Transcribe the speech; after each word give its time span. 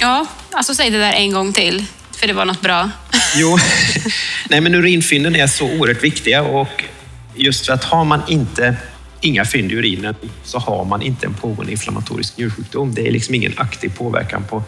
Ja, 0.00 0.26
alltså 0.52 0.74
säg 0.74 0.90
det 0.90 0.98
där 0.98 1.12
en 1.12 1.32
gång 1.32 1.52
till, 1.52 1.84
för 2.10 2.26
det 2.26 2.32
var 2.32 2.44
något 2.44 2.60
bra. 2.60 2.90
Jo, 3.36 3.58
nej 4.48 4.60
men 4.60 4.74
urinfynden 4.74 5.36
är 5.36 5.46
så 5.46 5.64
oerhört 5.64 6.04
viktiga 6.04 6.42
och 6.42 6.84
just 7.34 7.66
för 7.66 7.72
att 7.72 7.84
har 7.84 8.04
man 8.04 8.22
inte 8.28 8.76
inga 9.20 9.44
fynd 9.44 9.72
i 9.72 9.74
urinen 9.74 10.14
så 10.44 10.58
har 10.58 10.84
man 10.84 11.02
inte 11.02 11.26
en 11.26 11.34
pågående 11.34 11.72
inflammatorisk 11.72 12.38
njursjukdom. 12.38 12.94
Det 12.94 13.08
är 13.08 13.12
liksom 13.12 13.34
ingen 13.34 13.52
aktiv 13.56 13.88
påverkan 13.96 14.44
på 14.44 14.62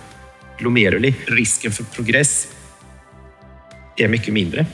glomeruli. 0.59 1.15
Risken 1.27 1.73
för 1.73 1.85
progress 1.85 2.49
är 3.97 4.09
mycket 4.09 4.35
mindre. 4.35 4.67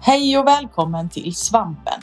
Hej 0.00 0.38
och 0.38 0.46
välkommen 0.46 1.08
till 1.08 1.34
Svampen. 1.34 2.02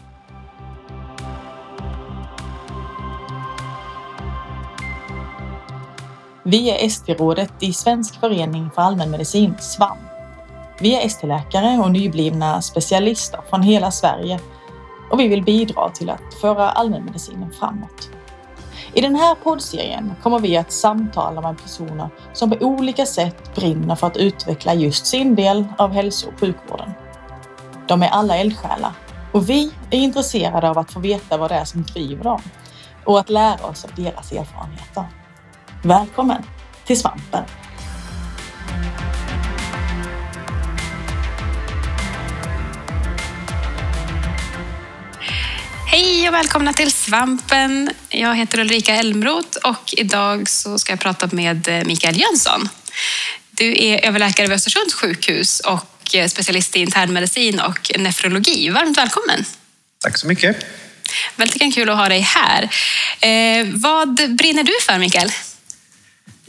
Vi 6.49 6.69
är 6.69 6.85
ST-rådet 6.85 7.53
i 7.59 7.73
Svensk 7.73 8.19
förening 8.19 8.69
för 8.75 8.81
allmänmedicin, 8.81 9.53
SVAM. 9.59 9.97
Vi 10.79 10.95
är 10.95 11.05
ST-läkare 11.05 11.79
och 11.79 11.91
nyblivna 11.91 12.61
specialister 12.61 13.39
från 13.49 13.61
hela 13.61 13.91
Sverige 13.91 14.39
och 15.11 15.19
vi 15.19 15.27
vill 15.27 15.43
bidra 15.43 15.89
till 15.89 16.09
att 16.09 16.33
föra 16.41 16.69
allmänmedicinen 16.69 17.51
framåt. 17.51 18.09
I 18.93 19.01
den 19.01 19.15
här 19.15 19.35
poddserien 19.35 20.13
kommer 20.23 20.39
vi 20.39 20.57
att 20.57 20.71
samtala 20.71 21.41
med 21.41 21.61
personer 21.63 22.09
som 22.33 22.49
på 22.49 22.65
olika 22.65 23.05
sätt 23.05 23.55
brinner 23.55 23.95
för 23.95 24.07
att 24.07 24.17
utveckla 24.17 24.73
just 24.73 25.05
sin 25.05 25.35
del 25.35 25.65
av 25.77 25.91
hälso 25.91 26.27
och 26.27 26.39
sjukvården. 26.39 26.91
De 27.87 28.03
är 28.03 28.09
alla 28.09 28.37
eldsjälar 28.37 28.91
och 29.31 29.49
vi 29.49 29.71
är 29.89 29.97
intresserade 29.97 30.69
av 30.69 30.77
att 30.77 30.91
få 30.91 30.99
veta 30.99 31.37
vad 31.37 31.51
det 31.51 31.55
är 31.55 31.65
som 31.65 31.83
driver 31.83 32.23
dem 32.23 32.41
och 33.05 33.19
att 33.19 33.29
lära 33.29 33.67
oss 33.67 33.85
av 33.85 33.91
deras 33.95 34.31
erfarenheter. 34.31 35.16
Välkommen 35.83 36.43
till 36.85 36.99
Svampen! 36.99 37.43
Hej 45.87 46.27
och 46.27 46.33
välkomna 46.33 46.73
till 46.73 46.91
Svampen. 46.91 47.89
Jag 48.09 48.35
heter 48.35 48.59
Ulrika 48.59 48.95
Elmroth 48.95 49.57
och 49.63 49.93
idag 49.97 50.49
så 50.49 50.79
ska 50.79 50.91
jag 50.91 50.99
prata 50.99 51.29
med 51.31 51.83
Mikael 51.85 52.19
Jönsson. 52.19 52.69
Du 53.51 53.85
är 53.85 54.05
överläkare 54.05 54.47
vid 54.47 54.55
Östersunds 54.55 54.93
sjukhus 54.93 55.59
och 55.59 56.15
specialist 56.29 56.75
i 56.75 56.79
internmedicin 56.79 57.59
och 57.59 57.91
nefrologi. 57.99 58.69
Varmt 58.69 58.97
välkommen! 58.97 59.45
Tack 60.03 60.17
så 60.17 60.27
mycket! 60.27 60.65
Väldigt 61.35 61.75
kul 61.75 61.89
att 61.89 61.97
ha 61.97 62.09
dig 62.09 62.19
här. 62.19 62.63
Eh, 63.21 63.67
vad 63.73 64.35
brinner 64.35 64.63
du 64.63 64.73
för, 64.81 64.99
Mikael? 64.99 65.31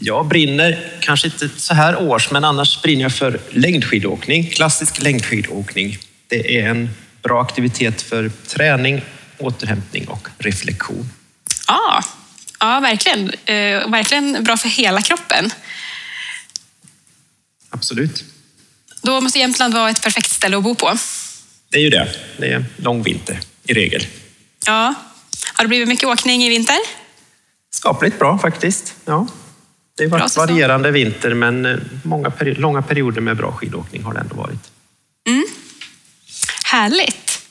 Jag 0.00 0.26
brinner, 0.26 0.92
kanske 1.00 1.26
inte 1.26 1.48
så 1.56 1.74
här 1.74 2.02
års, 2.02 2.30
men 2.30 2.44
annars 2.44 2.82
brinner 2.82 3.02
jag 3.02 3.12
för 3.12 3.40
längdskidåkning, 3.50 4.50
klassisk 4.50 5.02
längdskidåkning. 5.02 5.98
Det 6.28 6.58
är 6.58 6.68
en 6.68 6.90
bra 7.22 7.42
aktivitet 7.42 8.02
för 8.02 8.30
träning, 8.46 9.02
återhämtning 9.38 10.08
och 10.08 10.28
reflektion. 10.38 11.10
Ja, 11.66 12.04
ja 12.60 12.80
verkligen. 12.80 13.30
Eh, 13.44 13.90
verkligen 13.90 14.44
bra 14.44 14.56
för 14.56 14.68
hela 14.68 15.02
kroppen. 15.02 15.50
Absolut. 17.70 18.24
Då 19.02 19.20
måste 19.20 19.38
Jämtland 19.38 19.74
vara 19.74 19.90
ett 19.90 20.02
perfekt 20.02 20.30
ställe 20.30 20.56
att 20.56 20.62
bo 20.62 20.74
på. 20.74 20.96
Det 21.70 21.78
är 21.78 21.82
ju 21.82 21.90
det. 21.90 22.08
Det 22.36 22.52
är 22.52 22.64
lång 22.76 23.02
vinter 23.02 23.40
i 23.64 23.74
regel. 23.74 24.06
Ja. 24.66 24.94
Har 25.54 25.64
det 25.64 25.68
blivit 25.68 25.88
mycket 25.88 26.08
åkning 26.08 26.42
i 26.42 26.48
vinter? 26.48 26.76
Skapligt 27.70 28.18
bra 28.18 28.38
faktiskt. 28.38 28.94
Ja. 29.04 29.26
Det 29.98 30.10
har 30.10 30.18
varit 30.18 30.36
varierande 30.36 30.90
vinter, 30.90 31.34
men 31.34 31.66
eh, 31.66 31.76
många 32.02 32.30
peri 32.30 32.54
långa 32.54 32.82
perioder 32.82 33.20
med 33.20 33.36
bra 33.36 33.52
skidåkning 33.52 34.02
har 34.02 34.14
det 34.14 34.20
ändå 34.20 34.34
varit. 34.34 34.70
Mm. 35.28 35.44
Härligt. 36.64 37.42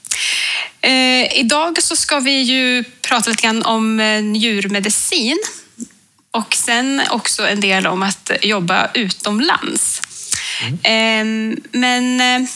Eh, 0.81 1.40
idag 1.40 1.84
så 1.84 1.96
ska 1.96 2.19
vi 2.19 2.41
ju 2.41 2.84
prata 3.02 3.30
lite 3.30 3.41
grann 3.41 3.63
om 3.63 4.00
eh, 4.00 4.22
njurmedicin 4.22 5.38
och 6.31 6.56
sen 6.56 7.02
också 7.09 7.47
en 7.47 7.59
del 7.59 7.88
om 7.88 8.03
att 8.03 8.31
jobba 8.41 8.90
utomlands. 8.94 10.02
Mm. 10.62 11.53
Eh, 11.53 11.57
men 11.72 12.22
eh, 12.22 12.50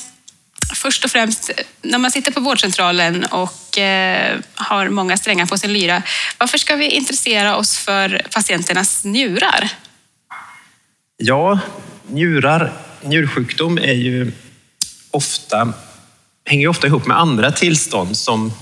först 0.74 1.06
och 1.06 1.12
främst, 1.12 1.52
när 1.82 2.00
man 2.00 2.12
sitter 2.12 2.32
på 2.32 2.40
vårdcentralen 2.40 3.26
och 3.26 3.78
eh, 3.78 4.40
har 4.54 4.90
många 4.90 5.18
strängar 5.18 5.46
på 5.46 5.58
sin 5.58 5.74
lyra, 5.74 6.04
varför 6.38 6.58
ska 6.58 6.76
vi 6.76 6.90
intressera 6.90 7.56
oss 7.56 7.78
för 7.78 8.22
patienternas 8.34 9.04
njurar? 9.04 9.70
Ja, 11.18 11.60
njurar, 12.08 12.74
njursjukdom 13.02 13.78
är 13.78 13.94
ju 13.94 14.32
ofta, 15.12 15.74
hänger 16.46 16.68
ofta 16.68 16.88
ihop 16.88 17.06
med 17.06 17.20
andra 17.20 17.52
tillstånd 17.52 18.18
som 18.18 18.54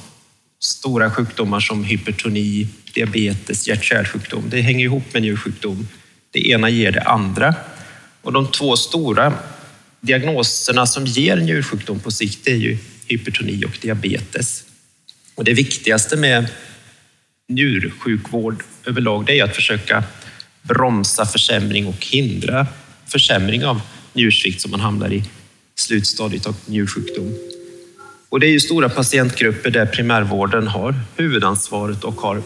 stora 0.59 1.11
sjukdomar 1.11 1.59
som 1.59 1.83
hypertoni, 1.83 2.67
diabetes, 2.93 3.67
hjärt-kärlsjukdom. 3.67 4.49
Det 4.49 4.61
hänger 4.61 4.85
ihop 4.85 5.13
med 5.13 5.21
njursjukdom. 5.21 5.87
Det 6.31 6.49
ena 6.49 6.69
ger 6.69 6.91
det 6.91 7.01
andra. 7.01 7.55
Och 8.21 8.33
de 8.33 8.51
två 8.51 8.77
stora 8.77 9.33
diagnoserna 10.01 10.85
som 10.85 11.05
ger 11.05 11.37
njursjukdom 11.37 11.99
på 11.99 12.11
sikt 12.11 12.47
är 12.47 12.55
ju 12.55 12.77
hypertoni 13.07 13.65
och 13.65 13.77
diabetes. 13.81 14.63
Och 15.35 15.43
det 15.43 15.53
viktigaste 15.53 16.17
med 16.17 16.47
njursjukvård 17.49 18.63
överlag 18.85 19.25
det 19.25 19.39
är 19.39 19.43
att 19.43 19.55
försöka 19.55 20.03
bromsa 20.61 21.25
försämring 21.25 21.88
och 21.88 22.05
hindra 22.05 22.67
försämring 23.07 23.65
av 23.65 23.81
njursvikt 24.13 24.61
som 24.61 24.71
man 24.71 24.79
hamnar 24.79 25.13
i 25.13 25.23
slutstadiet 25.75 26.45
av 26.45 26.55
njursjukdom. 26.65 27.35
Och 28.29 28.39
det 28.39 28.47
är 28.47 28.51
ju 28.51 28.59
stora 28.59 28.89
patientgrupper 28.89 29.71
där 29.71 29.85
primärvården 29.85 30.67
har 30.67 30.95
huvudansvaret 31.15 32.03
och 32.03 32.21
har 32.21 32.43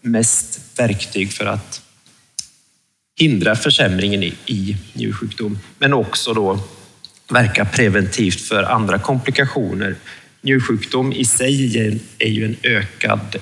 mest 0.00 0.60
verktyg 0.78 1.32
för 1.32 1.46
att 1.46 1.82
hindra 3.18 3.56
försämringen 3.56 4.22
i, 4.22 4.34
i 4.46 4.76
njursjukdom, 4.92 5.58
men 5.78 5.94
också 5.94 6.34
då 6.34 6.60
verka 7.32 7.64
preventivt 7.64 8.40
för 8.40 8.62
andra 8.62 8.98
komplikationer. 8.98 9.94
Njursjukdom 10.40 11.12
i 11.12 11.24
sig 11.24 11.78
är 12.18 12.28
ju 12.28 12.44
en 12.44 12.56
ökad, 12.62 13.36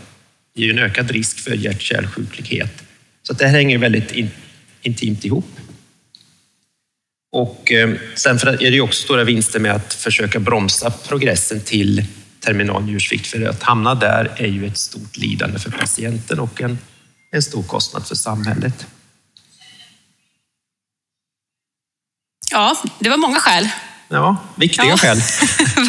ger 0.55 0.71
en 0.71 0.79
ökad 0.79 1.11
risk 1.11 1.39
för 1.39 1.55
hjärt-kärlsjuklighet. 1.55 2.83
Så 3.23 3.33
det 3.33 3.47
här 3.47 3.53
hänger 3.53 3.79
väldigt 3.79 4.13
in, 4.13 4.31
intimt 4.83 5.25
ihop. 5.25 5.61
Och 7.33 7.73
eh, 7.73 7.95
sen 8.15 8.37
är 8.37 8.57
det 8.57 8.77
ju 8.77 8.81
också 8.81 9.03
stora 9.03 9.25
vinster 9.25 9.61
med 9.61 9.73
att 9.73 9.95
försöka 9.95 10.41
bromsa 10.41 10.91
progressen 10.91 11.61
till 11.61 12.05
terminal 12.41 12.85
njursvikt, 12.85 13.27
för 13.27 13.43
att 13.43 13.63
hamna 13.63 13.95
där 13.95 14.33
är 14.37 14.47
ju 14.47 14.67
ett 14.67 14.79
stort 14.79 15.17
lidande 15.17 15.59
för 15.59 15.71
patienten 15.71 16.41
och 16.41 16.63
en, 16.63 16.79
en 17.31 17.43
stor 17.43 17.63
kostnad 17.63 18.07
för 18.07 18.15
samhället. 18.15 18.87
Ja, 22.51 22.77
det 22.99 23.09
var 23.09 23.17
många 23.17 23.41
skäl. 23.41 23.69
Ja, 24.09 24.37
viktiga 24.55 24.85
ja, 24.85 24.97
skäl. 24.97 25.17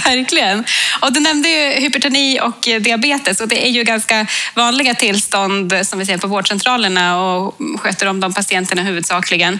Verkligen. 0.05 0.65
Och 1.01 1.13
du 1.13 1.19
nämnde 1.19 1.49
ju 1.49 1.81
hypertoni 1.81 2.39
och 2.41 2.59
diabetes 2.61 3.41
och 3.41 3.47
det 3.47 3.67
är 3.67 3.71
ju 3.71 3.83
ganska 3.83 4.27
vanliga 4.55 4.95
tillstånd 4.95 5.73
som 5.83 5.99
vi 5.99 6.05
ser 6.05 6.17
på 6.17 6.27
vårdcentralerna 6.27 7.25
och 7.25 7.55
sköter 7.79 8.07
om 8.07 8.19
de 8.19 8.33
patienterna 8.33 8.81
huvudsakligen. 8.81 9.59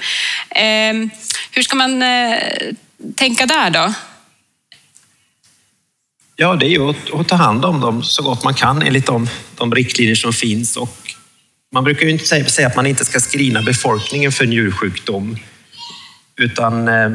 Ehm, 0.49 1.09
hur 1.51 1.61
ska 1.61 1.75
man 1.75 2.01
eh, 2.01 2.37
tänka 3.15 3.45
där 3.45 3.69
då? 3.69 3.93
Ja, 6.35 6.55
det 6.55 6.65
är 6.65 6.69
ju 6.69 6.89
att, 6.89 7.13
att, 7.13 7.27
ta 7.27 7.35
hand 7.35 7.65
om 7.65 7.81
dem 7.81 8.03
så 8.03 8.23
gott 8.23 8.43
man 8.43 8.53
kan 8.53 8.81
enligt 8.81 9.05
de, 9.05 9.29
de 9.55 9.75
riktlinjer 9.75 10.15
som 10.15 10.33
finns. 10.33 10.77
Och 10.77 10.97
man 11.73 11.83
brukar 11.83 12.05
ju 12.05 12.11
inte 12.11 12.25
säga 12.25 12.67
att 12.67 12.75
man 12.75 12.87
inte 12.87 13.05
ska 13.05 13.19
screena 13.19 13.61
befolkningen 13.61 14.31
för 14.31 14.45
njursjukdom, 14.45 15.37
utan 16.37 16.87
eh, 16.87 17.11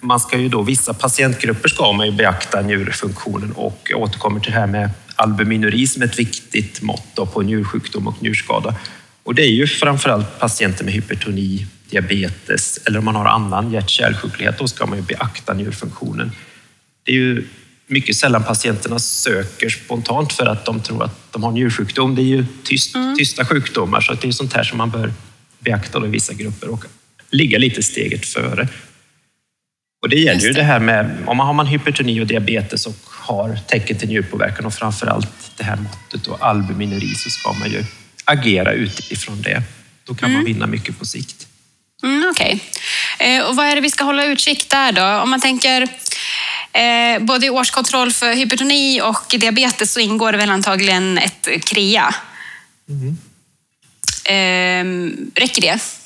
man 0.00 0.20
ska 0.20 0.38
ju 0.38 0.48
då, 0.48 0.62
vissa 0.62 0.94
patientgrupper 0.94 1.68
ska 1.68 1.92
man 1.92 2.06
ju 2.06 2.12
beakta 2.12 2.60
njurfunktionen 2.60 3.52
och 3.52 3.80
jag 3.90 4.00
återkommer 4.00 4.40
till 4.40 4.52
det 4.52 4.58
här 4.58 4.66
med 4.66 4.90
albuminuri 5.16 5.86
som 5.86 6.02
ett 6.02 6.18
viktigt 6.18 6.82
mått 6.82 7.32
på 7.32 7.42
njursjukdom 7.42 8.06
och 8.06 8.22
njurskada. 8.22 8.74
Och 9.22 9.34
det 9.34 9.42
är 9.42 9.52
ju 9.52 9.66
framförallt 9.66 10.38
patienter 10.38 10.84
med 10.84 10.94
hypertoni, 10.94 11.66
diabetes 11.90 12.80
eller 12.86 12.98
om 12.98 13.04
man 13.04 13.14
har 13.14 13.24
annan 13.24 13.72
hjärt-kärlsjuklighet, 13.72 14.58
då 14.58 14.68
ska 14.68 14.86
man 14.86 14.98
ju 14.98 15.04
beakta 15.04 15.54
njurfunktionen. 15.54 16.32
Det 17.02 17.12
är 17.12 17.16
ju 17.16 17.46
mycket 17.86 18.16
sällan 18.16 18.42
patienterna 18.42 18.98
söker 18.98 19.68
spontant 19.68 20.32
för 20.32 20.46
att 20.46 20.64
de 20.64 20.80
tror 20.80 21.04
att 21.04 21.32
de 21.32 21.42
har 21.42 21.52
njursjukdom. 21.52 22.14
Det 22.14 22.22
är 22.22 22.36
ju 22.36 22.46
tyst, 22.64 22.94
mm. 22.94 23.16
tysta 23.16 23.44
sjukdomar, 23.44 24.00
så 24.00 24.14
det 24.14 24.28
är 24.28 24.32
sånt 24.32 24.52
här 24.52 24.64
som 24.64 24.78
man 24.78 24.90
bör 24.90 25.12
beakta 25.58 26.06
i 26.06 26.08
vissa 26.08 26.32
grupper 26.32 26.68
och 26.68 26.84
ligga 27.34 27.58
lite 27.58 27.82
steget 27.82 28.26
före. 28.26 28.68
Och 30.02 30.08
det 30.08 30.16
gäller 30.16 30.40
ju 30.40 30.52
det 30.52 30.62
här 30.62 30.80
med, 30.80 31.16
om 31.26 31.36
man 31.36 31.46
har 31.46 31.54
man 31.54 31.66
hypertoni 31.66 32.20
och 32.20 32.26
diabetes 32.26 32.86
och 32.86 32.96
har 33.06 33.58
tecken 33.68 33.98
till 33.98 34.08
njurpåverkan 34.08 34.66
och 34.66 34.74
framför 34.74 35.06
allt 35.06 35.52
det 35.56 35.64
här 35.64 35.76
måttet 35.76 36.26
och 36.26 36.46
albuminuri 36.46 37.14
så 37.14 37.30
ska 37.30 37.52
man 37.52 37.70
ju 37.70 37.84
agera 38.24 38.72
utifrån 38.72 39.42
det. 39.42 39.62
Då 40.04 40.14
kan 40.14 40.28
mm. 40.28 40.38
man 40.38 40.44
vinna 40.44 40.66
mycket 40.66 40.98
på 40.98 41.04
sikt. 41.04 41.46
Mm, 42.02 42.28
Okej. 42.30 42.60
Eh, 43.18 43.42
och 43.42 43.56
vad 43.56 43.66
är 43.66 43.74
det 43.74 43.80
vi 43.80 43.90
ska 43.90 44.04
hålla 44.04 44.24
utkik 44.24 44.70
där 44.70 44.92
då? 44.92 45.22
Om 45.22 45.30
man 45.30 45.40
tänker 45.40 45.82
eh, 46.72 47.18
både 47.20 47.46
i 47.46 47.50
årskontroll 47.50 48.12
för 48.12 48.34
hypertoni 48.34 49.00
och 49.00 49.34
diabetes 49.40 49.92
så 49.92 50.00
ingår 50.00 50.32
det 50.32 50.38
väl 50.38 50.50
antagligen 50.50 51.18
ett 51.18 51.48
KREA. 51.64 52.14
Mm. 52.88 53.16
Eh, 54.24 55.12
räcker 55.34 55.62
det? 55.62 56.03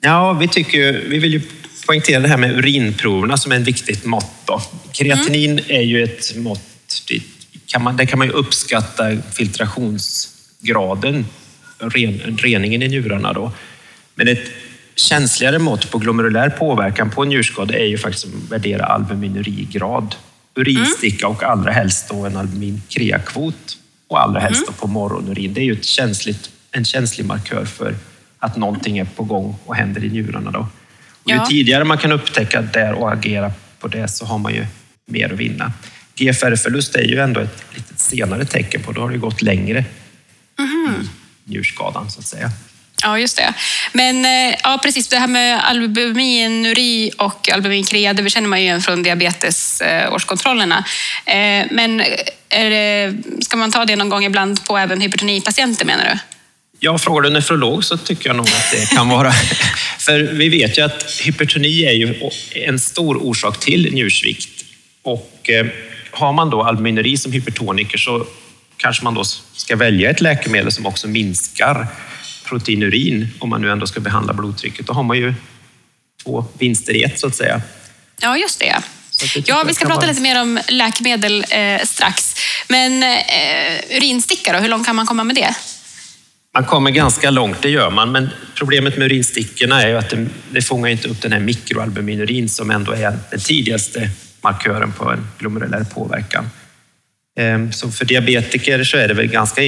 Ja, 0.00 0.32
vi, 0.32 0.48
tycker, 0.48 0.92
vi 0.92 1.18
vill 1.18 1.32
ju 1.32 1.42
poängtera 1.86 2.20
det 2.20 2.28
här 2.28 2.36
med 2.36 2.58
urinproverna 2.58 3.36
som 3.36 3.52
är 3.52 3.56
ett 3.56 3.68
viktigt 3.68 4.04
mått. 4.04 4.32
Då. 4.44 4.62
Kreatinin 4.92 5.50
mm. 5.50 5.64
är 5.68 5.80
ju 5.80 6.02
ett 6.02 6.36
mått, 6.36 7.02
det 7.08 7.22
kan 7.66 7.82
man, 7.82 7.96
där 7.96 8.04
kan 8.04 8.18
man 8.18 8.28
ju 8.28 8.32
uppskatta 8.32 9.16
filtrationsgraden, 9.32 11.26
ren, 11.78 12.38
reningen 12.38 12.82
i 12.82 12.88
njurarna. 12.88 13.32
Då. 13.32 13.52
Men 14.14 14.28
ett 14.28 14.50
känsligare 14.94 15.58
mått 15.58 15.90
på 15.90 15.98
glomerulär 15.98 16.50
påverkan 16.50 17.10
på 17.10 17.22
en 17.22 17.28
njurskada 17.28 17.74
är 17.74 17.86
ju 17.86 17.98
faktiskt 17.98 18.26
att 18.26 18.50
värdera 18.50 18.84
albuminurigrad, 18.84 20.14
urinsticka 20.54 21.28
och 21.28 21.42
allra 21.42 21.72
helst 21.72 22.08
då 22.08 22.26
en 22.26 22.36
albuminkreakvot 22.36 23.78
och 24.08 24.22
allra 24.22 24.40
helst 24.40 24.62
mm. 24.62 24.74
på 24.74 24.86
morgonurin. 24.86 25.54
Det 25.54 25.60
är 25.60 25.64
ju 25.64 25.72
ett 25.72 25.84
känsligt, 25.84 26.50
en 26.70 26.84
känslig 26.84 27.26
markör 27.26 27.64
för 27.64 27.94
att 28.40 28.56
någonting 28.56 28.98
är 28.98 29.04
på 29.04 29.24
gång 29.24 29.56
och 29.66 29.76
händer 29.76 30.04
i 30.04 30.08
njurarna. 30.08 30.50
Då. 30.50 30.68
Och 31.22 31.30
ju 31.30 31.36
ja. 31.36 31.46
tidigare 31.46 31.84
man 31.84 31.98
kan 31.98 32.12
upptäcka 32.12 32.62
det 32.62 32.92
och 32.92 33.12
agera 33.12 33.52
på 33.78 33.88
det 33.88 34.08
så 34.08 34.26
har 34.26 34.38
man 34.38 34.54
ju 34.54 34.66
mer 35.06 35.32
att 35.32 35.38
vinna. 35.38 35.72
GFR-förlust 36.14 36.94
är 36.94 37.04
ju 37.04 37.18
ändå 37.20 37.40
ett 37.40 37.64
lite 37.74 37.94
senare 37.96 38.44
tecken 38.44 38.82
på, 38.82 38.92
då 38.92 39.00
har 39.00 39.10
det 39.10 39.18
gått 39.18 39.42
längre 39.42 39.84
mm. 40.58 40.94
i 40.94 41.50
njurskadan 41.50 42.10
så 42.10 42.20
att 42.20 42.26
säga. 42.26 42.50
Ja, 43.02 43.18
just 43.18 43.36
det. 43.36 43.54
Men 43.92 44.24
eh, 44.24 44.58
ja, 44.62 44.80
precis, 44.82 45.08
det 45.08 45.18
här 45.18 45.26
med 45.26 45.68
albuminuri 45.68 47.10
och 47.18 47.50
albuminkrea, 47.50 48.12
det 48.12 48.30
känner 48.30 48.48
man 48.48 48.58
ju 48.60 48.64
igen 48.64 48.82
från 48.82 49.02
diabetesårskontrollerna. 49.02 50.84
Eh, 51.26 51.66
men 51.70 52.02
det, 52.48 53.14
ska 53.40 53.56
man 53.56 53.72
ta 53.72 53.84
det 53.84 53.96
någon 53.96 54.08
gång 54.08 54.24
ibland 54.24 54.64
på 54.64 54.78
även 54.78 55.00
hypertonipatienter 55.00 55.84
menar 55.84 56.04
du? 56.04 56.18
Ja, 56.82 56.98
frågar 56.98 57.20
du 57.20 57.30
nefrolog 57.30 57.84
så 57.84 57.96
tycker 57.96 58.28
jag 58.28 58.36
nog 58.36 58.46
att 58.46 58.70
det 58.72 58.94
kan 58.94 59.08
vara... 59.08 59.32
För 59.98 60.20
vi 60.20 60.48
vet 60.48 60.78
ju 60.78 60.82
att 60.82 61.20
hypertoni 61.22 61.84
är 61.84 61.92
ju 61.92 62.30
en 62.54 62.78
stor 62.78 63.26
orsak 63.26 63.60
till 63.60 63.94
njursvikt. 63.94 64.64
Och 65.02 65.50
eh, 65.50 65.66
har 66.10 66.32
man 66.32 66.50
då 66.50 66.62
albuminuri 66.62 67.16
som 67.16 67.32
hypertoniker 67.32 67.98
så 67.98 68.26
kanske 68.76 69.04
man 69.04 69.14
då 69.14 69.24
ska 69.52 69.76
välja 69.76 70.10
ett 70.10 70.20
läkemedel 70.20 70.72
som 70.72 70.86
också 70.86 71.08
minskar 71.08 71.86
proteinurin 72.44 73.28
om 73.38 73.48
man 73.48 73.62
nu 73.62 73.70
ändå 73.70 73.86
ska 73.86 74.00
behandla 74.00 74.32
blodtrycket. 74.32 74.86
Då 74.86 74.92
har 74.92 75.02
man 75.02 75.16
ju 75.16 75.34
två 76.24 76.44
vinster 76.58 76.96
i 76.96 77.02
ett 77.02 77.20
så 77.20 77.26
att 77.26 77.36
säga. 77.36 77.62
Ja, 78.20 78.36
just 78.36 78.60
det. 78.60 78.82
Ja, 79.46 79.64
vi 79.66 79.74
ska 79.74 79.86
prata 79.86 80.00
vara... 80.00 80.08
lite 80.08 80.20
mer 80.20 80.42
om 80.42 80.60
läkemedel 80.68 81.44
eh, 81.50 81.80
strax. 81.84 82.34
Men 82.68 83.02
eh, 83.02 83.18
då, 83.90 84.58
hur 84.58 84.68
långt 84.68 84.86
kan 84.86 84.96
man 84.96 85.06
komma 85.06 85.24
med 85.24 85.36
det? 85.36 85.54
Man 86.54 86.64
kommer 86.64 86.90
ganska 86.90 87.30
långt, 87.30 87.62
det 87.62 87.70
gör 87.70 87.90
man, 87.90 88.12
men 88.12 88.28
problemet 88.54 88.96
med 88.96 89.06
urinstickorna 89.06 89.82
är 89.82 89.88
ju 89.88 89.96
att 89.96 90.10
det, 90.10 90.26
det 90.50 90.62
fångar 90.62 90.88
inte 90.88 91.08
upp 91.08 91.22
den 91.22 91.32
här 91.32 91.40
mikroalbuminurin 91.40 92.48
som 92.48 92.70
ändå 92.70 92.92
är 92.92 93.18
den 93.30 93.40
tidigaste 93.40 94.10
markören 94.40 94.92
på 94.92 95.10
en 95.10 95.26
glomerulär 95.38 95.84
påverkan. 95.84 96.50
Ehm, 97.38 97.72
så 97.72 97.90
för 97.90 98.04
diabetiker 98.04 98.84
så 98.84 98.96
är 98.96 99.08
det 99.08 99.14
väl 99.14 99.26
ganska 99.26 99.62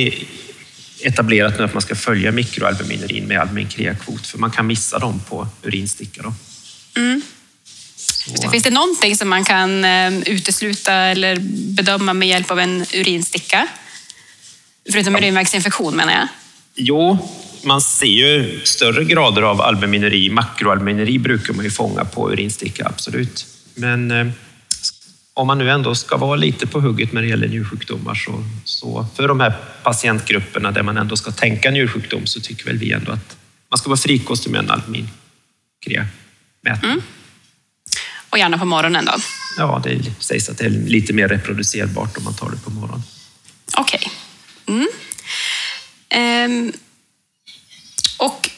etablerat 1.00 1.58
nu 1.58 1.64
att 1.64 1.74
man 1.74 1.82
ska 1.82 1.94
följa 1.94 2.32
mikroalbuminurin 2.32 3.24
med 3.24 3.40
albuminkreakvot, 3.40 4.26
för 4.26 4.38
man 4.38 4.50
kan 4.50 4.66
missa 4.66 4.98
dem 4.98 5.20
på 5.28 5.48
urinsticka. 5.62 6.22
Då. 6.22 6.34
Mm. 7.00 7.22
Det, 8.42 8.50
finns 8.50 8.64
det 8.64 8.70
någonting 8.70 9.16
som 9.16 9.28
man 9.28 9.44
kan 9.44 9.84
ehm, 9.84 10.22
utesluta 10.26 10.94
eller 10.94 11.36
bedöma 11.74 12.14
med 12.14 12.28
hjälp 12.28 12.50
av 12.50 12.60
en 12.60 12.86
urinsticka? 12.94 13.68
Förutom 14.92 15.16
urinvägsinfektion 15.16 15.96
menar 15.96 16.12
jag. 16.12 16.28
Jo, 16.74 17.18
man 17.64 17.80
ser 17.80 18.06
ju 18.06 18.60
större 18.64 19.04
grader 19.04 19.42
av 19.42 19.60
albuminuri. 19.60 20.30
Makroalbuminuri 20.30 21.18
brukar 21.18 21.54
man 21.54 21.64
ju 21.64 21.70
fånga 21.70 22.04
på 22.04 22.32
urinsticka, 22.32 22.86
absolut. 22.86 23.46
Men 23.74 24.10
eh, 24.10 24.26
om 25.34 25.46
man 25.46 25.58
nu 25.58 25.70
ändå 25.70 25.94
ska 25.94 26.16
vara 26.16 26.36
lite 26.36 26.66
på 26.66 26.80
hugget 26.80 27.12
när 27.12 27.22
det 27.22 27.28
gäller 27.28 27.48
njursjukdomar 27.48 28.14
så, 28.14 28.44
så 28.64 29.06
för 29.16 29.28
de 29.28 29.40
här 29.40 29.54
patientgrupperna 29.82 30.70
där 30.70 30.82
man 30.82 30.96
ändå 30.96 31.16
ska 31.16 31.30
tänka 31.30 31.70
njursjukdom 31.70 32.26
så 32.26 32.40
tycker 32.40 32.64
väl 32.64 32.78
vi 32.78 32.92
ändå 32.92 33.12
att 33.12 33.36
man 33.68 33.78
ska 33.78 33.88
vara 33.88 33.96
frikostig 33.96 34.50
med 34.50 34.58
en 34.58 34.70
albuminkrea-mätning. 34.70 36.90
Mm. 36.90 37.02
Och 38.30 38.38
gärna 38.38 38.58
på 38.58 38.64
morgonen 38.64 39.04
då? 39.04 39.12
Ja, 39.58 39.80
det 39.84 40.00
sägs 40.18 40.48
att 40.48 40.58
det 40.58 40.64
är 40.64 40.70
lite 40.70 41.12
mer 41.12 41.28
reproducerbart 41.28 42.18
om 42.18 42.24
man 42.24 42.34
tar 42.34 42.50
det 42.50 42.56
på 42.56 42.70
morgonen. 42.70 43.02
Okej. 43.78 44.00
Okay. 44.66 44.76
Mm. 44.76 44.88
Ehm, 46.12 46.72
och 48.18 48.50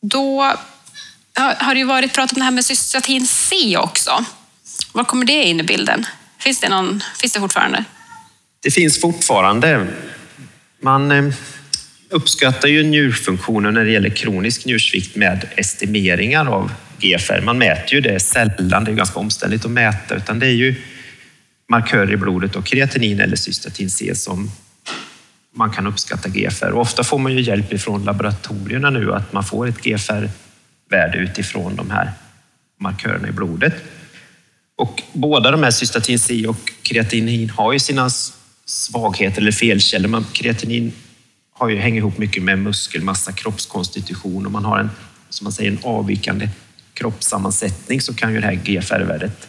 då 0.00 0.42
har 1.34 1.74
det 1.74 1.78
ju 1.78 1.86
varit 1.86 2.14
prat 2.14 2.32
om 2.32 2.38
det 2.38 2.44
här 2.44 2.50
med 2.50 2.64
cystatin 2.64 3.26
C 3.26 3.76
också. 3.76 4.24
Var 4.92 5.04
kommer 5.04 5.24
det 5.24 5.44
in 5.44 5.60
i 5.60 5.62
bilden? 5.62 6.06
Finns 6.38 6.60
det, 6.60 6.68
någon, 6.68 7.02
finns 7.20 7.32
det 7.32 7.40
fortfarande? 7.40 7.84
Det 8.60 8.70
finns 8.70 9.00
fortfarande. 9.00 9.86
Man 10.80 11.10
ehm, 11.10 11.32
uppskattar 12.10 12.68
ju 12.68 12.82
njurfunktionen 12.82 13.74
när 13.74 13.84
det 13.84 13.90
gäller 13.90 14.10
kronisk 14.10 14.64
njursvikt 14.64 15.16
med 15.16 15.48
estimeringar 15.56 16.46
av 16.46 16.72
GFR. 17.00 17.40
Man 17.40 17.58
mäter 17.58 17.94
ju 17.94 18.00
det 18.00 18.20
sällan, 18.20 18.84
det 18.84 18.90
är 18.90 18.94
ganska 18.94 19.18
omständigt 19.20 19.64
att 19.64 19.70
mäta, 19.70 20.14
utan 20.14 20.38
det 20.38 20.46
är 20.46 20.54
ju 20.54 20.74
markörer 21.68 22.12
i 22.12 22.16
blodet 22.16 22.56
och 22.56 22.66
kreatinin 22.66 23.20
eller 23.20 23.36
cystatin 23.36 23.90
C 23.90 24.14
som 24.14 24.50
man 25.58 25.70
kan 25.70 25.86
uppskatta 25.86 26.28
GFR. 26.28 26.70
Och 26.70 26.80
ofta 26.80 27.04
får 27.04 27.18
man 27.18 27.32
ju 27.32 27.40
hjälp 27.40 27.72
ifrån 27.72 28.04
laboratorierna 28.04 28.90
nu 28.90 29.14
att 29.14 29.32
man 29.32 29.44
får 29.44 29.68
ett 29.68 29.82
GFR-värde 29.82 31.18
utifrån 31.18 31.76
de 31.76 31.90
här 31.90 32.12
markörerna 32.80 33.28
i 33.28 33.32
blodet. 33.32 33.74
Och 34.76 35.02
båda 35.12 35.50
de 35.50 35.62
här 35.62 35.70
cystatin 35.70 36.18
C 36.18 36.46
och 36.46 36.72
kreatinin 36.82 37.50
har 37.50 37.72
ju 37.72 37.78
sina 37.78 38.10
svagheter 38.64 39.40
eller 39.40 39.52
felkällor. 39.52 40.08
Man, 40.08 40.24
kreatinin 40.32 40.92
har 41.52 41.68
ju, 41.68 41.76
hänger 41.76 41.98
ihop 41.98 42.18
mycket 42.18 42.42
med 42.42 42.58
muskelmassa, 42.58 43.32
kroppskonstitution 43.32 44.46
och 44.46 44.52
man 44.52 44.64
har 44.64 44.78
en, 44.78 44.90
som 45.28 45.44
man 45.44 45.52
säger, 45.52 45.70
en 45.70 45.78
avvikande 45.82 46.48
kroppssammansättning 46.94 48.00
så 48.00 48.14
kan 48.14 48.34
ju 48.34 48.40
det 48.40 48.46
här 48.46 48.54
GFR-värdet 48.54 49.48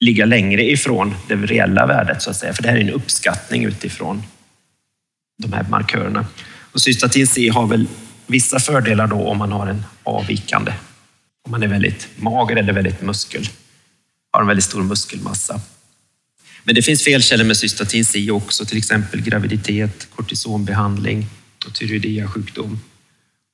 ligga 0.00 0.24
längre 0.24 0.70
ifrån 0.70 1.14
det 1.28 1.34
reella 1.34 1.86
värdet 1.86 2.22
så 2.22 2.30
att 2.30 2.36
säga. 2.36 2.52
För 2.52 2.62
det 2.62 2.68
här 2.68 2.76
är 2.76 2.80
en 2.80 2.90
uppskattning 2.90 3.64
utifrån 3.64 4.22
de 5.40 5.52
här 5.52 5.66
markörerna. 5.70 6.26
Och 6.72 6.80
cystatin 6.80 7.26
C 7.26 7.48
har 7.48 7.66
väl 7.66 7.86
vissa 8.26 8.60
fördelar 8.60 9.06
då 9.06 9.16
om 9.16 9.38
man 9.38 9.52
har 9.52 9.66
en 9.66 9.82
avvikande. 10.02 10.72
Om 11.44 11.50
man 11.50 11.62
är 11.62 11.66
väldigt 11.66 12.08
mager 12.16 12.56
eller 12.56 12.72
väldigt 12.72 13.02
muskel 13.02 13.48
har 14.30 14.40
en 14.40 14.46
väldigt 14.46 14.64
stor 14.64 14.82
muskelmassa. 14.82 15.60
Men 16.64 16.74
det 16.74 16.82
finns 16.82 17.04
felkällor 17.04 17.44
med 17.44 17.56
cystatin 17.56 18.04
C 18.04 18.30
också, 18.30 18.64
till 18.64 18.78
exempel 18.78 19.20
graviditet, 19.20 20.08
kortisonbehandling 20.16 21.26
och 21.66 21.74
tyreoidiasjukdom. 21.74 22.80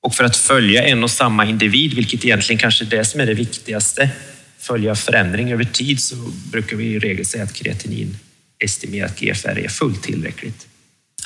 Och 0.02 0.14
för 0.14 0.24
att 0.24 0.36
följa 0.36 0.84
en 0.84 1.04
och 1.04 1.10
samma 1.10 1.46
individ, 1.46 1.94
vilket 1.94 2.24
egentligen 2.24 2.60
kanske 2.60 2.84
är 2.84 2.90
det 2.90 3.04
som 3.04 3.20
är 3.20 3.26
det 3.26 3.34
viktigaste, 3.34 4.10
följa 4.58 4.94
förändring 4.94 5.52
över 5.52 5.64
tid 5.64 6.00
så 6.00 6.16
brukar 6.52 6.76
vi 6.76 6.84
i 6.84 6.98
regel 6.98 7.24
säga 7.24 7.44
att 7.44 7.54
kreatinin 7.54 8.16
estimerat 8.58 9.20
GFR 9.20 9.58
är 9.58 9.68
fullt 9.68 10.02
tillräckligt. 10.02 10.66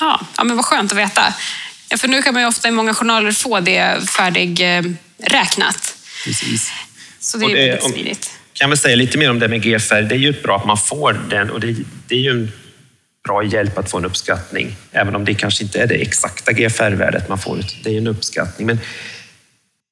Ja, 0.01 0.25
ja 0.37 0.43
men 0.43 0.55
vad 0.55 0.65
skönt 0.65 0.91
att 0.91 0.97
veta. 0.97 1.33
För 1.97 2.07
nu 2.07 2.21
kan 2.21 2.33
man 2.33 2.43
ju 2.43 2.47
ofta 2.47 2.67
i 2.67 2.71
många 2.71 2.93
journaler 2.93 3.31
få 3.31 3.59
det 3.59 4.09
färdigräknat. 4.09 5.95
Precis. 6.25 6.71
Så 7.19 7.37
det 7.37 7.45
är 7.45 7.49
det, 7.49 7.55
väldigt 7.55 7.83
smidigt 7.83 8.41
kan 8.61 8.69
väl 8.69 8.77
säga 8.77 8.95
lite 8.95 9.17
mer 9.17 9.29
om 9.29 9.39
det 9.39 9.47
med 9.47 9.61
GFR. 9.61 10.01
Det 10.01 10.15
är 10.15 10.19
ju 10.19 10.41
bra 10.41 10.57
att 10.57 10.65
man 10.65 10.77
får 10.77 11.19
den 11.29 11.49
och 11.49 11.59
det, 11.59 11.75
det 12.07 12.15
är 12.15 12.19
ju 12.19 12.31
en 12.31 12.51
bra 13.23 13.43
hjälp 13.43 13.77
att 13.77 13.91
få 13.91 13.97
en 13.97 14.05
uppskattning, 14.05 14.75
även 14.91 15.15
om 15.15 15.25
det 15.25 15.33
kanske 15.33 15.63
inte 15.63 15.79
är 15.81 15.87
det 15.87 15.95
exakta 15.95 16.51
GFR-värdet 16.51 17.29
man 17.29 17.37
får. 17.37 17.59
Det 17.83 17.89
är 17.89 17.93
ju 17.93 17.97
en 17.97 18.07
uppskattning. 18.07 18.67
Men 18.67 18.79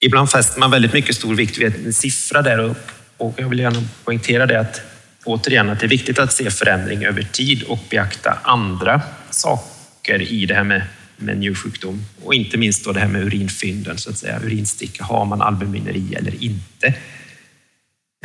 ibland 0.02 0.32
fäster 0.32 0.60
man 0.60 0.72
väldigt 0.72 0.94
mycket 0.94 1.16
stor 1.16 1.36
vikt 1.36 1.58
vid 1.58 1.86
en 1.86 1.94
siffra 1.94 2.42
där 2.42 2.60
och, 2.60 2.78
och 3.18 3.34
jag 3.38 3.50
vill 3.50 3.60
gärna 3.60 3.84
poängtera 4.04 4.46
det 4.46 4.60
att 4.60 4.82
återigen 5.24 5.70
att 5.70 5.80
det 5.80 5.86
är 5.86 5.90
viktigt 5.90 6.20
att 6.20 6.34
se 6.34 6.52
förändring 6.52 7.06
över 7.06 7.24
tid 7.24 7.64
och 7.64 7.80
beakta 7.90 8.38
andra 8.44 9.02
saker 9.30 9.79
i 10.18 10.46
det 10.46 10.54
här 10.54 10.64
med, 10.64 10.84
med 11.18 11.38
njursjukdom 11.38 12.06
och 12.24 12.34
inte 12.34 12.58
minst 12.58 12.86
då 12.86 12.92
det 12.92 13.00
här 13.00 13.08
med 13.08 13.24
urinfynden, 13.24 13.98
så 13.98 14.10
att 14.10 14.18
säga, 14.18 14.40
urinsticka. 14.44 15.04
Har 15.04 15.26
man 15.26 15.42
albumineri 15.42 16.14
eller 16.14 16.44
inte? 16.44 16.94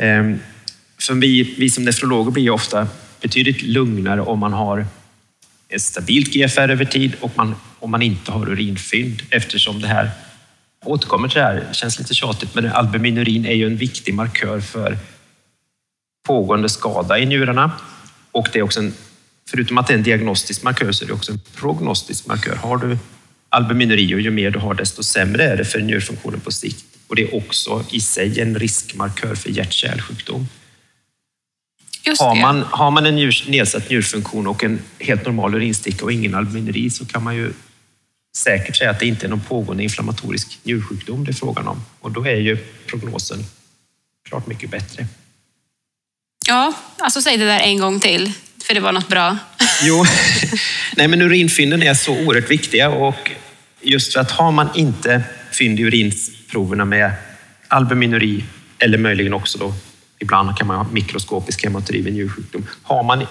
Ehm, 0.01 0.39
för 0.97 1.13
vi, 1.13 1.55
vi 1.57 1.69
som 1.69 1.83
nefrologer 1.83 2.31
blir 2.31 2.49
ofta 2.49 2.87
betydligt 3.21 3.61
lugnare 3.61 4.21
om 4.21 4.39
man 4.39 4.53
har 4.53 4.85
ett 5.69 5.81
stabilt 5.81 6.33
GFR 6.33 6.69
över 6.69 6.85
tid 6.85 7.15
och 7.19 7.31
man, 7.35 7.55
om 7.79 7.91
man 7.91 8.01
inte 8.01 8.31
har 8.31 8.49
urinfynd 8.49 9.21
eftersom 9.29 9.81
det 9.81 9.87
här 9.87 10.09
återkommer 10.85 11.27
till 11.27 11.37
det 11.37 11.45
här, 11.45 11.73
känns 11.73 11.99
lite 11.99 12.13
tjatigt, 12.13 12.55
men 12.55 12.65
albuminurin 12.65 13.45
är 13.45 13.53
ju 13.53 13.67
en 13.67 13.77
viktig 13.77 14.13
markör 14.13 14.59
för 14.59 14.97
pågående 16.27 16.69
skada 16.69 17.19
i 17.19 17.25
njurarna. 17.25 17.71
Och 18.31 18.47
det 18.53 18.59
är 18.59 18.63
också 18.63 18.79
en, 18.79 18.93
förutom 19.49 19.77
att 19.77 19.87
det 19.87 19.93
är 19.93 19.97
en 19.97 20.03
diagnostisk 20.03 20.63
markör 20.63 20.91
så 20.91 21.03
är 21.03 21.07
det 21.07 21.13
också 21.13 21.31
en 21.31 21.41
prognostisk 21.55 22.27
markör. 22.27 22.55
Har 22.55 22.77
du 22.77 22.97
albuminuri 23.49 24.15
och 24.15 24.21
ju 24.21 24.31
mer 24.31 24.51
du 24.51 24.59
har 24.59 24.73
desto 24.73 25.03
sämre 25.03 25.43
är 25.43 25.57
det 25.57 25.65
för 25.65 25.79
njurfunktionen 25.79 26.39
på 26.39 26.51
sikt. 26.51 26.85
Och 27.07 27.15
det 27.15 27.23
är 27.23 27.35
också 27.35 27.85
i 27.91 28.01
sig 28.01 28.39
en 28.39 28.59
riskmarkör 28.59 29.35
för 29.35 29.49
hjärt-kärlsjukdom. 29.49 30.47
Har 32.19 32.35
man, 32.35 32.61
har 32.61 32.91
man 32.91 33.05
en 33.05 33.15
njur, 33.15 33.45
nedsatt 33.47 33.89
njurfunktion 33.89 34.47
och 34.47 34.63
en 34.63 34.79
helt 34.99 35.25
normal 35.25 35.55
urinsticka 35.55 36.05
och 36.05 36.11
ingen 36.11 36.35
albuminuri 36.35 36.89
så 36.89 37.05
kan 37.05 37.23
man 37.23 37.35
ju 37.35 37.53
säkert 38.37 38.75
säga 38.75 38.89
att 38.89 38.99
det 38.99 39.05
inte 39.05 39.25
är 39.25 39.29
någon 39.29 39.41
pågående 39.41 39.83
inflammatorisk 39.83 40.59
njursjukdom 40.63 41.23
det 41.23 41.31
är 41.31 41.33
frågan 41.33 41.67
om. 41.67 41.81
Och 41.99 42.11
då 42.11 42.25
är 42.25 42.35
ju 42.35 42.57
prognosen 42.87 43.45
klart 44.29 44.47
mycket 44.47 44.69
bättre. 44.69 45.07
Ja, 46.47 46.73
alltså 46.97 47.21
säg 47.21 47.37
det 47.37 47.45
där 47.45 47.59
en 47.59 47.79
gång 47.79 47.99
till, 47.99 48.33
för 48.67 48.73
det 48.73 48.79
var 48.79 48.91
något 48.91 49.07
bra. 49.07 49.37
Jo, 49.83 50.05
nej 50.95 51.07
men 51.07 51.21
urinfynden 51.21 51.83
är 51.83 51.93
så 51.93 52.17
oerhört 52.17 52.51
viktiga 52.51 52.89
och 52.89 53.31
just 53.81 54.13
för 54.13 54.19
att 54.19 54.31
har 54.31 54.51
man 54.51 54.69
inte 54.75 55.23
fynd 55.51 55.79
i 55.79 55.83
urinproverna 55.83 56.85
med 56.85 57.11
albuminuri 57.67 58.43
eller 58.79 58.97
möjligen 58.97 59.33
också 59.33 59.57
då 59.57 59.73
ibland 60.19 60.57
kan 60.57 60.67
man 60.67 60.77
ha 60.77 60.87
mikroskopisk 60.91 61.63
hematuri 61.63 62.11
njursjukdom. 62.11 62.67
Har 62.83 63.03
man 63.03 63.25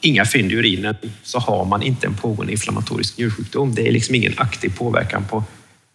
inga 0.00 0.24
fynd 0.24 0.52
i 0.52 0.54
urinen 0.54 0.96
så 1.22 1.38
har 1.38 1.64
man 1.64 1.82
inte 1.82 2.06
en 2.06 2.14
pågående 2.14 2.52
inflammatorisk 2.52 3.18
njursjukdom. 3.18 3.74
Det 3.74 3.88
är 3.88 3.92
liksom 3.92 4.14
ingen 4.14 4.34
aktiv 4.36 4.68
påverkan 4.76 5.24
på 5.24 5.44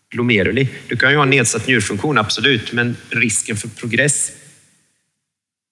glomeruli. 0.10 0.68
Du 0.88 0.98
kan 0.98 1.12
ju 1.12 1.18
ha 1.18 1.25
nedsatt 1.25 1.68
njurfunktion, 1.68 2.18
absolut, 2.18 2.72
men 2.72 2.96
risken 3.10 3.58
för 3.58 3.68
progress 3.68 4.32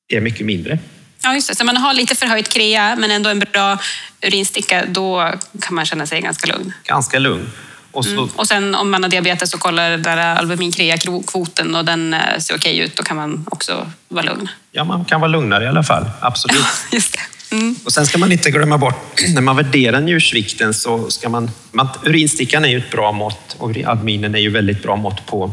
är 0.08 0.22
mycket 0.22 0.46
mindre. 0.46 0.80
Ja, 1.24 1.34
just 1.34 1.48
det. 1.48 1.56
Så 1.56 1.64
man 1.66 1.78
har 1.78 1.94
lite 1.94 2.16
förhöjt 2.16 2.50
krea 2.50 2.96
men 2.96 3.12
ändå 3.12 3.30
en 3.30 3.40
bra 3.40 3.78
urinsticka, 4.22 4.86
då 4.86 5.34
kan 5.62 5.76
man 5.76 5.86
känna 5.86 6.06
sig 6.06 6.22
ganska 6.22 6.48
lugn. 6.48 6.74
Ganska 6.84 7.20
lugn. 7.20 7.52
Och, 7.92 8.06
så... 8.06 8.12
mm. 8.12 8.30
och 8.36 8.48
sen 8.48 8.76
om 8.76 8.92
man 8.92 9.04
har 9.04 9.10
diabetes 9.10 9.54
och 9.54 9.60
kollar 9.60 9.98
där 9.98 10.18
albumin-krea-kvoten 10.18 11.76
och 11.76 11.86
den 11.86 12.14
eh, 12.14 12.40
ser 12.40 12.56
okej 12.56 12.80
ut, 12.80 12.96
då 12.96 13.04
kan 13.04 13.18
man 13.18 13.46
också 13.52 13.92
vara 14.08 14.26
lugn. 14.26 14.50
Ja, 14.72 14.84
man 14.84 15.06
kan 15.06 15.22
vara 15.22 15.32
lugnare 15.32 15.64
i 15.64 15.68
alla 15.68 15.84
fall. 15.84 16.10
Absolut. 16.22 16.66
just 16.92 17.14
det. 17.14 17.56
Mm. 17.56 17.76
Och 17.86 17.94
sen 17.94 18.06
ska 18.06 18.18
man 18.18 18.32
inte 18.32 18.52
glömma 18.52 18.78
bort, 18.78 19.22
när 19.34 19.42
man 19.42 19.56
värderar 19.56 20.02
njursvikten 20.02 20.74
så 20.74 21.10
ska 21.10 21.30
man... 21.30 21.52
man 21.72 21.88
urinstickan 22.04 22.66
är 22.66 22.70
ju 22.70 22.78
ett 22.78 22.92
bra 22.92 23.12
mått 23.12 23.56
och 23.58 23.78
albuminen 23.78 24.36
är 24.36 24.40
ju 24.40 24.50
väldigt 24.50 24.84
bra 24.84 24.96
mått 24.96 25.26
på 25.26 25.52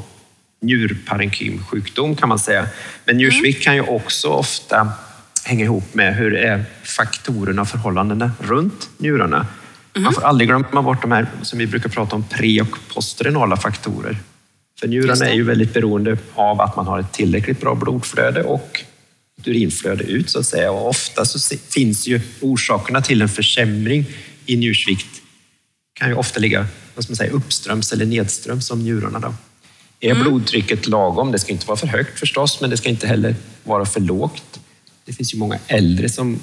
njurparenkymsjukdom 0.62 2.16
kan 2.16 2.28
man 2.28 2.38
säga. 2.38 2.66
Men 3.04 3.16
njursvikt 3.16 3.56
mm. 3.56 3.62
kan 3.64 3.74
ju 3.74 3.96
också 3.96 4.28
ofta 4.28 4.92
hänga 5.50 5.64
ihop 5.64 5.94
med 5.94 6.16
hur 6.16 6.34
är 6.34 6.64
faktorerna 6.82 7.62
och 7.62 7.68
förhållandena 7.68 8.32
runt 8.38 8.90
njurarna. 8.98 9.36
Mm. 9.36 10.04
Man 10.04 10.14
får 10.14 10.22
aldrig 10.22 10.48
glömma 10.48 10.82
bort 10.82 11.02
de 11.02 11.12
här 11.12 11.26
som 11.42 11.58
vi 11.58 11.66
brukar 11.66 11.88
prata 11.88 12.16
om, 12.16 12.24
pre 12.24 12.60
och 12.60 12.78
postrenala 12.94 13.56
faktorer. 13.56 14.18
För 14.80 14.88
njurarna 14.88 15.28
är 15.28 15.34
ju 15.34 15.42
väldigt 15.42 15.74
beroende 15.74 16.18
av 16.34 16.60
att 16.60 16.76
man 16.76 16.86
har 16.86 17.00
ett 17.00 17.12
tillräckligt 17.12 17.60
bra 17.60 17.74
blodflöde 17.74 18.42
och 18.42 18.80
urinflöde 19.44 20.04
ut 20.04 20.30
så 20.30 20.38
att 20.38 20.46
säga. 20.46 20.70
Och 20.70 20.88
ofta 20.88 21.24
så 21.24 21.56
finns 21.56 22.06
ju 22.06 22.20
orsakerna 22.40 23.02
till 23.02 23.22
en 23.22 23.28
försämring 23.28 24.04
i 24.46 24.56
njursvikt 24.56 25.20
kan 25.94 26.08
ju 26.08 26.14
ofta 26.14 26.40
ligga 26.40 26.66
vad 26.94 27.10
man 27.10 27.16
säga, 27.16 27.32
uppströms 27.32 27.92
eller 27.92 28.06
nedströms 28.06 28.70
om 28.70 28.80
njurarna. 28.82 29.18
Då. 29.18 29.34
Är 30.00 30.10
mm. 30.10 30.22
blodtrycket 30.22 30.86
lagom? 30.86 31.32
Det 31.32 31.38
ska 31.38 31.52
inte 31.52 31.66
vara 31.66 31.76
för 31.76 31.86
högt 31.86 32.18
förstås, 32.18 32.60
men 32.60 32.70
det 32.70 32.76
ska 32.76 32.88
inte 32.88 33.06
heller 33.06 33.34
vara 33.64 33.86
för 33.86 34.00
lågt. 34.00 34.49
Det 35.10 35.14
finns 35.16 35.34
ju 35.34 35.38
många 35.38 35.58
äldre 35.66 36.08
som 36.08 36.40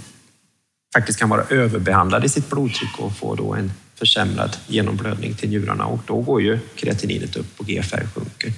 faktiskt 0.93 1.19
kan 1.19 1.29
vara 1.29 1.43
överbehandlade 1.43 2.25
i 2.25 2.29
sitt 2.29 2.49
blodtryck 2.49 2.99
och 2.99 3.17
få 3.17 3.35
då 3.35 3.53
en 3.53 3.71
försämrad 3.95 4.57
genomblödning 4.67 5.35
till 5.35 5.49
njurarna 5.49 5.85
och 5.85 5.99
då 6.07 6.21
går 6.21 6.41
ju 6.41 6.59
kreatininet 6.75 7.35
upp 7.35 7.59
och 7.59 7.65
GFR 7.65 8.07
sjunker. 8.15 8.53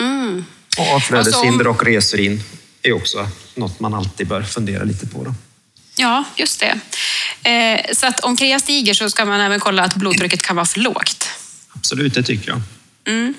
Mm. 0.00 0.44
Och 0.78 0.94
avflödeshinder 0.94 1.66
och 1.66 1.84
resurin 1.84 2.40
är 2.82 2.92
också 2.92 3.28
något 3.54 3.80
man 3.80 3.94
alltid 3.94 4.28
bör 4.28 4.42
fundera 4.42 4.84
lite 4.84 5.06
på. 5.06 5.24
Då. 5.24 5.34
Ja, 5.96 6.24
just 6.36 6.60
det. 6.60 6.80
Eh, 7.50 7.94
så 7.94 8.06
att 8.06 8.20
om 8.20 8.36
krea 8.36 8.58
stiger 8.58 8.94
så 8.94 9.10
ska 9.10 9.24
man 9.24 9.40
även 9.40 9.60
kolla 9.60 9.82
att 9.82 9.94
blodtrycket 9.94 10.42
kan 10.42 10.56
vara 10.56 10.66
för 10.66 10.80
lågt? 10.80 11.28
Absolut, 11.68 12.14
det 12.14 12.22
tycker 12.22 12.48
jag. 12.48 12.60
Mm. 13.04 13.34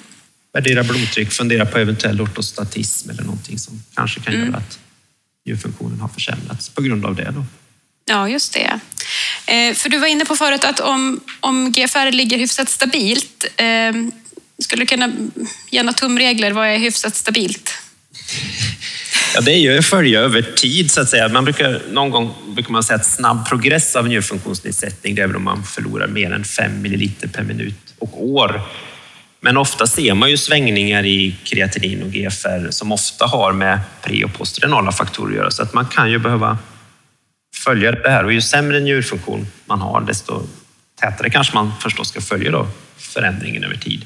Värdera 0.53 0.83
blodtryck, 0.83 1.31
fundera 1.31 1.65
på 1.65 1.77
eventuell 1.77 2.21
ortostatism 2.21 3.09
eller 3.09 3.23
någonting 3.23 3.59
som 3.59 3.83
kanske 3.93 4.19
kan 4.19 4.33
mm. 4.33 4.47
göra 4.47 4.57
att 4.57 4.79
njurfunktionen 5.45 5.99
har 5.99 6.07
försämrats 6.07 6.69
på 6.69 6.81
grund 6.81 7.05
av 7.05 7.15
det. 7.15 7.31
Då. 7.31 7.45
Ja, 8.05 8.29
just 8.29 8.53
det. 8.53 8.79
Eh, 9.45 9.73
för 9.73 9.89
du 9.89 9.97
var 9.97 10.07
inne 10.07 10.25
på 10.25 10.35
förut 10.35 10.63
att 10.63 10.79
om, 10.79 11.19
om 11.39 11.71
GFR 11.71 12.11
ligger 12.11 12.37
hyfsat 12.37 12.69
stabilt, 12.69 13.45
eh, 13.57 13.93
skulle 14.59 14.81
du 14.81 14.85
kunna 14.85 15.11
ge 15.69 15.83
några 15.83 15.93
tumregler? 15.93 16.51
Vad 16.51 16.67
är 16.67 16.77
hyfsat 16.77 17.15
stabilt? 17.15 17.71
Ja, 19.35 19.41
det 19.41 19.51
är 19.51 19.57
ju 19.57 19.77
att 19.77 19.85
följa 19.85 20.19
över 20.19 20.41
tid 20.41 20.91
så 20.91 21.01
att 21.01 21.09
säga. 21.09 21.27
Man 21.27 21.43
brukar, 21.43 21.81
någon 21.91 22.09
gång 22.09 22.33
brukar 22.47 22.71
man 22.71 22.83
säga 22.83 22.99
att 22.99 23.05
snabb 23.05 23.49
progress 23.49 23.95
av 23.95 24.07
njurfunktionsnedsättning, 24.07 25.15
det 25.15 25.21
är 25.21 25.27
väl 25.27 25.35
om 25.35 25.43
man 25.43 25.63
förlorar 25.63 26.07
mer 26.07 26.31
än 26.31 26.43
5 26.43 26.81
milliliter 26.81 27.27
per 27.27 27.43
minut 27.43 27.93
och 27.99 28.23
år. 28.25 28.61
Men 29.39 29.57
ofta 29.57 29.87
ser 29.87 30.13
man 30.13 30.29
ju 30.29 30.37
svängningar 30.37 31.05
i 31.05 31.35
kreatinin 31.43 32.03
och 32.03 32.11
GFR 32.11 32.71
som 32.71 32.91
ofta 32.91 33.25
har 33.25 33.53
med 33.53 33.79
pre 34.01 34.23
och 34.23 34.33
postrenala 34.33 34.91
faktorer 34.91 35.31
att 35.31 35.37
göra, 35.37 35.51
så 35.51 35.63
att 35.63 35.73
man 35.73 35.85
kan 35.85 36.11
ju 36.11 36.19
behöva 36.19 36.57
följa 37.55 37.91
det 37.91 38.09
här. 38.09 38.25
Och 38.25 38.33
ju 38.33 38.41
sämre 38.41 38.79
njurfunktion 38.79 39.47
man 39.65 39.81
har, 39.81 40.01
desto 40.01 40.41
tätare 41.01 41.29
kanske 41.29 41.55
man 41.55 41.71
förstås 41.81 42.09
ska 42.09 42.21
följa 42.21 42.51
då 42.51 42.67
förändringen 42.97 43.63
över 43.63 43.75
tid. 43.75 44.05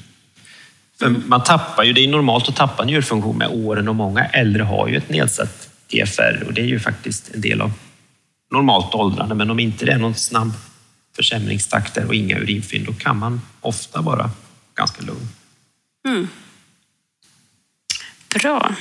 För 1.00 1.10
man 1.10 1.44
tappar 1.44 1.84
ju, 1.84 1.94
det 1.94 2.04
är 2.04 2.08
normalt 2.08 2.50
att 2.50 2.56
tappa 2.56 2.84
njurfunktion 2.84 3.38
med 3.38 3.48
åren 3.52 3.88
och 3.88 3.96
många 3.96 4.26
äldre 4.26 4.64
har 4.64 4.88
ju 4.88 4.98
ett 4.98 5.10
nedsatt 5.10 5.70
GFR 5.88 6.44
och 6.48 6.54
det 6.54 6.62
är 6.62 6.66
ju 6.66 6.80
faktiskt 6.80 7.32
en 7.34 7.42
del 7.42 7.62
av 7.62 7.72
normalt 8.52 8.96
åldrande. 8.96 9.36
Men 9.36 9.50
om 9.50 9.60
inte 9.60 9.86
det 9.86 9.92
är 9.92 9.98
någon 9.98 10.16
snabb 10.16 10.52
försämringstakt 11.16 11.98
och 11.98 12.16
inga 12.16 12.38
urinfynd, 12.38 12.86
då 12.86 12.94
kan 12.94 13.18
man 13.18 13.42
ofta 13.62 14.02
vara 14.02 14.30
ganska 14.76 15.02
lugn. 15.02 15.28
Mm. 16.08 16.30
Bra. 18.34 18.76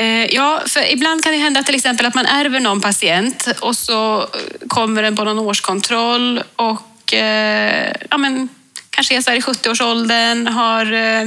Eh, 0.00 0.34
ja, 0.34 0.62
för 0.66 0.92
ibland 0.92 1.24
kan 1.24 1.32
det 1.32 1.38
hända 1.38 1.62
till 1.62 1.74
exempel 1.74 2.06
att 2.06 2.14
man 2.14 2.26
ärver 2.26 2.60
någon 2.60 2.80
patient 2.80 3.48
och 3.60 3.76
så 3.76 4.28
kommer 4.68 5.02
den 5.02 5.16
på 5.16 5.24
någon 5.24 5.38
årskontroll 5.38 6.42
och 6.56 7.14
eh, 7.14 7.92
ja, 8.10 8.18
men, 8.18 8.48
kanske 8.90 9.16
är 9.16 9.20
så 9.20 9.32
i 9.32 9.40
70-årsåldern, 9.40 10.46
har 10.46 10.92
eh, 10.92 11.24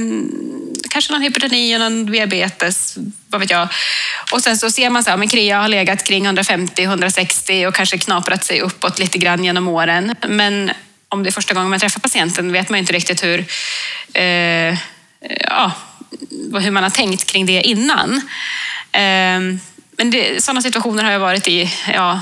kanske 0.90 1.12
någon 1.12 1.22
hypertoni 1.22 1.76
och 1.76 1.80
någon 1.80 2.06
diabetes, 2.06 2.96
vad 3.28 3.40
vet 3.40 3.50
jag. 3.50 3.68
Och 4.32 4.42
sen 4.42 4.58
så 4.58 4.70
ser 4.70 4.90
man 4.90 5.04
så 5.04 5.10
här, 5.10 5.16
men 5.16 5.28
Krea 5.28 5.60
har 5.60 5.68
legat 5.68 6.04
kring 6.04 6.28
150-160 6.28 7.66
och 7.66 7.74
kanske 7.74 7.98
knaprat 7.98 8.44
sig 8.44 8.60
uppåt 8.60 8.98
lite 8.98 9.18
grann 9.18 9.44
genom 9.44 9.68
åren. 9.68 10.14
Men 10.28 10.70
om 11.14 11.22
det 11.22 11.30
är 11.30 11.32
första 11.32 11.54
gången 11.54 11.70
man 11.70 11.80
träffar 11.80 12.00
patienten 12.00 12.52
vet 12.52 12.68
man 12.68 12.78
inte 12.78 12.92
riktigt 12.92 13.24
hur, 13.24 13.44
eh, 14.12 14.78
ja, 15.48 15.72
hur 16.60 16.70
man 16.70 16.82
har 16.82 16.90
tänkt 16.90 17.26
kring 17.26 17.46
det 17.46 17.62
innan. 17.62 18.16
Eh, 18.92 19.40
men 19.96 20.10
det, 20.10 20.44
sådana 20.44 20.62
situationer 20.62 21.04
har 21.04 21.10
jag 21.10 21.20
varit 21.20 21.48
i, 21.48 21.70
ja, 21.94 22.20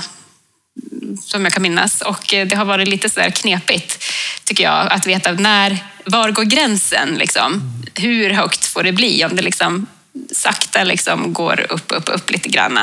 som 1.21 1.43
jag 1.43 1.53
kan 1.53 1.63
minnas. 1.63 2.01
Och 2.01 2.33
eh, 2.33 2.47
det 2.47 2.55
har 2.55 2.65
varit 2.65 2.87
lite 2.87 3.09
sådär 3.09 3.29
knepigt, 3.29 4.03
tycker 4.43 4.63
jag, 4.63 4.91
att 4.93 5.07
veta 5.07 5.31
när, 5.31 5.77
var 6.05 6.31
går 6.31 6.43
gränsen? 6.43 7.15
Liksom? 7.15 7.61
Hur 7.95 8.29
högt 8.29 8.65
får 8.65 8.83
det 8.83 8.91
bli? 8.91 9.25
Om 9.25 9.35
det 9.35 9.41
liksom 9.41 9.87
sakta 10.31 10.83
liksom 10.83 11.33
går 11.33 11.65
upp, 11.69 11.91
upp, 11.91 12.09
upp 12.09 12.31
lite 12.31 12.49
grann. 12.49 12.79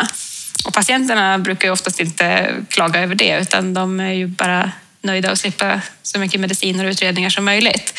Och 0.64 0.75
patienterna 0.75 1.38
brukar 1.38 1.69
ju 1.69 1.73
oftast 1.73 2.00
inte 2.00 2.55
klaga 2.69 3.00
över 3.00 3.14
det, 3.14 3.38
utan 3.40 3.75
de 3.75 4.00
är 4.00 4.12
ju 4.12 4.26
bara 4.26 4.73
nöjda 5.02 5.30
att 5.30 5.38
slippa 5.38 5.80
så 6.02 6.19
mycket 6.19 6.40
mediciner 6.40 6.85
och 6.85 6.90
utredningar 6.90 7.30
som 7.30 7.45
möjligt. 7.45 7.95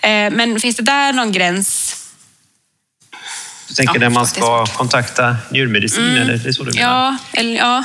Eh, 0.00 0.30
men 0.30 0.60
finns 0.60 0.76
det 0.76 0.82
där 0.82 1.12
någon 1.12 1.32
gräns? 1.32 1.96
Du 3.68 3.74
tänker 3.74 3.94
ja, 3.94 4.00
när 4.00 4.10
man 4.10 4.26
ska 4.26 4.66
kontakta 4.66 5.36
njurmedicin? 5.50 6.04
Mm. 6.04 6.22
Eller 6.22 6.36
det 6.36 6.48
är 6.48 6.52
så 6.52 6.64
du 6.64 6.72
menar? 6.72 6.90
Ja, 6.92 7.16
eller, 7.32 7.56
ja. 7.56 7.84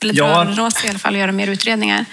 eller 0.00 0.14
ja. 0.14 0.44
dra 0.44 0.70
i 0.84 0.88
alla 0.88 0.98
fall 0.98 1.16
göra 1.16 1.32
mer 1.32 1.46
utredningar. 1.46 2.04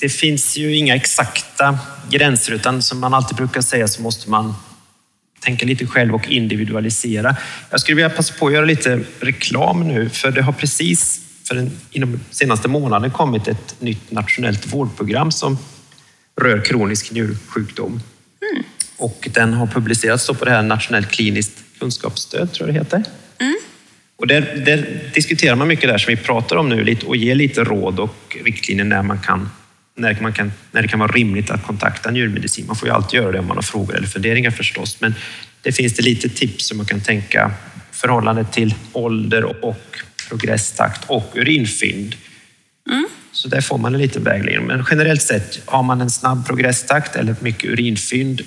Det 0.00 0.08
finns 0.08 0.56
ju 0.56 0.76
inga 0.76 0.96
exakta 0.96 1.78
gränser 2.10 2.52
utan 2.52 2.82
som 2.82 3.00
man 3.00 3.14
alltid 3.14 3.36
brukar 3.36 3.60
säga 3.60 3.88
så 3.88 4.02
måste 4.02 4.30
man 4.30 4.54
tänka 5.40 5.66
lite 5.66 5.86
själv 5.86 6.14
och 6.14 6.28
individualisera. 6.28 7.36
Jag 7.70 7.80
skulle 7.80 7.96
vilja 7.96 8.10
passa 8.10 8.34
på 8.34 8.46
att 8.46 8.52
göra 8.52 8.64
lite 8.64 9.00
reklam 9.20 9.88
nu 9.88 10.10
för 10.10 10.30
det 10.30 10.42
har 10.42 10.52
precis 10.52 11.20
för 11.48 11.54
den, 11.54 11.70
inom 11.90 12.20
senaste 12.30 12.68
månaden 12.68 13.10
kommit 13.10 13.48
ett 13.48 13.80
nytt 13.80 14.10
nationellt 14.10 14.72
vårdprogram 14.72 15.32
som 15.32 15.58
rör 16.40 16.64
kronisk 16.64 17.12
njursjukdom. 17.12 18.00
Mm. 18.52 18.64
Och 18.96 19.28
den 19.32 19.52
har 19.54 19.66
publicerats 19.66 20.26
på 20.26 20.44
det 20.44 20.50
här 20.50 20.62
Nationellt 20.62 21.10
kliniskt 21.10 21.64
kunskapsstöd, 21.78 22.52
tror 22.52 22.68
jag 22.68 22.74
det 22.74 22.78
heter. 22.78 23.02
Mm. 23.38 23.56
Och 24.16 24.26
där, 24.26 24.62
där, 24.66 25.10
diskuterar 25.14 25.56
man 25.56 25.68
mycket 25.68 25.88
där 25.88 25.98
som 25.98 26.10
vi 26.10 26.16
pratar 26.16 26.56
om 26.56 26.68
nu 26.68 26.84
lite 26.84 27.06
och 27.06 27.16
ger 27.16 27.34
lite 27.34 27.64
råd 27.64 28.00
och 28.00 28.36
riktlinjer 28.44 28.84
när 28.84 29.02
man 29.02 29.18
kan 29.18 29.50
när, 29.96 30.20
man 30.20 30.32
kan, 30.32 30.52
när 30.72 30.82
det 30.82 30.88
kan 30.88 30.98
vara 30.98 31.12
rimligt 31.12 31.50
att 31.50 31.62
kontakta 31.62 32.10
njurmedicin. 32.10 32.66
Man 32.66 32.76
får 32.76 32.88
ju 32.88 32.94
alltid 32.94 33.20
göra 33.20 33.32
det 33.32 33.38
om 33.38 33.46
man 33.46 33.56
har 33.56 33.62
frågor 33.62 33.96
eller 33.96 34.06
funderingar 34.06 34.50
förstås, 34.50 35.00
men 35.00 35.14
det 35.62 35.72
finns 35.72 35.94
det 35.94 36.02
lite 36.02 36.28
tips 36.28 36.66
som 36.66 36.76
man 36.76 36.86
kan 36.86 37.00
tänka 37.00 37.52
förhållande 37.90 38.44
till 38.44 38.74
ålder 38.92 39.64
och 39.64 40.02
progresstakt 40.28 41.04
och 41.06 41.32
urinfynd. 41.34 42.16
Mm. 42.90 43.06
Så 43.32 43.48
där 43.48 43.60
får 43.60 43.78
man 43.78 43.94
en 43.94 44.00
liten 44.00 44.24
vägledning. 44.24 44.66
Men 44.66 44.84
generellt 44.90 45.22
sett, 45.22 45.60
har 45.64 45.82
man 45.82 46.00
en 46.00 46.10
snabb 46.10 46.46
progresstakt 46.46 47.16
eller 47.16 47.36
mycket 47.40 47.70
urinfynd 47.70 48.42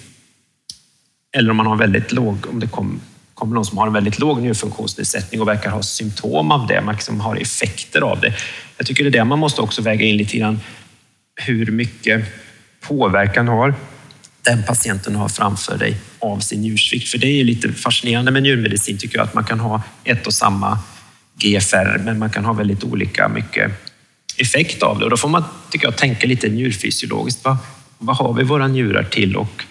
eller 1.38 1.50
om 1.52 1.58
man 1.58 1.66
har 1.66 1.76
väldigt 1.76 2.12
låg, 2.12 2.46
om 2.50 2.60
det 2.60 2.68
kommer 2.68 3.00
kom 3.38 3.54
någon 3.54 3.66
som 3.66 3.78
har 3.78 3.88
en 3.88 3.94
väldigt 3.94 4.20
låg 4.20 4.42
njurfunktionsnedsättning 4.42 5.42
och 5.42 5.48
verkar 5.48 5.70
ha 5.70 5.84
symptom 5.84 6.52
av 6.52 6.68
det, 6.68 6.82
man 6.82 6.96
liksom 6.96 7.20
har 7.20 7.36
effekter 7.36 8.02
av 8.02 8.22
det. 8.22 8.34
Jag 8.78 8.88
tycker 8.88 9.04
det 9.04 9.10
är 9.10 9.12
det 9.12 9.24
man 9.24 9.40
måste 9.40 9.62
också 9.62 9.82
väga 9.82 10.06
in 10.06 10.18
lite 10.18 10.38
grann, 10.38 10.60
hur 11.36 11.72
mycket 11.72 12.26
påverkan 12.82 13.48
har 13.48 13.76
den 14.42 14.64
patienten 14.64 15.16
har 15.16 15.30
framför 15.30 15.78
dig 15.78 15.98
av 16.20 16.40
sin 16.40 16.62
njursvikt. 16.62 17.10
För 17.10 17.18
det 17.18 17.28
är 17.28 17.44
lite 17.44 17.74
fascinerande 17.74 18.32
med 18.32 18.44
njurmedicin 18.44 18.98
tycker 18.98 19.18
jag, 19.18 19.24
att 19.28 19.34
man 19.34 19.44
kan 19.44 19.60
ha 19.60 19.82
ett 20.04 20.28
och 20.28 20.34
samma 20.34 20.80
GFR, 21.40 21.98
men 21.98 22.20
man 22.20 22.30
kan 22.30 22.46
ha 22.46 22.54
väldigt 22.54 22.84
olika 22.84 23.28
mycket 23.28 23.72
effekt 24.38 24.84
av 24.84 25.00
det. 25.00 25.06
Och 25.06 25.12
då 25.12 25.18
får 25.18 25.30
man, 25.30 25.44
tycker 25.70 25.88
jag, 25.88 25.98
tänka 25.98 26.28
lite 26.28 26.50
njurfysiologiskt. 26.50 27.46
Vad, 27.46 27.58
vad 27.98 28.16
har 28.18 28.34
vi 28.34 28.44
våra 28.44 28.68
njurar 28.68 29.04
till 29.04 29.36
och 29.36 29.64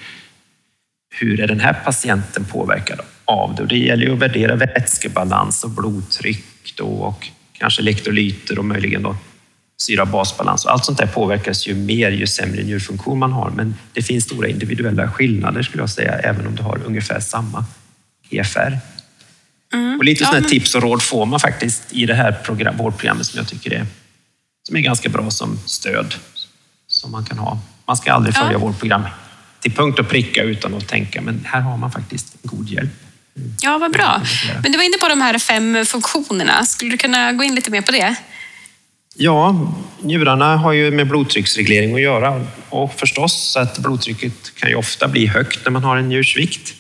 hur 1.14 1.40
är 1.40 1.46
den 1.46 1.61
här 1.61 1.73
patienten 1.85 2.44
påverkad 2.44 3.00
av 3.25 3.54
det? 3.54 3.62
Och 3.62 3.68
det 3.68 3.78
gäller 3.78 4.06
ju 4.06 4.12
att 4.12 4.18
värdera 4.18 4.56
vätskebalans 4.56 5.64
och 5.64 5.70
blodtryck 5.70 6.75
då, 6.76 6.87
och 6.87 7.28
kanske 7.52 7.82
elektrolyter 7.82 8.58
och 8.58 8.64
möjligen 8.64 9.02
då 9.02 9.16
syra-basbalans. 9.78 10.66
Allt 10.66 10.85
sånt 10.85 10.99
där 10.99 11.06
påverkas 11.06 11.66
ju 11.66 11.75
mer 11.75 12.11
ju 12.11 12.26
sämre 12.26 12.62
njurfunktion 12.62 13.18
man 13.18 13.32
har, 13.32 13.50
men 13.50 13.75
det 13.92 14.02
finns 14.02 14.25
stora 14.25 14.49
individuella 14.49 15.11
skillnader 15.11 15.62
skulle 15.62 15.82
jag 15.82 15.90
säga, 15.90 16.12
även 16.12 16.46
om 16.46 16.56
du 16.56 16.62
har 16.62 16.80
ungefär 16.87 17.20
samma 17.20 17.64
GFR. 18.30 18.78
Mm. 19.73 19.99
Och 19.99 20.04
lite 20.04 20.25
sådana 20.25 20.40
men... 20.40 20.50
tips 20.50 20.75
och 20.75 20.82
råd 20.82 21.02
får 21.02 21.26
man 21.26 21.40
faktiskt 21.40 21.82
i 21.90 22.06
det 22.06 22.14
här 22.14 22.32
program, 22.32 22.76
vårdprogrammet 22.76 23.26
som 23.26 23.38
jag 23.38 23.49
tycker 23.49 23.73
är, 23.73 23.87
som 24.66 24.76
är 24.76 24.80
ganska 24.80 25.08
bra 25.08 25.30
som 25.30 25.58
stöd 25.66 26.14
som 26.87 27.11
man 27.11 27.25
kan 27.25 27.38
ha. 27.38 27.58
Man 27.87 27.96
ska 27.96 28.12
aldrig 28.12 28.35
följa 28.35 28.52
ja. 28.52 28.58
vårdprogram 28.58 29.02
till 29.61 29.73
punkt 29.73 29.99
och 29.99 30.08
pricka 30.08 30.42
utan 30.42 30.75
att 30.75 30.88
tänka, 30.88 31.20
men 31.20 31.44
här 31.44 31.61
har 31.61 31.76
man 31.76 31.92
faktiskt 31.92 32.37
god 32.42 32.68
hjälp. 32.68 32.90
Ja, 33.61 33.78
vad 33.78 33.92
bra. 33.92 34.23
Men 34.62 34.73
du 34.73 34.78
var 34.78 34.85
inne 34.85 34.99
på 35.00 35.08
de 35.08 35.20
här 35.20 35.38
fem 35.38 35.87
funktionerna. 35.87 36.64
Skulle 36.64 36.90
du 36.90 36.96
kunna 36.96 37.32
gå 37.32 37.44
in 37.44 37.54
lite 37.54 37.70
mer 37.70 37.82
på 37.82 37.92
det? 37.92 38.16
Ja, 39.14 39.73
njurarna 40.00 40.56
har 40.56 40.73
ju 40.73 40.90
med 40.90 41.08
blodtrycksreglering 41.08 41.94
att 41.94 42.00
göra 42.00 42.46
och 42.68 42.94
förstås 42.94 43.56
att 43.56 43.78
blodtrycket 43.78 44.54
kan 44.54 44.68
ju 44.68 44.75
ofta 44.75 45.08
bli 45.08 45.26
högt 45.26 45.64
när 45.64 45.70
man 45.70 45.85
har 45.85 45.96
en 45.96 46.08
njursvikt. 46.08 46.75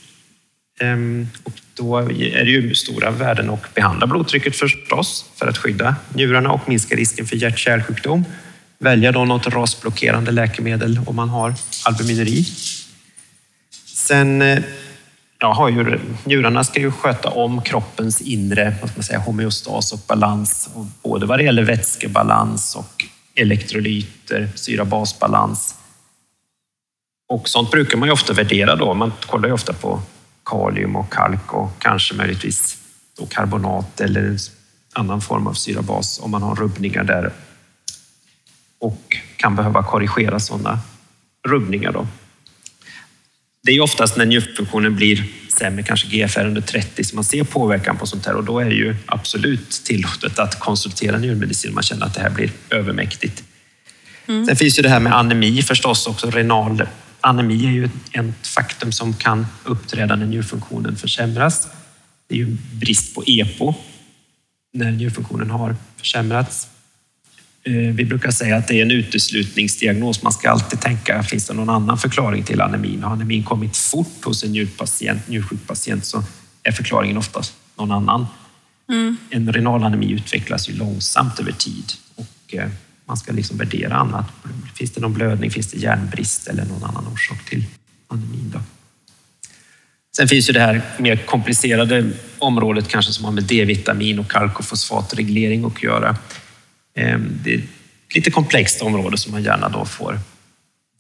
Ehm, 0.80 1.28
och 1.44 1.52
då 1.76 1.98
är 1.98 2.44
det 2.44 2.50
ju 2.50 2.74
stora 2.74 3.10
värden 3.10 3.50
att 3.50 3.74
behandla 3.74 4.06
blodtrycket 4.06 4.56
förstås 4.56 5.24
för 5.36 5.46
att 5.46 5.58
skydda 5.58 5.96
njurarna 6.14 6.50
och 6.50 6.68
minska 6.68 6.96
risken 6.96 7.26
för 7.26 7.36
hjärt-kärlsjukdom. 7.36 8.24
Välja 8.78 9.12
då 9.12 9.24
något 9.24 9.46
rasblockerande 9.46 10.30
läkemedel 10.30 11.00
om 11.06 11.16
man 11.16 11.28
har 11.28 11.54
albumineri. 11.86 12.46
Sen 13.86 14.42
eh, 14.42 14.58
ja, 15.38 15.52
har 15.52 15.68
ju, 15.68 15.98
njurarna 16.24 16.64
ska 16.64 16.80
ju 16.80 16.92
sköta 16.92 17.30
om 17.30 17.62
kroppens 17.62 18.20
inre 18.20 18.76
vad 18.80 18.90
ska 18.90 18.98
man 18.98 19.04
säga, 19.04 19.18
homeostas 19.18 19.92
och 19.92 20.00
balans, 20.08 20.70
och 20.74 20.86
både 21.02 21.26
vad 21.26 21.38
det 21.38 21.44
gäller 21.44 21.62
vätskebalans 21.62 22.74
och 22.74 23.04
elektrolyter, 23.34 24.48
syra-basbalans. 24.54 25.74
Och 27.28 27.48
sånt 27.48 27.70
brukar 27.70 27.98
man 27.98 28.08
ju 28.08 28.12
ofta 28.12 28.32
värdera 28.32 28.76
då. 28.76 28.94
Man 28.94 29.12
kollar 29.26 29.48
ju 29.48 29.54
ofta 29.54 29.72
på 29.72 30.00
kalium 30.46 30.96
och 30.96 31.12
kalk 31.12 31.54
och 31.54 31.70
kanske 31.78 32.14
möjligtvis 32.14 32.78
då 33.18 33.26
karbonat 33.26 34.00
eller 34.00 34.22
en 34.22 34.38
annan 34.92 35.20
form 35.20 35.46
av 35.46 35.54
syrabas 35.54 36.20
om 36.22 36.30
man 36.30 36.42
har 36.42 36.54
rubbningar 36.54 37.04
där 37.04 37.32
och 38.78 39.16
kan 39.36 39.56
behöva 39.56 39.82
korrigera 39.82 40.40
sådana 40.40 40.80
rubbningar. 41.48 41.92
Då. 41.92 42.06
Det 43.62 43.72
är 43.72 43.80
oftast 43.80 44.16
när 44.16 44.26
njurfunktionen 44.26 44.96
blir 44.96 45.24
sämre, 45.58 45.82
kanske 45.82 46.08
GFR 46.08 46.46
under 46.46 46.60
30, 46.60 47.04
som 47.04 47.16
man 47.16 47.24
ser 47.24 47.44
påverkan 47.44 47.96
på 47.96 48.06
sånt 48.06 48.26
här 48.26 48.34
och 48.34 48.44
då 48.44 48.58
är 48.58 48.64
det 48.64 48.74
ju 48.74 48.96
absolut 49.06 49.70
tillåtet 49.70 50.38
att 50.38 50.58
konsultera 50.60 51.18
njurmedicin 51.18 51.70
om 51.70 51.74
man 51.74 51.82
känner 51.82 52.06
att 52.06 52.14
det 52.14 52.20
här 52.20 52.30
blir 52.30 52.50
övermäktigt. 52.70 53.44
Mm. 54.26 54.46
Sen 54.46 54.56
finns 54.56 54.78
ju 54.78 54.82
det 54.82 54.88
här 54.88 55.00
med 55.00 55.16
anemi 55.16 55.62
förstås 55.62 56.06
också. 56.06 56.30
Renal 56.30 56.86
anemi 57.26 57.66
är 57.66 57.70
ju 57.70 57.84
ett 58.12 58.46
faktum 58.46 58.92
som 58.92 59.14
kan 59.14 59.46
uppträda 59.64 60.16
när 60.16 60.26
njurfunktionen 60.26 60.96
försämras. 60.96 61.68
Det 62.28 62.34
är 62.34 62.38
ju 62.38 62.56
brist 62.72 63.14
på 63.14 63.24
EPO 63.26 63.74
när 64.72 64.90
njurfunktionen 64.90 65.50
har 65.50 65.76
försämrats. 65.96 66.68
Eh, 67.62 67.72
vi 67.72 68.04
brukar 68.04 68.30
säga 68.30 68.56
att 68.56 68.68
det 68.68 68.74
är 68.74 68.82
en 68.82 68.90
uteslutningsdiagnos. 68.90 70.22
Man 70.22 70.32
ska 70.32 70.50
alltid 70.50 70.80
tänka, 70.80 71.22
finns 71.22 71.46
det 71.46 71.54
någon 71.54 71.70
annan 71.70 71.98
förklaring 71.98 72.42
till 72.42 72.60
anemin? 72.60 73.02
Har 73.02 73.12
anemin 73.12 73.44
kommit 73.44 73.76
fort 73.76 74.24
hos 74.24 74.44
en 74.44 74.52
njurpatient, 74.52 75.28
njursjuk 75.28 75.66
patient 75.66 76.04
så 76.04 76.24
är 76.62 76.72
förklaringen 76.72 77.16
oftast 77.16 77.54
någon 77.76 77.92
annan. 77.92 78.26
Mm. 78.88 79.16
En 79.30 79.52
renal 79.52 79.84
anemi 79.84 80.12
utvecklas 80.12 80.68
ju 80.68 80.72
långsamt 80.72 81.40
över 81.40 81.52
tid 81.52 81.92
och 82.14 82.54
eh, 82.54 82.68
man 83.06 83.16
ska 83.16 83.32
liksom 83.32 83.58
värdera 83.58 83.96
annat. 83.96 84.26
Finns 84.74 84.90
det 84.90 85.00
någon 85.00 85.12
blödning? 85.12 85.50
Finns 85.50 85.66
det 85.66 85.78
järnbrist 85.78 86.46
eller 86.46 86.64
någon 86.64 86.84
annan 86.84 87.06
orsak 87.06 87.44
till 87.44 87.64
anemin? 88.08 88.50
Då? 88.54 88.60
Sen 90.16 90.28
finns 90.28 90.48
ju 90.48 90.52
det 90.52 90.60
här 90.60 90.82
mer 90.98 91.16
komplicerade 91.16 92.10
området 92.38 92.88
kanske 92.88 93.12
som 93.12 93.24
har 93.24 93.32
med 93.32 93.44
D-vitamin 93.44 94.18
och 94.18 94.30
kalk 94.30 94.58
och 94.58 94.64
fosfatreglering 94.64 95.64
att 95.64 95.82
göra. 95.82 96.16
Ehm, 96.94 97.38
det 97.44 97.54
är 97.54 97.58
ett 97.58 98.14
lite 98.14 98.30
komplext 98.30 98.82
område 98.82 99.18
som 99.18 99.32
man 99.32 99.42
gärna 99.42 99.68
då 99.68 99.84
får 99.84 100.18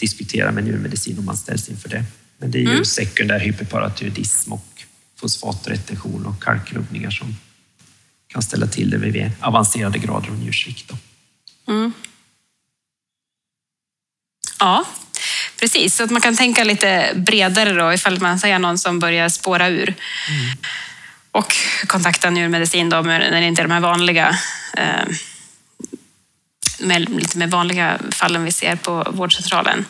diskutera 0.00 0.52
med 0.52 0.64
njurmedicin 0.64 1.18
om 1.18 1.24
man 1.24 1.36
ställs 1.36 1.68
inför 1.68 1.88
det. 1.88 2.04
Men 2.38 2.50
det 2.50 2.58
är 2.58 2.62
ju 2.62 2.72
mm. 2.72 2.84
sekundär 2.84 3.38
hyperparathyroidism 3.38 4.52
och 4.52 4.66
fosfatretention 5.16 6.26
och 6.26 6.42
kalkrubbningar 6.42 7.10
som 7.10 7.36
kan 8.26 8.42
ställa 8.42 8.66
till 8.66 8.90
det 8.90 8.98
vid 8.98 9.30
avancerade 9.40 9.98
grader 9.98 10.28
av 10.28 10.38
njursvikt. 10.38 10.92
Mm. 11.68 11.92
Ja, 14.58 14.84
precis. 15.60 15.96
Så 15.96 16.04
att 16.04 16.10
man 16.10 16.20
kan 16.22 16.36
tänka 16.36 16.64
lite 16.64 17.12
bredare 17.14 17.72
då 17.72 17.92
ifall 17.92 18.20
man 18.20 18.38
säger 18.38 18.58
någon 18.58 18.78
som 18.78 18.98
börjar 18.98 19.28
spåra 19.28 19.68
ur. 19.68 19.88
Mm. 19.88 20.56
Och 21.30 21.56
kontakta 21.86 22.30
njurmedicin 22.30 22.88
då 22.88 23.00
när 23.00 23.40
det 23.40 23.46
inte 23.46 23.62
är 23.62 23.68
de 23.68 23.72
här 23.72 23.80
vanliga 23.80 24.38
eh, 24.76 25.04
med, 26.78 27.08
lite 27.08 27.38
mer 27.38 27.46
vanliga 27.46 27.98
fallen 28.10 28.44
vi 28.44 28.52
ser 28.52 28.76
på 28.76 29.06
vårdcentralen. 29.10 29.84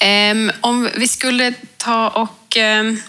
Um, 0.00 0.50
om 0.60 0.90
vi 0.96 1.08
skulle 1.08 1.54
ta 1.76 2.08
och 2.08 2.56
um, 2.56 3.02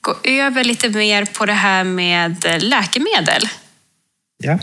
gå 0.00 0.16
över 0.22 0.64
lite 0.64 0.88
mer 0.88 1.24
på 1.24 1.46
det 1.46 1.52
här 1.52 1.84
med 1.84 2.62
läkemedel. 2.62 3.48
Ja. 4.38 4.58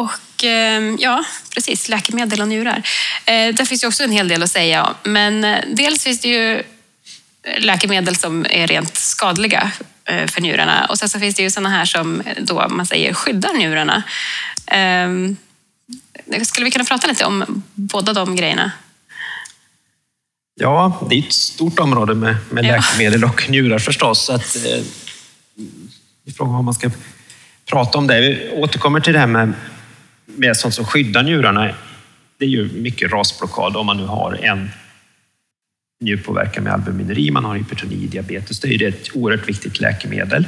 Och 0.00 0.44
um, 0.44 0.98
ja, 1.00 1.24
precis, 1.54 1.88
läkemedel 1.88 2.40
och 2.40 2.48
njurar. 2.48 2.76
Uh, 2.76 3.54
där 3.54 3.64
finns 3.64 3.84
ju 3.84 3.88
också 3.88 4.02
en 4.02 4.12
hel 4.12 4.28
del 4.28 4.42
att 4.42 4.50
säga. 4.50 4.94
Men 5.02 5.44
uh, 5.44 5.58
dels 5.66 6.04
finns 6.04 6.20
det 6.20 6.28
ju 6.28 6.62
läkemedel 7.58 8.16
som 8.16 8.46
är 8.50 8.66
rent 8.66 8.96
skadliga 8.96 9.72
uh, 10.12 10.26
för 10.26 10.40
njurarna 10.40 10.86
och 10.86 10.98
sen 10.98 11.08
så 11.08 11.18
finns 11.18 11.34
det 11.34 11.42
ju 11.42 11.50
sådana 11.50 11.68
här 11.68 11.84
som 11.84 12.22
då 12.38 12.68
man 12.68 12.86
säger 12.86 13.14
skyddar 13.14 13.52
njurarna. 13.52 14.02
Um, 15.06 15.36
skulle 16.42 16.64
vi 16.64 16.70
kunna 16.70 16.84
prata 16.84 17.06
lite 17.06 17.24
om 17.24 17.62
båda 17.74 18.12
de 18.12 18.36
grejerna? 18.36 18.70
Ja, 20.60 21.06
det 21.10 21.14
är 21.14 21.18
ett 21.18 21.32
stort 21.32 21.78
område 21.78 22.14
med, 22.14 22.36
med 22.50 22.64
ja. 22.64 22.76
läkemedel 22.76 23.24
och 23.24 23.50
njurar 23.50 23.78
förstås. 23.78 24.24
Så 24.24 24.32
att, 24.32 24.56
eh, 24.56 24.84
frågan 26.36 26.54
om 26.54 26.64
man 26.64 26.74
ska 26.74 26.90
prata 27.70 27.98
om 27.98 28.06
det. 28.06 28.20
Vi 28.20 28.50
återkommer 28.52 29.00
till 29.00 29.12
det 29.12 29.18
här 29.18 29.26
med, 29.26 29.52
med 30.36 30.56
sånt 30.56 30.74
som 30.74 30.84
skyddar 30.84 31.22
njurarna. 31.22 31.74
Det 32.38 32.44
är 32.44 32.48
ju 32.48 32.72
mycket 32.72 33.12
rasblockad 33.12 33.76
om 33.76 33.86
man 33.86 33.96
nu 33.96 34.04
har 34.04 34.32
en 34.42 34.70
njurpåverkan 36.00 36.64
med 36.64 36.72
albumineri, 36.72 37.30
man 37.30 37.44
har 37.44 37.56
hypertoni, 37.56 38.06
diabetes. 38.06 38.60
Det 38.60 38.74
är 38.74 38.88
ett 38.88 39.08
oerhört 39.14 39.48
viktigt 39.48 39.80
läkemedel 39.80 40.46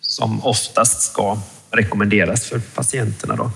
som 0.00 0.44
oftast 0.44 1.02
ska 1.02 1.38
rekommenderas 1.70 2.48
för 2.48 2.58
patienterna. 2.58 3.36
Då. 3.36 3.50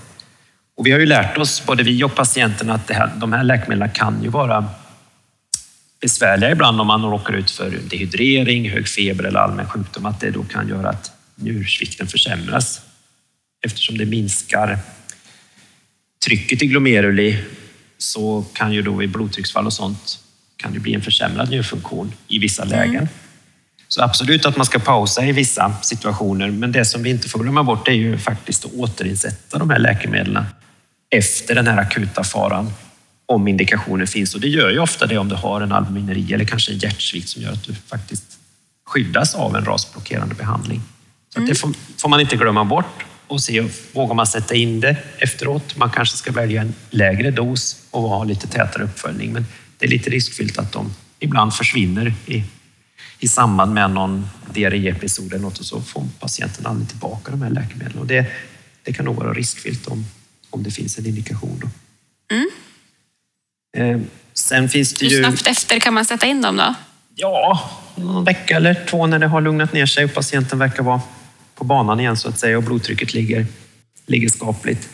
Och 0.77 0.85
vi 0.85 0.91
har 0.91 0.99
ju 0.99 1.05
lärt 1.05 1.37
oss, 1.37 1.65
både 1.65 1.83
vi 1.83 2.03
och 2.03 2.15
patienterna, 2.15 2.73
att 2.73 2.91
här, 2.91 3.11
de 3.15 3.33
här 3.33 3.43
läkemedlen 3.43 3.89
kan 3.89 4.23
ju 4.23 4.29
vara 4.29 4.69
besvärliga 6.01 6.51
ibland 6.51 6.81
om 6.81 6.87
man 6.87 7.01
råkar 7.01 7.33
ut 7.33 7.51
för 7.51 7.69
dehydrering, 7.89 8.69
hög 8.69 8.87
feber 8.87 9.23
eller 9.23 9.39
allmän 9.39 9.67
sjukdom, 9.67 10.05
att 10.05 10.19
det 10.19 10.31
då 10.31 10.43
kan 10.43 10.67
göra 10.67 10.89
att 10.89 11.11
njursvikten 11.35 12.07
försämras 12.07 12.81
eftersom 13.65 13.97
det 13.97 14.05
minskar 14.05 14.79
trycket 16.25 16.61
i 16.61 16.67
glomeruli 16.67 17.37
så 17.97 18.45
kan 18.53 18.73
ju 18.73 18.81
då 18.81 18.93
vid 18.93 19.11
blodtrycksfall 19.11 19.65
och 19.65 19.73
sånt 19.73 20.19
kan 20.57 20.73
det 20.73 20.79
bli 20.79 20.93
en 20.93 21.01
försämrad 21.01 21.49
njurfunktion 21.49 22.13
i 22.27 22.39
vissa 22.39 22.63
mm. 22.63 22.79
lägen. 22.79 23.09
Så 23.87 24.03
absolut 24.03 24.45
att 24.45 24.57
man 24.57 24.65
ska 24.65 24.79
pausa 24.79 25.25
i 25.25 25.31
vissa 25.31 25.73
situationer, 25.81 26.51
men 26.51 26.71
det 26.71 26.85
som 26.85 27.03
vi 27.03 27.09
inte 27.09 27.29
får 27.29 27.39
glömma 27.39 27.63
bort 27.63 27.87
är 27.87 27.93
ju 27.93 28.17
faktiskt 28.17 28.65
att 28.65 28.73
återinsätta 28.73 29.57
de 29.57 29.69
här 29.69 29.79
läkemedlen 29.79 30.45
efter 31.09 31.55
den 31.55 31.67
här 31.67 31.77
akuta 31.77 32.23
faran 32.23 32.71
om 33.25 33.47
indikationer 33.47 34.05
finns. 34.05 34.35
Och 34.35 34.41
det 34.41 34.47
gör 34.47 34.69
ju 34.69 34.79
ofta 34.79 35.05
det 35.05 35.17
om 35.17 35.29
du 35.29 35.35
har 35.35 35.61
en 35.61 35.71
albumineri 35.71 36.33
eller 36.33 36.45
kanske 36.45 36.71
en 36.71 36.77
hjärtsvikt 36.77 37.29
som 37.29 37.41
gör 37.41 37.51
att 37.51 37.63
du 37.63 37.73
faktiskt 37.73 38.39
skyddas 38.85 39.35
av 39.35 39.55
en 39.55 39.65
rasblockerande 39.65 40.35
behandling. 40.35 40.81
Så 41.33 41.39
mm. 41.39 41.49
det 41.49 41.55
får, 41.55 41.73
får, 41.97 42.09
man 42.09 42.19
inte 42.19 42.35
glömma 42.35 42.65
bort 42.65 43.05
och 43.29 43.41
se, 43.41 43.67
vågar 43.91 44.15
man 44.15 44.27
sätta 44.27 44.55
in 44.55 44.79
det 44.79 44.97
efteråt? 45.17 45.77
Man 45.77 45.89
kanske 45.89 46.17
ska 46.17 46.31
välja 46.31 46.61
en 46.61 46.73
lägre 46.89 47.31
dos 47.31 47.81
och 47.91 48.01
ha 48.01 48.23
lite 48.23 48.47
tätare 48.47 48.83
uppföljning, 48.83 49.33
men 49.33 49.45
det 49.77 49.85
är 49.85 49.89
lite 49.89 50.09
riskfyllt 50.09 50.57
att 50.57 50.71
de 50.71 50.93
ibland 51.19 51.53
försvinner 51.53 52.13
i, 52.25 52.43
i 53.19 53.27
samband 53.27 53.73
med 53.73 53.91
någon 53.91 54.29
diarréepisod 54.53 55.33
eller 55.33 55.41
något 55.41 55.59
och 55.59 55.65
så 55.65 55.81
får 55.81 56.03
patienten 56.19 56.65
aldrig 56.65 56.89
tillbaka 56.89 57.31
de 57.31 57.41
här 57.41 57.49
läkemedlen. 57.49 57.99
Och 57.99 58.07
det, 58.07 58.25
det 58.83 58.93
kan 58.93 59.05
nog 59.05 59.15
vara 59.15 59.33
riskfyllt 59.33 59.87
om, 59.87 60.05
om 60.49 60.63
det 60.63 60.71
finns 60.71 60.97
en 60.97 61.05
indikation. 61.05 61.61
Då. 61.61 61.69
Mm. 62.35 62.49
Eh, 63.77 64.01
sen 64.33 64.69
finns 64.69 64.93
det 64.93 65.05
ju... 65.05 65.17
Hur 65.17 65.23
snabbt 65.23 65.47
efter 65.47 65.79
kan 65.79 65.93
man 65.93 66.05
sätta 66.05 66.25
in 66.25 66.41
dem 66.41 66.57
då? 66.57 66.73
Ja, 67.15 67.69
någon 67.95 68.23
vecka 68.23 68.55
eller 68.55 68.85
två 68.85 69.07
när 69.07 69.19
det 69.19 69.27
har 69.27 69.41
lugnat 69.41 69.73
ner 69.73 69.85
sig 69.85 70.05
och 70.05 70.13
patienten 70.13 70.59
verkar 70.59 70.83
vara 70.83 71.01
på 71.59 71.65
banan 71.65 71.99
igen 71.99 72.17
så 72.17 72.29
att 72.29 72.39
säga 72.39 72.57
och 72.57 72.63
blodtrycket 72.63 73.13
ligger, 73.13 73.45
ligger 74.05 74.29
skapligt. 74.29 74.89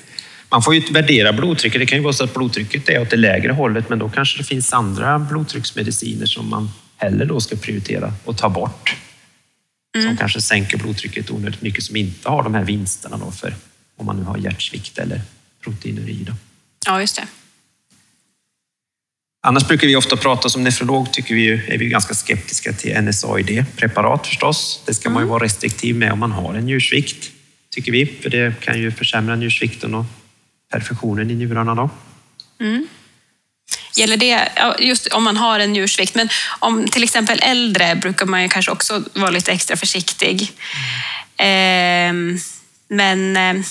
Man 0.51 0.61
får 0.61 0.75
ju 0.75 0.81
värdera 0.91 1.33
blodtrycket. 1.33 1.81
Det 1.81 1.85
kan 1.85 1.97
ju 1.97 2.03
vara 2.03 2.13
så 2.13 2.23
att 2.23 2.33
blodtrycket 2.33 2.89
är 2.89 3.01
åt 3.01 3.09
det 3.09 3.17
lägre 3.17 3.51
hållet 3.51 3.89
men 3.89 3.99
då 3.99 4.09
kanske 4.09 4.37
det 4.37 4.43
finns 4.43 4.73
andra 4.73 5.19
blodtrycksmediciner 5.19 6.25
som 6.25 6.49
man 6.49 6.69
hellre 6.97 7.25
då 7.25 7.39
ska 7.39 7.55
prioritera 7.55 8.13
och 8.25 8.37
ta 8.37 8.49
bort. 8.49 8.95
Mm. 9.95 10.07
Som 10.07 10.17
kanske 10.17 10.41
sänker 10.41 10.77
blodtrycket 10.77 11.31
onödigt 11.31 11.61
mycket 11.61 11.83
som 11.83 11.95
inte 11.95 12.29
har 12.29 12.43
de 12.43 12.53
här 12.53 12.63
vinsterna 12.63 13.17
då 13.17 13.31
för 13.31 13.55
om 13.97 14.05
man 14.05 14.17
nu 14.17 14.23
har 14.23 14.37
hjärtsvikt 14.37 14.97
eller 14.97 15.21
proteinuri. 15.63 16.23
Då. 16.27 16.33
Ja, 16.85 17.01
just 17.01 17.15
det. 17.15 17.27
Annars 19.47 19.67
brukar 19.67 19.87
vi 19.87 19.95
ofta 19.95 20.17
prata 20.17 20.49
som 20.49 20.63
nefrolog, 20.63 21.13
tycker 21.13 21.35
vi, 21.35 21.49
är 21.67 21.77
vi 21.77 21.85
ganska 21.85 22.13
skeptiska 22.13 22.73
till 22.73 23.01
NSAID-preparat 23.01 24.27
förstås. 24.27 24.81
Det 24.85 24.93
ska 24.93 25.09
man 25.09 25.21
ju 25.21 25.23
mm. 25.23 25.29
vara 25.29 25.43
restriktiv 25.43 25.95
med 25.95 26.11
om 26.11 26.19
man 26.19 26.31
har 26.31 26.53
en 26.53 26.65
njursvikt, 26.65 27.31
tycker 27.69 27.91
vi, 27.91 28.05
för 28.05 28.29
det 28.29 28.61
kan 28.61 28.79
ju 28.79 28.91
försämra 28.91 29.35
njursvikten 29.35 29.95
och 29.95 30.05
perfusionen 30.71 31.31
i 31.31 31.35
njurarna. 31.35 31.75
Då. 31.75 31.89
Mm. 32.59 32.87
Gäller 33.95 34.17
det 34.17 34.49
just 34.79 35.07
om 35.07 35.23
man 35.23 35.37
har 35.37 35.59
en 35.59 35.73
njursvikt? 35.73 36.15
Men 36.15 36.29
om 36.59 36.87
till 36.87 37.03
exempel 37.03 37.39
äldre 37.41 37.95
brukar 37.95 38.25
man 38.25 38.43
ju 38.43 38.49
kanske 38.49 38.71
också 38.71 39.03
vara 39.13 39.29
lite 39.29 39.51
extra 39.51 39.77
försiktig. 39.77 40.51
Mm. 41.37 42.35
Eh, 42.35 42.39
men 42.87 43.37
eh, 43.37 43.65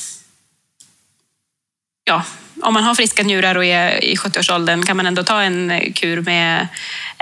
ja, 2.05 2.25
om 2.65 2.75
man 2.75 2.85
har 2.85 2.95
friska 2.95 3.23
njurar 3.23 3.55
och 3.55 3.65
är 3.65 4.05
i 4.05 4.15
70-årsåldern, 4.15 4.83
kan 4.83 4.97
man 4.97 5.07
ändå 5.07 5.23
ta 5.23 5.43
en 5.43 5.93
kur 5.95 6.21
med 6.21 6.69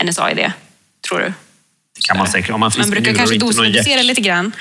NSAID, 0.05 0.53
tror 1.09 1.19
du? 1.19 1.33
Det 1.95 2.03
kan 2.09 2.19
man 2.19 2.29
säkert. 2.29 2.51
Om 2.51 2.61
man, 2.61 2.73
man 2.79 2.91
brukar 2.91 3.15
kanske 3.15 3.39
dosreducera 3.39 4.03
lite 4.03 4.21
grann. 4.21 4.53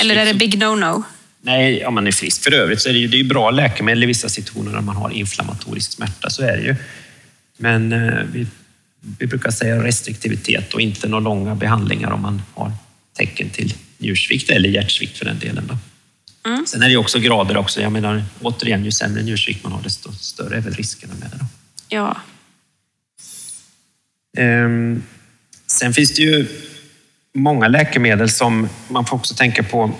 Eller 0.00 0.16
är 0.16 0.26
det 0.26 0.34
big 0.34 0.54
no-no? 0.62 1.02
Nej, 1.42 1.86
om 1.86 1.94
man 1.94 2.06
är 2.06 2.12
frisk. 2.12 2.44
För 2.44 2.54
övrigt 2.54 2.80
så 2.80 2.88
är 2.88 2.92
det 2.92 2.98
ju, 2.98 3.08
det 3.08 3.20
är 3.20 3.24
bra 3.24 3.50
läkemedel 3.50 4.02
i 4.02 4.06
vissa 4.06 4.28
situationer 4.28 4.72
när 4.72 4.80
man 4.80 4.96
har 4.96 5.10
inflammatorisk 5.10 5.92
smärta, 5.92 6.30
så 6.30 6.42
är 6.42 6.56
det 6.56 6.62
ju. 6.62 6.76
Men 7.56 7.92
eh, 7.92 8.24
vi, 8.32 8.46
vi 9.18 9.26
brukar 9.26 9.50
säga 9.50 9.84
restriktivitet 9.84 10.74
och 10.74 10.80
inte 10.80 11.08
några 11.08 11.24
långa 11.24 11.54
behandlingar 11.54 12.10
om 12.10 12.22
man 12.22 12.42
har 12.54 12.72
tecken 13.16 13.50
till 13.50 13.74
njursvikt 13.98 14.50
eller 14.50 14.68
hjärtsvikt 14.68 15.18
för 15.18 15.24
den 15.24 15.38
delen. 15.38 15.66
Då. 15.66 15.78
Mm. 16.46 16.66
Sen 16.66 16.82
är 16.82 16.88
det 16.88 16.96
också 16.96 17.18
grader 17.18 17.56
också. 17.56 17.80
Jag 17.80 17.92
menar, 17.92 18.24
återigen, 18.40 18.84
ju 18.84 18.92
sämre 18.92 19.22
njursvikt 19.22 19.64
man 19.64 19.72
har, 19.72 19.82
desto 19.82 20.12
större 20.12 20.56
är 20.56 20.60
väl 20.60 20.74
riskerna 20.74 21.14
med 21.20 21.30
det. 21.30 21.36
Då. 21.36 21.46
Ja. 21.88 22.16
Ehm, 24.38 25.02
sen 25.66 25.92
finns 25.92 26.14
det 26.14 26.22
ju 26.22 26.46
många 27.34 27.68
läkemedel 27.68 28.30
som 28.30 28.68
man 28.88 29.06
får 29.06 29.16
också 29.16 29.34
tänka 29.34 29.62
på 29.62 29.92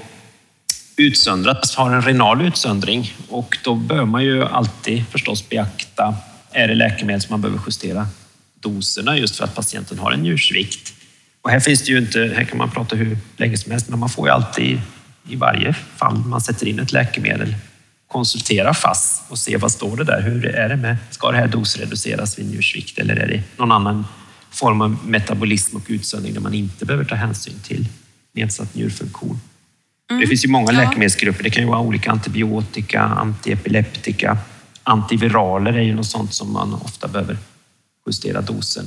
utsöndrat, 0.97 1.75
har 1.75 1.91
en 1.91 2.03
renal 2.03 2.47
utsöndring 2.47 3.15
och 3.29 3.59
då 3.65 3.75
bör 3.75 4.05
man 4.05 4.25
ju 4.25 4.45
alltid 4.45 5.05
förstås 5.07 5.49
beakta, 5.49 6.15
är 6.53 6.69
det 6.69 6.75
läkemedel 6.75 7.21
som 7.21 7.33
man 7.33 7.41
behöver 7.41 7.61
justera 7.67 8.07
doserna 8.55 9.19
just 9.19 9.37
för 9.37 9.45
att 9.45 9.55
patienten 9.55 9.99
har 9.99 10.13
en 10.13 10.23
njursvikt? 10.23 10.95
Och 11.43 11.51
här 11.51 11.61
finns 11.61 11.83
det 11.83 11.93
ju 11.93 11.99
inte, 11.99 12.33
här 12.37 12.45
kan 12.45 12.59
man 12.59 12.71
prata 12.71 12.97
hur 12.97 13.19
länge 13.37 13.59
som 13.59 13.73
helst, 13.73 13.89
men 13.89 13.99
man 13.99 14.11
får 14.11 14.29
ju 14.29 14.35
alltid 14.35 14.81
i 15.29 15.37
varje 15.37 15.73
fall 15.73 16.17
man 16.17 16.41
sätter 16.41 16.67
in 16.67 16.79
ett 16.79 16.93
läkemedel 16.93 17.55
konsultera 18.13 18.75
FASS 18.75 19.23
och 19.29 19.39
se 19.39 19.57
vad 19.57 19.73
står 19.73 19.97
det 19.97 20.05
där. 20.05 20.21
Hur 20.21 20.47
är 20.47 20.69
det 20.69 20.77
med, 20.77 20.97
ska 21.11 21.31
det 21.31 21.37
här 21.37 21.49
dosreduceras 21.49 22.39
vid 22.39 22.51
njursvikt 22.51 22.99
eller 22.99 23.17
är 23.17 23.29
det 23.29 23.43
någon 23.57 23.73
annan 23.73 24.07
form 24.51 24.81
av 24.81 24.99
metabolism 25.07 25.77
och 25.77 25.83
utsöndring 25.87 26.35
där 26.35 26.41
man 26.41 26.55
inte 26.55 26.85
behöver 26.85 27.05
ta 27.05 27.15
hänsyn 27.15 27.55
till 27.63 27.89
nedsatt 28.33 28.75
njurfunktion? 28.75 29.41
Mm. 30.11 30.21
Det 30.21 30.27
finns 30.27 30.45
ju 30.45 30.49
många 30.49 30.73
ja. 30.73 30.79
läkemedelsgrupper. 30.79 31.43
Det 31.45 31.51
kan 31.51 31.63
ju 31.63 31.69
vara 31.69 31.81
olika 31.81 32.11
antibiotika, 32.11 33.03
antiepileptika, 33.03 34.39
antiviraler 34.83 35.73
är 35.73 35.83
ju 35.83 35.95
något 35.95 36.07
sånt 36.07 36.35
som 36.35 36.53
man 36.53 36.75
ofta 36.75 37.09
behöver 37.09 37.39
justera 38.07 38.41
dosen. 38.41 38.85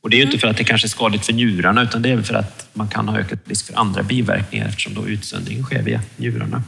Och 0.00 0.10
det 0.10 0.16
är 0.16 0.18
ju 0.18 0.24
inte 0.24 0.38
för 0.38 0.48
att 0.48 0.56
det 0.56 0.64
kanske 0.64 0.86
är 0.86 0.88
skadligt 0.88 1.26
för 1.26 1.32
njurarna 1.32 1.82
utan 1.82 2.02
det 2.02 2.10
är 2.10 2.22
för 2.22 2.34
att 2.34 2.68
man 2.72 2.88
kan 2.88 3.08
ha 3.08 3.18
ökat 3.18 3.38
risk 3.44 3.66
för 3.66 3.78
andra 3.78 4.02
biverkningar 4.02 4.68
eftersom 4.68 4.94
då 4.94 5.08
utsöndringen 5.08 5.64
sker 5.64 5.82
via 5.82 6.00
njurarna. 6.16 6.62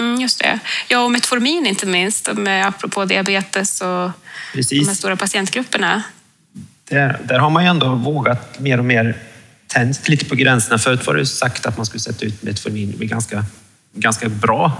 Mm, 0.00 0.20
just 0.20 0.38
det. 0.38 0.58
Ja, 0.88 1.04
och 1.04 1.10
Metformin 1.10 1.66
inte 1.66 1.86
minst, 1.86 2.32
med, 2.32 2.66
apropå 2.66 3.04
diabetes 3.04 3.80
och 3.80 4.10
Precis. 4.52 4.88
de 4.88 4.94
stora 4.94 5.16
patientgrupperna. 5.16 6.02
Där, 6.88 7.18
där 7.24 7.38
har 7.38 7.50
man 7.50 7.64
ju 7.64 7.68
ändå 7.68 7.94
vågat 7.94 8.58
mer 8.58 8.78
och 8.78 8.84
mer 8.84 9.16
tänjt 9.66 10.08
lite 10.08 10.24
på 10.24 10.34
gränserna. 10.34 10.78
Förut 10.78 11.06
var 11.06 11.14
det 11.14 11.26
sagt 11.26 11.66
att 11.66 11.76
man 11.76 11.86
skulle 11.86 12.00
sätta 12.00 12.26
ut 12.26 12.42
Metformin 12.42 12.94
med 12.98 13.08
ganska, 13.08 13.44
ganska 13.94 14.28
bra 14.28 14.72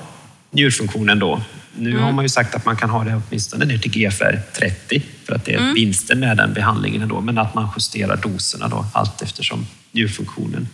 njurfunktion 0.50 1.08
ändå. 1.08 1.42
Nu 1.76 1.90
mm. 1.90 2.02
har 2.02 2.12
man 2.12 2.24
ju 2.24 2.28
sagt 2.28 2.54
att 2.54 2.64
man 2.64 2.76
kan 2.76 2.90
ha 2.90 3.04
det 3.04 3.22
åtminstone 3.28 3.64
ner 3.64 3.78
till 3.78 3.90
GFR 3.90 4.40
30 4.52 5.02
för 5.24 5.34
att 5.34 5.44
det 5.44 5.54
är 5.54 5.58
mm. 5.58 5.74
vinsten 5.74 6.20
med 6.20 6.36
den 6.36 6.52
behandlingen 6.52 7.02
ändå, 7.02 7.20
men 7.20 7.38
att 7.38 7.54
man 7.54 7.68
justerar 7.76 8.16
doserna 8.16 8.68
då 8.68 8.86
allt 8.92 9.22
eftersom 9.22 9.66
njurfunktionen 9.92 10.68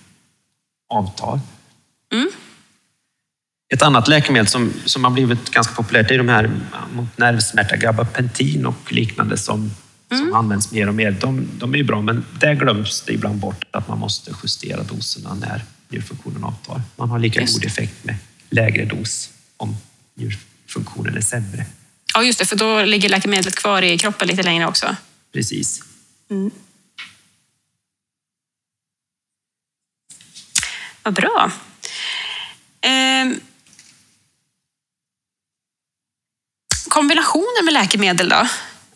avtar. 0.89 1.41
Mm. 2.13 2.29
Ett 3.75 3.83
annat 3.83 4.09
läkemedel 4.09 4.47
som, 4.47 4.73
som 4.85 5.05
har 5.05 5.11
blivit 5.11 5.51
ganska 5.51 5.75
populärt 5.75 6.11
är 6.11 6.19
de 6.19 6.29
här 6.29 6.51
mot 6.93 7.19
nervsmärta, 7.19 7.77
gabapentin 7.77 8.67
och 8.67 8.93
liknande 8.93 9.37
som, 9.37 9.71
som 10.09 10.21
mm. 10.21 10.35
används 10.35 10.73
mer 10.73 10.89
och 10.89 10.95
mer. 10.95 11.11
De, 11.11 11.49
de 11.53 11.75
är 11.75 11.79
ju 11.79 11.85
bra, 11.85 12.03
men 12.03 12.25
där 12.41 12.55
glöms 12.55 13.03
det 13.03 13.13
ibland 13.13 13.37
bort 13.37 13.65
att 13.71 13.89
man 13.89 13.99
måste 13.99 14.33
justera 14.43 14.83
doserna 14.83 15.35
när 15.35 15.65
njurfunktionen 15.89 16.45
avtar. 16.45 16.83
Man 16.97 17.11
har 17.11 17.19
lika 17.19 17.41
god 17.41 17.65
effekt 17.65 18.05
med 18.05 18.17
lägre 18.51 18.85
dos 18.85 19.31
om 19.57 19.77
njurfunktionen 20.15 21.17
är 21.17 21.21
sämre. 21.21 21.67
Ja, 22.15 22.23
just 22.23 22.39
det, 22.39 22.47
för 22.47 22.57
då 22.57 22.83
ligger 22.83 23.09
läkemedlet 23.09 23.55
kvar 23.55 23.83
i 23.83 23.99
kroppen 23.99 24.29
lite 24.29 24.43
längre 24.43 24.67
också. 24.67 24.97
Precis. 25.33 25.83
Mm. 26.31 26.51
Vad 31.03 31.15
bra. 31.15 31.53
Eh, 32.81 33.37
kombinationer 36.89 37.65
med 37.65 37.75
läkemedel 37.75 38.29
då? 38.29 38.49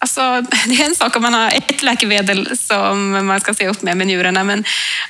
Alltså, 0.03 0.21
det 0.67 0.75
är 0.75 0.85
en 0.85 0.95
sak 0.95 1.17
om 1.17 1.23
man 1.23 1.35
har 1.35 1.53
ett 1.69 1.83
läkemedel 1.83 2.59
som 2.59 3.27
man 3.27 3.41
ska 3.41 3.55
se 3.55 3.69
upp 3.69 3.83
med 3.83 3.97
med 3.97 4.07
njurarna, 4.07 4.45
men 4.45 4.65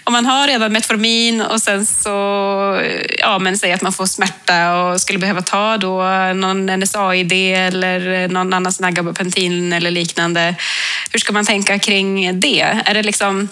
om 0.05 0.13
man 0.13 0.27
har 0.27 0.47
redan 0.47 0.73
Metformin 0.73 1.41
och 1.41 1.63
sen 1.63 1.87
så, 1.87 2.11
eh, 2.81 3.05
ja 3.19 3.39
men 3.39 3.59
säg 3.59 3.73
att 3.73 3.83
man 3.83 3.93
får 3.93 4.07
smärta 4.07 4.75
och 4.75 5.01
skulle 5.01 5.19
behöva 5.19 5.43
ta 5.43 5.77
då 5.77 6.03
någon 6.35 6.67
NSAID 6.67 7.33
eller 7.33 8.29
någon 8.29 8.53
annan 8.53 8.73
sån 8.73 8.85
här 8.85 8.93
gabapentin 8.93 9.73
eller 9.73 9.91
liknande. 9.91 10.55
Hur 11.13 11.19
ska 11.19 11.33
man 11.33 11.47
tänka 11.47 11.79
kring 11.79 12.41
det? 12.41 12.83
Är 12.85 12.95
det 12.95 13.03
liksom 13.03 13.49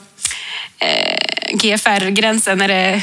eh, 0.78 1.18
GFR-gränsen, 1.52 2.60
är 2.60 2.68
det 2.68 3.02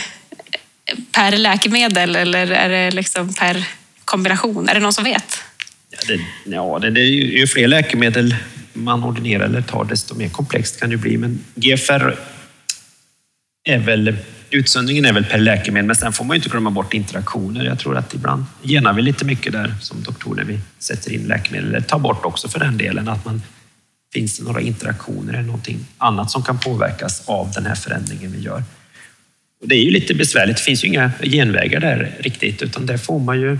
per 1.11 1.31
läkemedel 1.31 2.15
eller 2.15 2.51
är 2.51 2.69
det 2.69 2.91
liksom 2.91 3.33
per 3.33 3.65
kombination? 4.05 4.69
Är 4.69 4.73
det 4.73 4.79
någon 4.79 4.93
som 4.93 5.03
vet? 5.03 5.43
Ja, 5.95 6.01
det, 6.07 6.21
ja, 6.55 6.79
det, 6.79 6.89
det 6.89 7.01
är 7.01 7.11
ju 7.39 7.47
fler 7.47 7.67
läkemedel 7.67 8.35
man 8.73 9.03
ordinerar 9.03 9.45
eller 9.45 9.61
tar, 9.61 9.85
desto 9.85 10.15
mer 10.15 10.29
komplext 10.29 10.79
kan 10.79 10.89
det 10.89 10.97
bli. 10.97 11.17
Men 11.17 11.39
GFR 11.55 12.15
är 13.63 13.79
väl, 13.79 14.15
utsöndringen 14.49 15.05
är 15.05 15.13
väl 15.13 15.25
per 15.25 15.37
läkemedel, 15.37 15.85
men 15.87 15.95
sen 15.95 16.13
får 16.13 16.25
man 16.25 16.35
ju 16.35 16.37
inte 16.37 16.49
glömma 16.49 16.69
bort 16.69 16.93
interaktioner. 16.93 17.65
Jag 17.65 17.79
tror 17.79 17.97
att 17.97 18.13
ibland 18.13 18.45
genar 18.61 18.93
vi 18.93 19.01
lite 19.01 19.25
mycket 19.25 19.53
där 19.53 19.73
som 19.81 20.03
doktor 20.03 20.35
när 20.35 20.43
vi 20.43 20.59
sätter 20.79 21.13
in 21.13 21.23
läkemedel, 21.27 21.69
eller 21.69 21.81
tar 21.81 21.99
bort 21.99 22.25
också 22.25 22.47
för 22.47 22.59
den 22.59 22.77
delen, 22.77 23.07
att 23.07 23.25
man 23.25 23.41
finns 24.13 24.37
det 24.37 24.43
några 24.43 24.61
interaktioner 24.61 25.33
eller 25.33 25.43
någonting 25.43 25.79
annat 25.97 26.31
som 26.31 26.43
kan 26.43 26.59
påverkas 26.59 27.23
av 27.25 27.51
den 27.51 27.65
här 27.65 27.75
förändringen 27.75 28.31
vi 28.31 28.39
gör. 28.39 28.63
Och 29.61 29.67
det 29.67 29.75
är 29.75 29.83
ju 29.83 29.91
lite 29.91 30.13
besvärligt, 30.13 30.57
det 30.57 30.63
finns 30.63 30.83
ju 30.83 30.87
inga 30.87 31.11
genvägar 31.21 31.79
där 31.79 32.11
riktigt, 32.19 32.61
utan 32.61 32.85
där 32.85 32.97
får 32.97 33.19
man 33.19 33.41
ju 33.41 33.57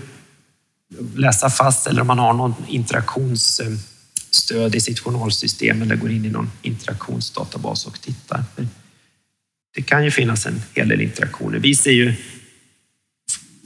läsa 1.16 1.50
fast 1.50 1.88
eller 1.88 2.02
om 2.02 2.08
man 2.08 2.20
har 2.20 2.34
någon 2.34 2.56
interaktionsstöd 2.68 4.76
i 4.76 4.82
sitt 4.82 5.00
journalsystem 5.00 5.82
eller 5.82 5.96
går 5.96 6.12
in 6.12 6.26
i 6.26 6.30
någon 6.30 6.52
interaktionsdatabas 6.62 7.86
och 7.86 8.02
tittar. 8.02 8.44
Det 9.76 9.82
kan 9.82 10.06
ju 10.06 10.12
finnas 10.12 10.46
en 10.46 10.62
hel 10.74 10.88
del 10.88 11.02
interaktioner. 11.02 11.60
Vi 11.60 11.76
ser 11.76 11.92
ju 11.92 12.14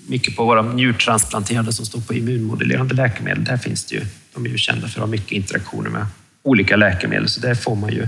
mycket 0.07 0.35
på 0.35 0.45
våra 0.45 0.61
njurtransplanterade 0.61 1.73
som 1.73 1.85
står 1.85 2.01
på 2.01 2.13
immunmodulerande 2.13 2.95
läkemedel. 2.95 3.43
Där 3.43 3.57
finns 3.57 3.85
det 3.85 3.95
ju, 3.95 4.05
de 4.33 4.45
är 4.45 4.49
ju 4.49 4.57
kända 4.57 4.87
för 4.87 4.99
att 4.99 5.07
ha 5.07 5.11
mycket 5.11 5.31
interaktioner 5.31 5.89
med 5.89 6.05
olika 6.43 6.75
läkemedel, 6.75 7.29
så 7.29 7.39
där 7.39 7.55
får 7.55 7.75
man 7.75 7.93
ju 7.93 8.07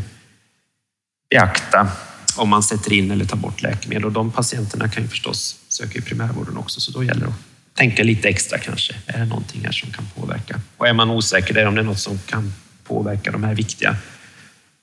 beakta 1.30 1.92
om 2.38 2.50
man 2.50 2.64
sätter 2.64 2.94
in 2.94 3.12
eller 3.12 3.26
tar 3.26 3.38
bort 3.38 3.62
läkemedel. 3.62 4.06
Och 4.06 4.12
de 4.12 4.32
patienterna 4.32 4.90
kan 4.90 5.04
ju 5.04 5.10
förstås 5.10 5.60
söka 5.68 6.00
i 6.00 6.02
primärvården 6.02 6.58
också, 6.58 6.82
så 6.82 6.92
då 6.92 7.04
gäller 7.04 7.22
det 7.22 7.28
att 7.28 7.51
tänka 7.74 8.04
lite 8.04 8.30
extra 8.30 8.58
kanske. 8.58 8.94
Är 9.06 9.20
det 9.20 9.26
någonting 9.26 9.66
här 9.66 9.72
som 9.72 9.92
kan 9.92 10.06
påverka? 10.16 10.62
Och 10.78 10.88
är 10.88 10.94
man 10.94 11.10
osäker 11.10 11.54
där 11.54 11.66
om 11.66 11.76
det 11.76 11.82
är 11.82 11.86
något 11.86 12.00
som 12.00 12.20
kan 12.20 12.54
påverka 12.84 13.32
de 13.32 13.44
här 13.44 13.56
viktiga 13.56 13.96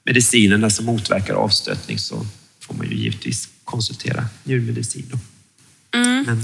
medicinerna 0.05 0.71
som 0.71 0.87
motverkar 0.87 1.35
avstötning 1.35 1.99
så 1.99 2.27
får 2.61 2.75
man 2.75 2.91
ju 2.91 2.97
givetvis 2.97 3.49
konsultera 3.65 4.25
njurmedicin. 4.45 5.21
Mm. 5.95 6.23
Men... 6.23 6.43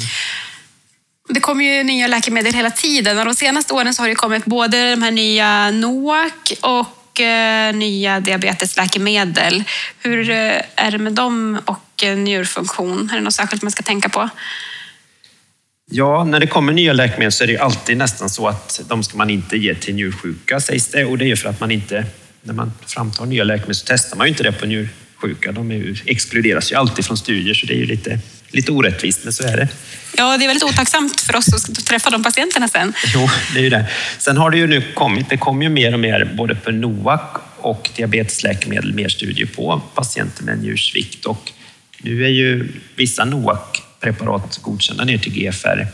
Det 1.28 1.40
kommer 1.40 1.64
ju 1.64 1.82
nya 1.82 2.06
läkemedel 2.06 2.54
hela 2.54 2.70
tiden 2.70 3.18
och 3.18 3.24
de 3.24 3.34
senaste 3.34 3.74
åren 3.74 3.94
så 3.94 4.02
har 4.02 4.08
det 4.08 4.14
kommit 4.14 4.44
både 4.44 4.90
de 4.90 5.02
här 5.02 5.10
nya 5.10 5.70
NOAC 5.70 6.52
och 6.60 7.20
eh, 7.20 7.74
nya 7.74 8.20
diabetesläkemedel. 8.20 9.64
Hur 9.98 10.30
eh, 10.30 10.60
är 10.76 10.90
det 10.90 10.98
med 10.98 11.12
dem 11.12 11.60
och 11.64 12.04
eh, 12.04 12.16
njurfunktion? 12.16 13.10
Är 13.10 13.14
det 13.14 13.20
något 13.20 13.34
särskilt 13.34 13.62
man 13.62 13.72
ska 13.72 13.82
tänka 13.82 14.08
på? 14.08 14.30
Ja, 15.90 16.24
när 16.24 16.40
det 16.40 16.46
kommer 16.46 16.72
nya 16.72 16.92
läkemedel 16.92 17.32
så 17.32 17.44
är 17.44 17.48
det 17.48 17.58
alltid 17.58 17.96
nästan 17.96 18.28
så 18.30 18.48
att 18.48 18.80
de 18.88 19.02
ska 19.02 19.16
man 19.16 19.30
inte 19.30 19.56
ge 19.56 19.74
till 19.74 19.94
njursjuka 19.94 20.60
sägs 20.60 20.88
det. 20.88 21.04
Och 21.04 21.18
det 21.18 21.30
är 21.30 21.36
för 21.36 21.48
att 21.48 21.60
man 21.60 21.70
inte, 21.70 22.04
när 22.42 22.54
man 22.54 22.72
framtar 22.86 23.26
nya 23.26 23.44
läkemedel 23.44 23.74
så 23.74 23.84
testar 23.88 24.16
man 24.16 24.26
ju 24.26 24.28
inte 24.30 24.42
det 24.42 24.52
på 24.52 24.66
njursjuka. 24.66 25.52
De 25.52 25.70
är, 25.70 26.02
exkluderas 26.06 26.72
ju 26.72 26.76
alltid 26.76 27.04
från 27.04 27.16
studier 27.16 27.54
så 27.54 27.66
det 27.66 27.74
är 27.74 27.78
ju 27.78 27.86
lite, 27.86 28.18
lite 28.50 28.72
orättvist, 28.72 29.24
men 29.24 29.32
så 29.32 29.44
är 29.46 29.56
det. 29.56 29.68
Ja, 30.16 30.36
det 30.36 30.44
är 30.44 30.48
väldigt 30.48 30.64
otacksamt 30.64 31.20
för 31.20 31.36
oss 31.36 31.54
att 31.54 31.86
träffa 31.86 32.10
de 32.10 32.22
patienterna 32.22 32.68
sen. 32.68 32.92
Jo, 33.14 33.28
det 33.54 33.58
är 33.58 33.62
ju 33.62 33.70
det. 33.70 33.86
Sen 34.18 34.36
har 34.36 34.50
det 34.50 34.56
ju 34.56 34.66
nu 34.66 34.82
kommit, 34.94 35.28
det 35.28 35.36
kommer 35.36 35.62
ju 35.62 35.68
mer 35.68 35.92
och 35.92 36.00
mer 36.00 36.34
både 36.36 36.54
på 36.54 36.70
NOAC 36.70 37.20
och 37.56 37.90
diabetesläkemedel 37.96 38.94
mer 38.94 39.08
studier 39.08 39.46
på 39.46 39.82
patienter 39.94 40.44
med 40.44 40.58
njursvikt 40.58 41.24
och 41.24 41.52
nu 41.98 42.24
är 42.24 42.28
ju 42.28 42.68
vissa 42.96 43.24
NOAC 43.24 43.58
preparat 44.04 44.58
godkända 44.62 45.04
ner 45.04 45.18
till 45.18 45.32
GFR 45.32 45.86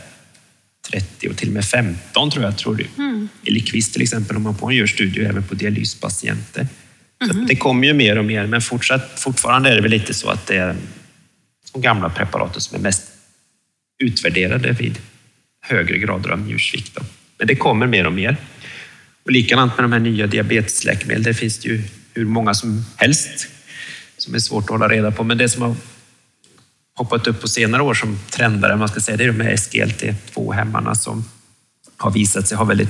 30 0.91 1.29
och 1.29 1.37
till 1.37 1.47
och 1.47 1.53
med 1.53 1.65
15 1.65 2.31
tror 2.31 2.45
jag. 2.45 2.57
Tror 2.57 2.75
du. 2.75 2.87
Mm. 2.97 3.29
Eliquis 3.45 3.91
till 3.91 4.01
exempel, 4.01 4.35
om 4.35 4.43
man 4.43 4.55
på 4.55 4.71
gör 4.71 4.87
studier 4.87 5.29
även 5.29 5.43
på 5.43 5.55
dialyspatienter. 5.55 6.67
Mm. 7.23 7.45
det 7.45 7.55
kommer 7.55 7.87
ju 7.87 7.93
mer 7.93 8.17
och 8.17 8.25
mer, 8.25 8.47
men 8.47 8.61
fortsatt, 8.61 9.19
fortfarande 9.19 9.69
är 9.69 9.75
det 9.75 9.81
väl 9.81 9.91
lite 9.91 10.13
så 10.13 10.29
att 10.29 10.47
det 10.47 10.57
är 10.57 10.75
de 11.73 11.81
gamla 11.81 12.09
preparaten 12.09 12.61
som 12.61 12.77
är 12.77 12.81
mest 12.81 13.03
utvärderade 14.03 14.71
vid 14.71 14.97
högre 15.61 15.97
grader 15.97 16.29
av 16.29 16.39
njursvikt. 16.39 16.97
Men 17.37 17.47
det 17.47 17.55
kommer 17.55 17.87
mer 17.87 18.07
och 18.07 18.13
mer. 18.13 18.37
Och 19.23 19.31
likadant 19.31 19.77
med 19.77 19.83
de 19.83 19.91
här 19.91 19.99
nya 19.99 20.27
diabetesläkemedel, 20.27 21.23
det 21.23 21.33
finns 21.33 21.59
det 21.59 21.69
ju 21.69 21.81
hur 22.13 22.25
många 22.25 22.53
som 22.53 22.85
helst 22.95 23.47
som 24.17 24.35
är 24.35 24.39
svårt 24.39 24.63
att 24.63 24.69
hålla 24.69 24.87
reda 24.87 25.11
på. 25.11 25.23
Men 25.23 25.37
det 25.37 25.49
som 25.49 25.61
har 25.61 25.75
hoppat 27.01 27.27
upp 27.27 27.41
på 27.41 27.47
senare 27.47 27.83
år 27.83 27.93
som 27.93 28.19
trendare, 28.29 28.75
man 28.75 28.89
ska 28.89 28.99
säga, 28.99 29.17
det 29.17 29.23
är 29.23 29.27
de 29.27 29.39
här 29.39 29.55
SGLT2-hämmarna 29.55 30.95
som 30.95 31.23
har 31.97 32.11
visat 32.11 32.47
sig 32.47 32.57
ha 32.57 32.65
väldigt 32.65 32.89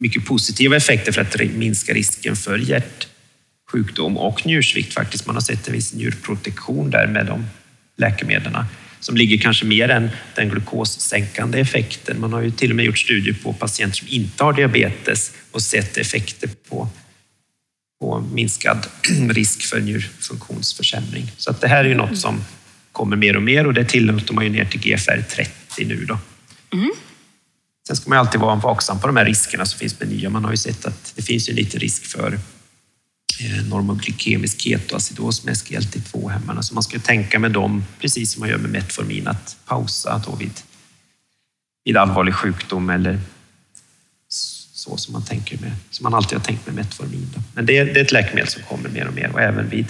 mycket 0.00 0.26
positiva 0.26 0.76
effekter 0.76 1.12
för 1.12 1.20
att 1.20 1.54
minska 1.54 1.94
risken 1.94 2.36
för 2.36 2.58
hjärtsjukdom 2.58 4.18
och 4.18 4.46
njursvikt 4.46 4.94
faktiskt. 4.94 5.26
Man 5.26 5.36
har 5.36 5.42
sett 5.42 5.68
en 5.68 5.74
viss 5.74 5.94
njurprotektion 5.94 6.90
där 6.90 7.06
med 7.06 7.26
de 7.26 7.46
läkemedlen 7.96 8.64
som 9.00 9.16
ligger 9.16 9.38
kanske 9.38 9.64
mer 9.64 9.88
än 9.88 10.10
den 10.34 10.48
glukossänkande 10.48 11.60
effekten. 11.60 12.20
Man 12.20 12.32
har 12.32 12.40
ju 12.40 12.50
till 12.50 12.70
och 12.70 12.76
med 12.76 12.84
gjort 12.84 12.98
studier 12.98 13.34
på 13.42 13.52
patienter 13.52 13.96
som 13.96 14.08
inte 14.08 14.44
har 14.44 14.52
diabetes 14.52 15.32
och 15.52 15.62
sett 15.62 15.96
effekter 15.96 16.50
på, 16.68 16.88
på 18.00 18.20
minskad 18.32 18.86
risk 19.30 19.62
för 19.62 19.80
njurfunktionsförsämring. 19.80 21.32
Så 21.36 21.50
att 21.50 21.60
det 21.60 21.68
här 21.68 21.84
är 21.84 21.88
ju 21.88 21.94
något 21.94 22.18
som 22.18 22.44
kommer 22.92 23.16
mer 23.16 23.36
och 23.36 23.42
mer 23.42 23.66
och 23.66 23.74
det 23.74 23.84
tillåter 23.84 24.34
man 24.34 24.44
ju 24.44 24.50
ner 24.50 24.64
till 24.64 24.80
GFR 24.80 25.22
30 25.30 25.84
nu. 25.84 26.04
Då. 26.04 26.18
Mm. 26.72 26.90
Sen 27.86 27.96
ska 27.96 28.10
man 28.10 28.18
alltid 28.18 28.40
vara 28.40 28.54
vaksam 28.54 29.00
på 29.00 29.06
de 29.06 29.16
här 29.16 29.24
riskerna 29.24 29.66
som 29.66 29.78
finns 29.78 30.00
med 30.00 30.08
nya. 30.08 30.30
Man 30.30 30.44
har 30.44 30.50
ju 30.50 30.56
sett 30.56 30.86
att 30.86 31.12
det 31.16 31.22
finns 31.22 31.48
ju 31.48 31.52
lite 31.52 31.78
risk 31.78 32.04
för 32.04 32.32
eh, 33.40 33.64
normoglykemisk 33.68 34.60
ketoacidos 34.60 35.44
med 35.44 35.54
SGLT2-hämmarna. 35.54 36.62
Så 36.62 36.74
man 36.74 36.82
ska 36.82 36.98
tänka 36.98 37.38
med 37.38 37.50
dem, 37.50 37.84
precis 38.00 38.32
som 38.32 38.40
man 38.40 38.48
gör 38.48 38.58
med 38.58 38.70
Metformin, 38.70 39.28
att 39.28 39.56
pausa 39.66 40.22
då 40.26 40.36
vid, 40.36 40.60
vid 41.84 41.96
allvarlig 41.96 42.34
sjukdom 42.34 42.90
eller 42.90 43.20
så 44.74 44.96
som 44.96 45.12
man, 45.12 45.24
tänker 45.24 45.58
med, 45.58 45.72
som 45.90 46.04
man 46.04 46.14
alltid 46.14 46.38
har 46.38 46.44
tänkt 46.44 46.66
med 46.66 46.74
Metformin. 46.74 47.30
Då. 47.34 47.42
Men 47.54 47.66
det 47.66 47.78
är, 47.78 47.84
det 47.84 48.00
är 48.00 48.04
ett 48.04 48.12
läkemedel 48.12 48.48
som 48.48 48.62
kommer 48.62 48.88
mer 48.88 49.06
och 49.06 49.14
mer 49.14 49.32
och 49.32 49.40
även 49.40 49.68
vid 49.68 49.86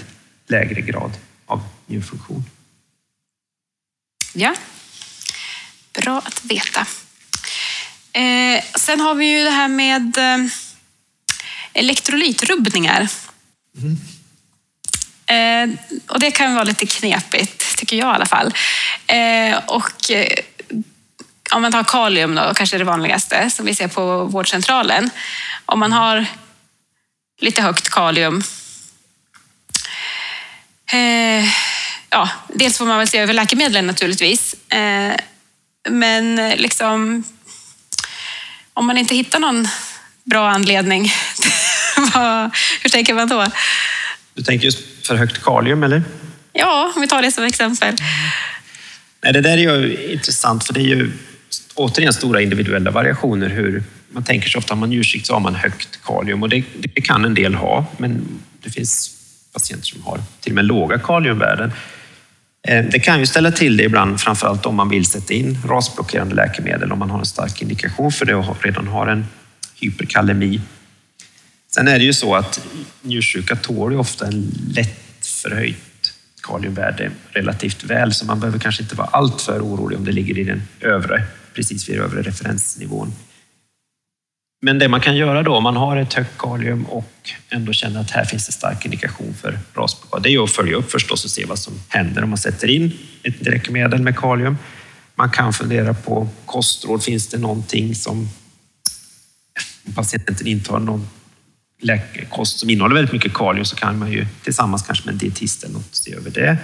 lägre 0.47 0.81
grad 0.81 1.13
av 1.47 1.63
njurfunktion. 1.87 2.45
Ja, 4.33 4.55
bra 5.93 6.19
att 6.19 6.45
veta. 6.45 6.87
Eh, 8.13 8.65
sen 8.75 9.01
har 9.01 9.15
vi 9.15 9.27
ju 9.27 9.45
det 9.45 9.51
här 9.51 9.69
med 9.69 10.19
eh, 10.19 10.51
elektrolytrubbningar. 11.73 13.09
Mm. 13.77 13.99
Eh, 15.27 15.79
och 16.07 16.21
det 16.21 16.31
kan 16.31 16.55
vara 16.55 16.65
lite 16.65 16.87
knepigt, 16.87 17.77
tycker 17.77 17.97
jag 17.97 18.13
i 18.13 18.15
alla 18.15 18.27
fall. 18.27 18.55
Eh, 19.07 19.59
och 19.67 20.11
eh, 20.11 20.39
om 21.53 21.63
man 21.63 21.73
tar 21.73 21.85
kalium 21.85 22.35
då, 22.35 22.55
kanske 22.55 22.79
det 22.79 22.85
vanligaste 22.85 23.51
som 23.51 23.67
vi 23.67 23.75
ser 23.75 23.89
på 23.89 24.25
vårdcentralen. 24.25 25.11
Om 25.67 25.79
man 25.79 25.93
har 25.93 26.27
lite 27.41 27.63
högt 27.63 27.89
kalium 27.89 28.43
eh, 30.93 31.45
ja, 32.13 32.29
dels 32.55 32.79
får 32.79 32.87
man 32.87 32.99
väl 32.99 33.09
se 33.09 33.19
över 33.19 33.35
läkemedlen 33.35 33.87
naturligtvis. 33.87 34.55
Eh, 34.69 35.15
men 35.91 36.37
liksom, 36.57 37.25
om 38.75 38.87
man 38.87 38.99
inte 38.99 39.15
hittar 39.15 39.39
någon 39.39 39.69
bra 40.25 40.51
anledning, 40.51 41.03
hur 42.83 42.89
tänker 42.89 43.15
man 43.15 43.29
då? 43.29 43.47
Du 44.35 44.43
tänker 44.43 44.65
just 44.65 45.07
för 45.07 45.17
högt 45.17 45.43
kalium, 45.43 45.83
eller? 45.83 46.03
Ja, 46.53 46.93
om 46.95 47.01
vi 47.01 47.09
tar 47.09 47.23
det 47.23 47.33
som 47.33 47.45
exempel. 47.45 47.97
Nej, 49.23 49.33
det 49.33 49.41
där 49.41 49.59
är 49.59 49.79
ju 49.79 50.13
intressant, 50.13 50.65
för 50.65 50.75
det 50.75 50.81
är 50.81 50.85
ju 50.97 51.13
återigen 51.75 52.13
stora 52.13 52.41
individuella 52.41 52.91
variationer. 52.91 53.49
Hur 53.49 53.83
man 54.09 54.25
tänker 54.25 54.49
sig 54.49 54.59
ofta, 54.59 54.75
om 54.75 54.81
man 54.81 54.89
njursvikt 54.89 55.27
så 55.27 55.33
har 55.33 55.41
man 55.41 55.55
högt 55.55 56.05
kalium 56.05 56.43
och 56.43 56.49
det, 56.49 56.65
det 56.95 57.01
kan 57.01 57.25
en 57.25 57.35
del 57.35 57.55
ha, 57.55 57.87
men 57.97 58.29
det 58.63 58.71
finns 58.71 59.11
patienter 59.53 59.87
som 59.87 60.03
har 60.03 60.23
till 60.41 60.53
och 60.53 60.57
med 60.57 60.65
låga 60.65 60.99
kaliumvärden. 60.99 61.73
Eh, 62.69 62.85
det 62.85 62.99
kan 62.99 63.21
ju 63.21 63.27
ställa 63.27 63.53
till 63.53 63.77
det 63.77 63.85
ibland, 63.85 64.21
framförallt 64.21 64.67
om 64.67 64.75
man 64.75 64.89
vill 64.89 65.07
sätta 65.07 65.35
in 65.35 65.59
rasblockerande 65.67 66.35
läkemedel, 66.35 66.93
om 66.93 66.99
man 66.99 67.11
har 67.11 67.19
en 67.19 67.27
stark 67.27 67.63
indikation 67.63 68.13
för 68.13 68.27
det 68.27 68.35
och 68.35 68.65
redan 68.65 68.89
har 68.89 69.07
en 69.07 69.27
hyperkalemi. 69.81 70.61
Sen 71.75 71.89
är 71.89 71.99
det 71.99 72.05
ju 72.05 72.13
så 72.13 72.35
att 72.35 72.67
njursjuka 73.03 73.57
tål 73.57 73.93
ju 73.93 73.99
ofta 73.99 74.27
en 74.27 74.55
lätt 74.69 75.27
förhöjt 75.27 76.15
kaliumvärde 76.43 77.11
relativt 77.31 77.85
väl, 77.85 78.15
så 78.15 78.27
man 78.27 78.41
behöver 78.41 78.59
kanske 78.59 78.83
inte 78.83 78.95
vara 78.95 79.09
alltför 79.09 79.61
orolig 79.61 79.99
om 79.99 80.05
det 80.05 80.13
ligger 80.13 80.39
i 80.39 80.45
den 80.45 80.63
övre, 80.81 81.23
precis 81.55 81.89
vid 81.89 81.99
övre 81.99 82.23
referensnivån. 82.23 83.13
Men 84.65 84.79
det 84.79 84.89
man 84.89 85.01
kan 85.01 85.17
göra 85.17 85.43
då 85.43 85.57
om 85.57 85.63
man 85.63 85.77
har 85.77 85.97
ett 85.97 86.15
högt 86.15 86.39
kalium 86.39 86.85
och 86.85 87.31
ändå 87.51 87.73
känner 87.73 88.01
att 88.01 88.11
här 88.11 88.25
finns 88.25 88.47
det 88.47 88.53
stark 88.53 88.85
indikation 88.85 89.35
för 89.35 89.59
rasblockad, 89.75 90.23
det 90.23 90.31
är 90.31 90.45
att 90.45 90.51
följa 90.51 90.77
upp 90.77 90.91
förstås 90.91 91.25
och 91.25 91.31
se 91.31 91.45
vad 91.45 91.59
som 91.59 91.75
händer 91.89 92.23
om 92.23 92.29
man 92.29 92.39
sätter 92.39 92.69
in 92.69 92.93
ett 93.23 93.47
läkemedel 93.47 94.03
med 94.03 94.17
kalium. 94.17 94.59
Man 95.15 95.31
kan 95.31 95.53
fundera 95.53 95.95
på 95.95 96.29
kostråd. 96.47 97.03
Finns 97.03 97.29
det 97.29 97.39
någonting 97.39 97.95
som 97.95 98.29
patienten 99.95 100.47
intar 100.47 100.79
någon 100.79 101.09
kost 102.29 102.59
som 102.59 102.71
innehåller 102.71 102.95
väldigt 102.95 103.13
mycket 103.13 103.35
kalium 103.35 103.65
så 103.65 103.77
kan 103.77 103.99
man 103.99 104.13
ju 104.13 104.27
tillsammans 104.45 104.83
kanske 104.83 105.05
med 105.05 105.13
en 105.13 105.19
dietist 105.19 105.65
eller 105.65 105.75
något 105.75 105.95
se 105.95 106.15
över 106.15 106.31
det. 106.31 106.59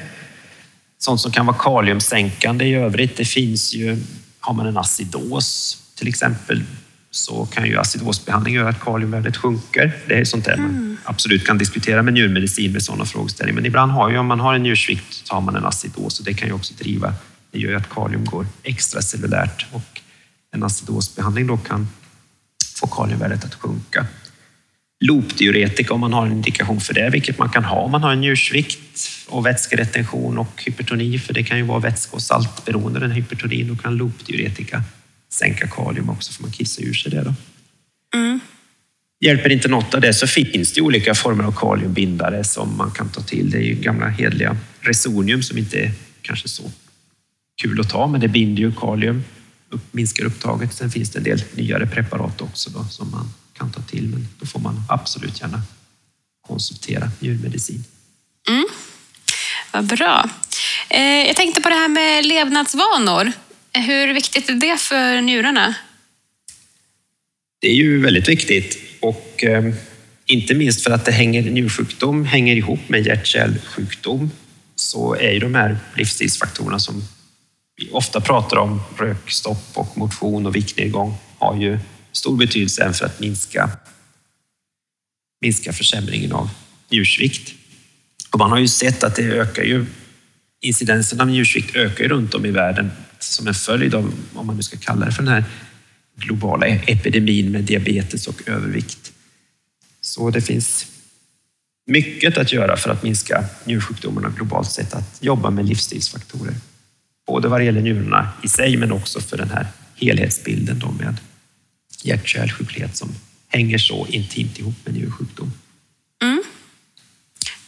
Sånt 0.98 1.20
som 1.20 1.32
kan 1.32 1.46
vara 1.46 1.56
kaliumsänkande 1.58 2.64
i 2.64 2.74
övrigt, 2.74 3.16
det 3.16 3.24
finns 3.24 3.74
ju, 3.74 3.96
har 4.40 4.54
man 4.54 4.66
en 4.66 4.76
acidos 4.76 5.78
till 5.94 6.08
exempel, 6.08 6.62
så 7.10 7.46
kan 7.46 7.66
ju 7.66 7.78
acidosbehandling 7.78 8.54
göra 8.54 8.68
att 8.68 8.80
kaliumvärdet 8.80 9.36
sjunker. 9.36 9.92
Det 10.06 10.14
är 10.14 10.24
sånt 10.24 10.44
där 10.44 10.56
man 10.56 10.70
mm. 10.70 10.96
absolut 11.04 11.46
kan 11.46 11.58
diskutera 11.58 12.02
med 12.02 12.14
njurmedicin 12.14 12.72
med 12.72 12.82
sådana 12.82 13.04
frågeställningar. 13.04 13.54
Men 13.54 13.66
ibland 13.66 13.92
har 13.92 14.10
ju, 14.10 14.18
om 14.18 14.26
man 14.26 14.40
har 14.40 14.54
en 14.54 14.62
njursvikt, 14.62 15.26
så 15.26 15.34
har 15.34 15.40
man 15.40 15.56
en 15.56 15.64
acidos 15.64 16.18
och 16.18 16.24
det 16.24 16.34
kan 16.34 16.48
ju 16.48 16.54
också 16.54 16.74
driva, 16.74 17.14
det 17.50 17.58
gör 17.58 17.70
ju 17.70 17.76
att 17.76 17.90
kalium 17.90 18.24
går 18.24 18.46
extracellulärt 18.62 19.66
och 19.72 20.00
en 20.54 20.62
acidosbehandling 20.62 21.46
då 21.46 21.56
kan 21.56 21.88
få 22.76 22.86
kaliumvärdet 22.86 23.44
att 23.44 23.54
sjunka. 23.54 24.06
Loopdiuretika 25.00 25.94
om 25.94 26.00
man 26.00 26.12
har 26.12 26.26
en 26.26 26.32
indikation 26.32 26.80
för 26.80 26.94
det, 26.94 27.10
vilket 27.10 27.38
man 27.38 27.50
kan 27.50 27.64
ha 27.64 27.76
om 27.76 27.90
man 27.90 28.02
har 28.02 28.12
en 28.12 28.20
njursvikt 28.20 29.10
och 29.28 29.46
vätskeretention 29.46 30.38
och 30.38 30.62
hypertoni, 30.66 31.18
för 31.18 31.34
det 31.34 31.42
kan 31.42 31.58
ju 31.58 31.64
vara 31.64 31.78
vätske 31.78 32.16
och 32.16 32.22
saltberoende 32.22 33.00
den 33.00 33.10
hypertonin. 33.10 33.68
Då 33.68 33.76
kan 33.76 33.96
loopdiuretika 33.96 34.82
sänka 35.30 35.68
kalium 35.68 36.10
också, 36.10 36.32
för 36.32 36.42
man 36.42 36.52
kissar 36.52 36.82
ur 36.82 36.94
sig 36.94 37.10
det. 37.10 37.22
Då. 37.22 37.34
Mm. 38.18 38.40
Hjälper 39.20 39.52
inte 39.52 39.68
något 39.68 39.94
av 39.94 40.00
det 40.00 40.14
så 40.14 40.26
finns 40.26 40.72
det 40.72 40.80
olika 40.80 41.14
former 41.14 41.44
av 41.44 41.52
kaliumbindare 41.52 42.44
som 42.44 42.76
man 42.76 42.90
kan 42.90 43.08
ta 43.08 43.20
till. 43.20 43.50
Det 43.50 43.58
är 43.58 43.62
ju 43.62 43.74
gamla 43.74 44.08
hedliga 44.08 44.56
Resonium 44.80 45.42
som 45.42 45.58
inte 45.58 45.78
är 45.80 45.92
kanske 46.22 46.48
så 46.48 46.62
kul 47.62 47.80
att 47.80 47.90
ta, 47.90 48.06
men 48.06 48.20
det 48.20 48.28
binder 48.28 48.62
ju 48.62 48.72
kalium, 48.72 49.24
upp, 49.70 49.94
minskar 49.94 50.24
upptaget. 50.24 50.74
Sen 50.74 50.90
finns 50.90 51.10
det 51.10 51.18
en 51.18 51.24
del 51.24 51.42
nyare 51.54 51.86
preparat 51.86 52.40
också 52.40 52.70
då, 52.70 52.84
som 52.84 53.10
man 53.10 53.30
kan 53.52 53.72
ta 53.72 53.82
till, 53.82 54.08
men 54.08 54.28
då 54.40 54.46
får 54.46 54.60
man 54.60 54.82
absolut 54.88 55.40
gärna 55.40 55.62
konsultera 56.40 57.10
djurmedicin. 57.20 57.84
Mm. 58.48 58.66
Vad 59.72 59.84
bra. 59.84 60.30
Eh, 60.90 61.26
jag 61.26 61.36
tänkte 61.36 61.60
på 61.60 61.68
det 61.68 61.74
här 61.74 61.88
med 61.88 62.26
levnadsvanor. 62.26 63.32
Hur 63.72 64.14
viktigt 64.14 64.48
är 64.48 64.54
det 64.54 64.76
för 64.80 65.20
njurarna? 65.20 65.74
Det 67.60 67.68
är 67.68 67.74
ju 67.74 68.00
väldigt 68.00 68.28
viktigt 68.28 68.78
och 69.00 69.44
eh, 69.44 69.74
inte 70.26 70.54
minst 70.54 70.84
för 70.84 70.90
att 70.90 71.04
det 71.04 71.12
hänger, 71.12 71.42
njursjukdom 71.50 72.24
hänger 72.24 72.56
ihop 72.56 72.88
med 72.88 73.06
hjärt-kärlsjukdom 73.06 74.30
så 74.76 75.14
är 75.14 75.32
ju 75.32 75.38
de 75.38 75.54
här 75.54 75.78
livsstilsfaktorerna 75.96 76.78
som 76.78 77.02
vi 77.76 77.88
ofta 77.92 78.20
pratar 78.20 78.56
om, 78.56 78.80
rökstopp 78.98 79.70
och 79.74 79.98
motion 79.98 80.46
och 80.46 80.56
viktnedgång, 80.56 81.14
har 81.38 81.56
ju 81.56 81.78
stor 82.12 82.36
betydelse 82.36 82.82
även 82.82 82.94
för 82.94 83.06
att 83.06 83.20
minska, 83.20 83.70
minska 85.40 85.72
försämringen 85.72 86.32
av 86.32 86.50
njursvikt. 86.90 87.54
Och 88.30 88.38
man 88.38 88.50
har 88.50 88.58
ju 88.58 88.68
sett 88.68 89.04
att 89.04 89.16
det 89.16 89.22
ökar 89.22 89.62
ju, 89.62 89.86
incidensen 90.60 91.20
av 91.20 91.28
njursvikt 91.28 91.76
ökar 91.76 92.04
ju 92.04 92.10
runt 92.10 92.34
om 92.34 92.46
i 92.46 92.50
världen 92.50 92.90
som 93.18 93.46
en 93.46 93.54
följd 93.54 93.94
av, 93.94 94.12
om 94.34 94.46
man 94.46 94.56
nu 94.56 94.62
ska 94.62 94.76
kalla 94.76 95.06
det 95.06 95.12
för 95.12 95.22
den 95.22 95.32
här 95.32 95.44
globala 96.16 96.66
epidemin 96.66 97.52
med 97.52 97.64
diabetes 97.64 98.26
och 98.26 98.48
övervikt. 98.48 99.12
Så 100.00 100.30
det 100.30 100.40
finns 100.40 100.86
mycket 101.86 102.38
att 102.38 102.52
göra 102.52 102.76
för 102.76 102.90
att 102.90 103.02
minska 103.02 103.44
njursjukdomarna 103.64 104.28
globalt 104.28 104.70
sett, 104.70 104.94
att 104.94 105.18
jobba 105.20 105.50
med 105.50 105.68
livsstilsfaktorer. 105.68 106.54
Både 107.26 107.48
vad 107.48 107.60
det 107.60 107.64
gäller 107.64 107.80
njurarna 107.80 108.28
i 108.42 108.48
sig, 108.48 108.76
men 108.76 108.92
också 108.92 109.20
för 109.20 109.36
den 109.36 109.50
här 109.50 109.66
helhetsbilden 109.96 110.78
då 110.78 110.90
med 110.90 111.16
hjärt-kärlsjuklighet 112.02 112.96
som 112.96 113.14
hänger 113.48 113.78
så 113.78 114.06
intimt 114.06 114.58
ihop 114.58 114.74
med 114.84 114.94
njursjukdom. 114.94 115.52
Mm. 116.22 116.42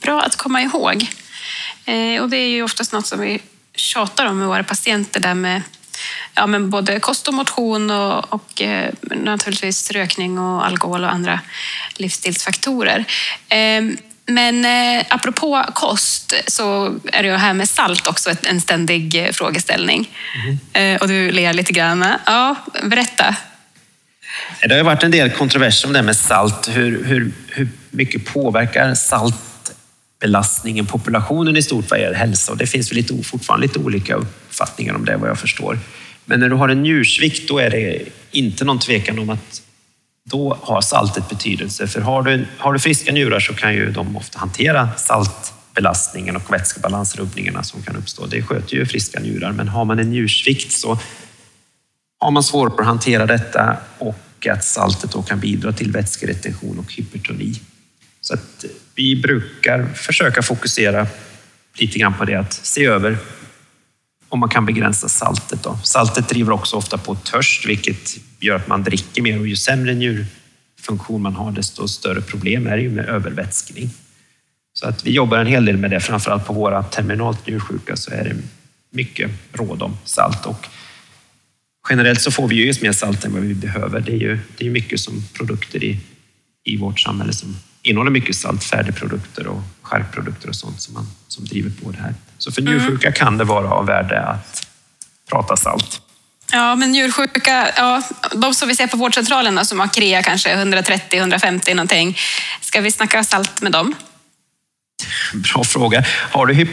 Bra 0.02 0.22
att 0.22 0.36
komma 0.36 0.62
ihåg. 0.62 1.08
Eh, 1.90 2.22
och 2.22 2.28
det 2.28 2.36
är 2.36 2.48
ju 2.48 2.62
oftast 2.62 2.92
något 2.92 3.06
som 3.06 3.20
vi 3.20 3.40
tjatar 3.74 4.26
om 4.26 4.38
med 4.38 4.48
våra 4.48 4.64
patienter, 4.64 5.20
där 5.20 5.34
med 5.34 5.62
ja, 6.34 6.46
men 6.46 6.70
både 6.70 7.00
kost 7.00 7.28
och 7.28 7.34
motion 7.34 7.90
och, 7.90 8.32
och 8.32 8.62
eh, 8.62 8.90
naturligtvis 9.00 9.90
rökning 9.90 10.38
och 10.38 10.66
alkohol 10.66 11.04
och 11.04 11.12
andra 11.12 11.40
livsstilsfaktorer. 11.96 13.04
Eh, 13.48 13.82
men 14.26 14.64
eh, 14.64 15.04
apropå 15.08 15.64
kost 15.74 16.34
så 16.46 16.94
är 17.12 17.22
det 17.22 17.36
här 17.36 17.52
med 17.52 17.68
salt 17.68 18.06
också 18.06 18.30
en 18.42 18.60
ständig 18.60 19.30
frågeställning. 19.32 20.10
Mm. 20.44 20.94
Eh, 20.94 21.02
och 21.02 21.08
du 21.08 21.32
ler 21.32 21.52
lite 21.52 21.72
grann. 21.72 22.06
Ja, 22.26 22.54
berätta. 22.82 23.36
Det 24.62 24.74
har 24.74 24.82
varit 24.82 25.02
en 25.02 25.10
del 25.10 25.30
kontroverser 25.30 25.88
om 25.88 25.92
det 25.92 26.02
med 26.02 26.16
salt. 26.16 26.68
Hur, 26.68 27.04
hur, 27.04 27.32
hur 27.48 27.68
mycket 27.90 28.24
påverkar 28.24 28.94
belastningen, 30.20 30.86
populationen 30.86 31.56
i 31.56 31.62
stort 31.62 31.90
vad 31.90 32.00
gäller 32.00 32.16
hälsa? 32.16 32.52
Och 32.52 32.58
det 32.58 32.66
finns 32.66 32.90
väl 32.90 32.96
lite, 32.96 33.22
fortfarande 33.22 33.66
lite 33.66 33.78
olika 33.78 34.14
uppfattningar 34.14 34.94
om 34.94 35.04
det 35.04 35.16
vad 35.16 35.30
jag 35.30 35.38
förstår. 35.38 35.78
Men 36.24 36.40
när 36.40 36.48
du 36.48 36.54
har 36.54 36.68
en 36.68 36.82
njursvikt 36.82 37.48
då 37.48 37.58
är 37.58 37.70
det 37.70 38.02
inte 38.30 38.64
någon 38.64 38.78
tvekan 38.78 39.18
om 39.18 39.30
att 39.30 39.62
då 40.24 40.58
har 40.62 40.80
saltet 40.80 41.28
betydelse. 41.28 41.86
För 41.86 42.00
har 42.00 42.22
du, 42.22 42.46
har 42.58 42.72
du 42.72 42.78
friska 42.78 43.12
njurar 43.12 43.40
så 43.40 43.54
kan 43.54 43.74
ju 43.74 43.90
de 43.90 44.16
ofta 44.16 44.38
hantera 44.38 44.88
saltbelastningen 44.96 46.36
och 46.36 46.52
vätskebalansrubbningarna 46.52 47.62
som 47.62 47.82
kan 47.82 47.96
uppstå. 47.96 48.26
Det 48.26 48.42
sköter 48.42 48.76
ju 48.76 48.86
friska 48.86 49.20
njurar, 49.20 49.52
men 49.52 49.68
har 49.68 49.84
man 49.84 49.98
en 49.98 50.10
njursvikt 50.10 50.72
så 50.72 50.98
har 52.18 52.30
man 52.30 52.42
svårare 52.42 52.80
att 52.80 52.86
hantera 52.86 53.26
detta 53.26 53.76
och 53.98 54.46
att 54.50 54.64
saltet 54.64 55.12
då 55.12 55.22
kan 55.22 55.40
bidra 55.40 55.72
till 55.72 55.92
vätskeretention 55.92 56.78
och 56.78 56.92
hypertoni. 56.92 57.60
Så 58.20 58.34
att 58.34 58.64
vi 58.94 59.16
brukar 59.16 59.86
försöka 59.94 60.42
fokusera 60.42 61.06
lite 61.74 61.98
grann 61.98 62.14
på 62.14 62.24
det, 62.24 62.34
att 62.34 62.52
se 62.52 62.84
över 62.84 63.18
om 64.28 64.40
man 64.40 64.48
kan 64.48 64.66
begränsa 64.66 65.08
saltet. 65.08 65.62
Då. 65.62 65.78
Saltet 65.84 66.28
driver 66.28 66.52
också 66.52 66.76
ofta 66.76 66.98
på 66.98 67.14
törst, 67.14 67.66
vilket 67.66 68.16
gör 68.40 68.56
att 68.56 68.68
man 68.68 68.82
dricker 68.82 69.22
mer 69.22 69.40
och 69.40 69.46
ju 69.46 69.56
sämre 69.56 69.94
njurfunktion 69.94 71.22
man 71.22 71.34
har, 71.34 71.52
desto 71.52 71.88
större 71.88 72.20
problem 72.20 72.66
är 72.66 72.76
det 72.76 72.82
ju 72.82 72.90
med 72.90 73.08
övervätskning. 73.08 73.90
Så 74.72 74.88
att 74.88 75.06
vi 75.06 75.10
jobbar 75.10 75.38
en 75.38 75.46
hel 75.46 75.64
del 75.64 75.76
med 75.76 75.90
det, 75.90 76.00
framförallt 76.00 76.46
på 76.46 76.52
våra 76.52 76.82
terminalt 76.82 77.46
njursjuka 77.46 77.96
så 77.96 78.10
är 78.10 78.24
det 78.24 78.36
mycket 78.90 79.30
råd 79.52 79.82
om 79.82 79.96
salt 80.04 80.46
och 80.46 80.66
generellt 81.90 82.20
så 82.20 82.30
får 82.30 82.48
vi 82.48 82.56
ju 82.56 82.74
mer 82.82 82.92
salt 82.92 83.24
än 83.24 83.32
vad 83.32 83.42
vi 83.42 83.54
behöver. 83.54 84.00
Det 84.00 84.12
är 84.12 84.16
ju 84.16 84.38
det 84.56 84.66
är 84.66 84.70
mycket 84.70 85.00
som 85.00 85.22
produkter 85.34 85.84
i, 85.84 86.00
i 86.64 86.76
vårt 86.76 87.00
samhälle 87.00 87.32
som 87.32 87.56
innehåller 87.82 88.10
mycket 88.10 88.36
salt, 88.36 88.64
färdigprodukter 88.64 89.46
och 89.46 89.62
skärpprodukter 89.82 90.48
och 90.48 90.56
sånt 90.56 90.82
som, 90.82 90.94
man, 90.94 91.06
som 91.28 91.44
driver 91.44 91.70
på 91.84 91.90
det 91.90 91.98
här. 91.98 92.14
Så 92.38 92.52
för 92.52 92.62
njursjuka 92.62 93.06
mm. 93.06 93.12
kan 93.12 93.38
det 93.38 93.44
vara 93.44 93.70
av 93.70 93.86
värde 93.86 94.20
att 94.22 94.66
prata 95.30 95.56
salt. 95.56 96.00
Ja, 96.52 96.74
men 96.74 96.92
njursjuka, 96.92 97.70
ja, 97.76 98.02
de 98.34 98.54
som 98.54 98.68
vi 98.68 98.74
ser 98.74 98.86
på 98.86 98.96
vårdcentralerna 98.96 99.64
som 99.64 99.80
har 99.80 99.88
KREA 99.88 100.22
kanske 100.22 100.56
130-150 100.56 101.74
någonting. 101.74 102.18
Ska 102.60 102.80
vi 102.80 102.90
snacka 102.90 103.24
salt 103.24 103.62
med 103.62 103.72
dem? 103.72 103.94
Bra 105.34 105.64
fråga. 105.64 106.04
Har 106.30 106.46
du, 106.46 106.66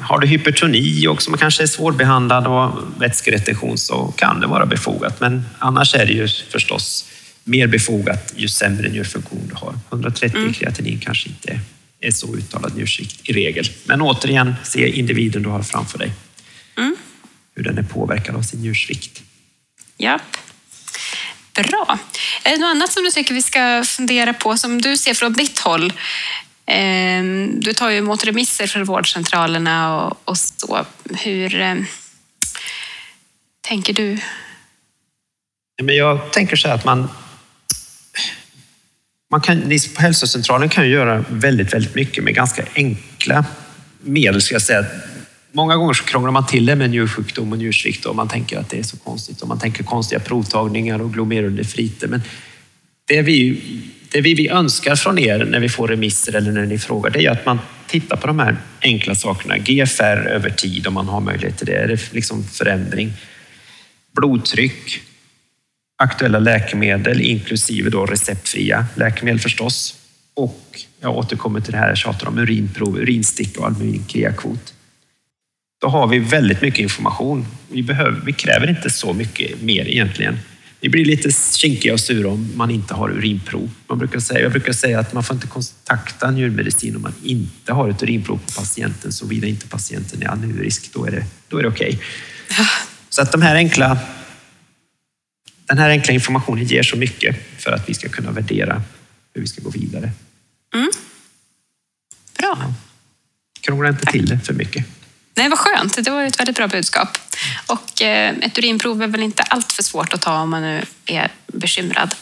har 0.00 0.18
du 0.18 0.26
hypertoni 0.26 1.06
och 1.06 1.22
som 1.22 1.36
kanske 1.36 1.62
är 1.62 1.66
svårbehandlad 1.66 2.46
och 2.46 2.70
vätskeretention 2.98 3.78
så 3.78 4.14
kan 4.16 4.40
det 4.40 4.46
vara 4.46 4.66
befogat. 4.66 5.20
Men 5.20 5.46
annars 5.58 5.94
är 5.94 6.06
det 6.06 6.12
ju 6.12 6.28
förstås 6.28 7.09
mer 7.50 7.66
befogat 7.66 8.32
ju 8.36 8.48
sämre 8.48 8.88
njurfunktion 8.88 9.48
du 9.48 9.54
har. 9.54 9.74
130 9.88 10.38
mm. 10.38 10.52
kreatinin 10.52 11.00
kanske 11.00 11.28
inte 11.28 11.60
är 12.00 12.10
så 12.10 12.34
uttalad 12.34 12.76
njursvikt 12.76 13.28
i 13.28 13.32
regel. 13.32 13.70
Men 13.84 14.02
återigen, 14.02 14.54
se 14.64 14.98
individen 14.98 15.42
du 15.42 15.48
har 15.48 15.62
framför 15.62 15.98
dig. 15.98 16.12
Mm. 16.76 16.96
Hur 17.54 17.64
den 17.64 17.78
är 17.78 17.82
påverkad 17.82 18.36
av 18.36 18.42
sin 18.42 18.60
njursvikt. 18.60 19.22
Japp. 19.98 20.36
Bra. 21.54 21.98
Är 22.42 22.50
det 22.50 22.58
något 22.58 22.70
annat 22.70 22.92
som 22.92 23.02
du 23.02 23.10
tycker 23.10 23.34
vi 23.34 23.42
ska 23.42 23.84
fundera 23.86 24.32
på 24.32 24.56
som 24.56 24.80
du 24.80 24.96
ser 24.96 25.14
från 25.14 25.32
ditt 25.32 25.58
håll? 25.58 25.92
Ehm, 26.66 27.60
du 27.60 27.72
tar 27.72 27.90
ju 27.90 27.98
emot 27.98 28.24
remisser 28.24 28.66
från 28.66 28.84
vårdcentralerna 28.84 30.08
och, 30.24 30.38
så. 30.38 30.86
Hur 31.22 31.60
eh, 31.60 31.74
tänker 33.60 33.92
du? 33.92 34.18
Jag 35.82 36.32
tänker 36.32 36.56
så 36.56 36.68
här 36.68 36.74
att 36.74 36.84
man 36.84 37.08
man 39.30 39.40
kan, 39.40 39.58
ni 39.58 39.78
på 39.94 40.00
hälsocentralen 40.00 40.68
kan 40.68 40.84
ju 40.84 40.90
göra 40.90 41.24
väldigt, 41.28 41.74
väldigt 41.74 41.94
mycket 41.94 42.24
med 42.24 42.34
ganska 42.34 42.64
enkla 42.74 43.44
medel, 44.00 44.42
ska 44.42 44.54
jag 44.54 44.62
säga. 44.62 44.84
Många 45.52 45.76
gånger 45.76 45.94
så 45.94 46.04
krånglar 46.04 46.30
man 46.30 46.46
till 46.46 46.66
det 46.66 46.76
med 46.76 46.90
njursjukdom 46.90 47.52
och 47.52 47.58
njursvikt 47.58 48.04
och 48.04 48.16
man 48.16 48.28
tänker 48.28 48.58
att 48.58 48.70
det 48.70 48.78
är 48.78 48.82
så 48.82 48.96
konstigt 48.96 49.42
och 49.42 49.48
man 49.48 49.58
tänker 49.58 49.84
konstiga 49.84 50.20
provtagningar 50.20 51.02
och 51.02 51.12
glomerulonefriter. 51.12 52.08
Men 52.08 52.22
det 53.08 53.22
vi, 53.22 53.62
det 54.12 54.20
vi, 54.20 54.34
vi 54.34 54.48
önskar 54.48 54.96
från 54.96 55.18
er 55.18 55.44
när 55.44 55.60
vi 55.60 55.68
får 55.68 55.88
remisser 55.88 56.36
eller 56.36 56.52
när 56.52 56.66
ni 56.66 56.78
frågar, 56.78 57.10
det 57.10 57.26
är 57.26 57.30
att 57.30 57.46
man 57.46 57.58
tittar 57.86 58.16
på 58.16 58.26
de 58.26 58.38
här 58.38 58.56
enkla 58.82 59.14
sakerna. 59.14 59.58
GFR 59.58 60.28
över 60.28 60.50
tid 60.50 60.86
om 60.86 60.94
man 60.94 61.08
har 61.08 61.20
möjlighet 61.20 61.58
till 61.58 61.66
det. 61.66 61.76
Är 61.76 61.88
det 61.88 62.12
liksom 62.12 62.44
förändring? 62.44 63.12
Blodtryck, 64.14 65.02
aktuella 66.02 66.38
läkemedel, 66.38 67.20
inklusive 67.20 67.90
då 67.90 68.06
receptfria 68.06 68.86
läkemedel 68.94 69.40
förstås. 69.40 69.94
och 70.34 70.80
jag 71.00 71.16
återkommer 71.16 71.60
till 71.60 71.72
det 71.72 71.78
här 71.78 71.88
jag 71.88 71.98
tjatar 71.98 72.28
om 72.28 72.38
urinprov, 72.38 72.98
urinstick 72.98 73.58
och 73.58 73.66
albuminkreakvot. 73.66 74.74
Då 75.80 75.88
har 75.88 76.06
vi 76.06 76.18
väldigt 76.18 76.62
mycket 76.62 76.80
information. 76.80 77.46
Vi, 77.68 77.82
behöver, 77.82 78.20
vi 78.20 78.32
kräver 78.32 78.70
inte 78.70 78.90
så 78.90 79.12
mycket 79.12 79.62
mer 79.62 79.88
egentligen. 79.88 80.38
Vi 80.80 80.88
blir 80.88 81.04
lite 81.04 81.30
kinkiga 81.56 81.92
och 81.92 82.00
sura 82.00 82.28
om 82.28 82.52
man 82.56 82.70
inte 82.70 82.94
har 82.94 83.10
urinprov. 83.10 83.70
Man 83.86 83.98
brukar 83.98 84.20
säga, 84.20 84.40
jag 84.40 84.52
brukar 84.52 84.72
säga 84.72 85.00
att 85.00 85.12
man 85.12 85.24
får 85.24 85.34
inte 85.34 85.46
kontakta 85.46 86.30
njurmedicin 86.30 86.96
om 86.96 87.02
man 87.02 87.14
inte 87.24 87.72
har 87.72 87.88
ett 87.88 88.02
urinprov 88.02 88.36
på 88.36 88.52
patienten 88.60 89.12
såvida 89.12 89.46
inte 89.46 89.68
patienten 89.68 90.22
är 90.22 90.28
anurisk. 90.28 90.90
Då 90.92 91.06
är 91.06 91.10
det, 91.10 91.24
då 91.48 91.58
är 91.58 91.62
det 91.62 91.68
okej. 91.68 91.88
Okay. 91.88 92.66
Så 93.08 93.22
att 93.22 93.32
de 93.32 93.42
här 93.42 93.54
enkla, 93.54 93.98
den 95.70 95.78
här 95.78 95.90
enkla 95.90 96.14
informationen 96.14 96.64
ger 96.64 96.82
så 96.82 96.96
mycket 96.96 97.36
för 97.58 97.72
att 97.72 97.88
vi 97.88 97.94
ska 97.94 98.08
kunna 98.08 98.30
värdera 98.30 98.82
hur 99.34 99.40
vi 99.40 99.46
ska 99.46 99.62
gå 99.62 99.70
vidare. 99.70 100.10
Mm. 100.74 100.90
Bra. 102.38 102.58
Ja. 102.60 102.74
Krångla 103.60 103.88
inte 103.88 104.06
till 104.06 104.26
det 104.26 104.38
för 104.38 104.54
mycket. 104.54 104.86
Nej, 105.34 105.48
vad 105.48 105.58
skönt. 105.58 106.04
Det 106.04 106.10
var 106.10 106.24
ett 106.24 106.40
väldigt 106.40 106.56
bra 106.56 106.68
budskap. 106.68 107.18
Och 107.66 108.02
eh, 108.02 108.34
ett 108.42 108.58
urinprov 108.58 109.02
är 109.02 109.06
väl 109.06 109.22
inte 109.22 109.42
allt 109.42 109.72
för 109.72 109.82
svårt 109.82 110.12
att 110.12 110.20
ta 110.20 110.40
om 110.40 110.50
man 110.50 110.62
nu 110.62 110.84
är 111.06 111.30
bekymrad 111.46 112.14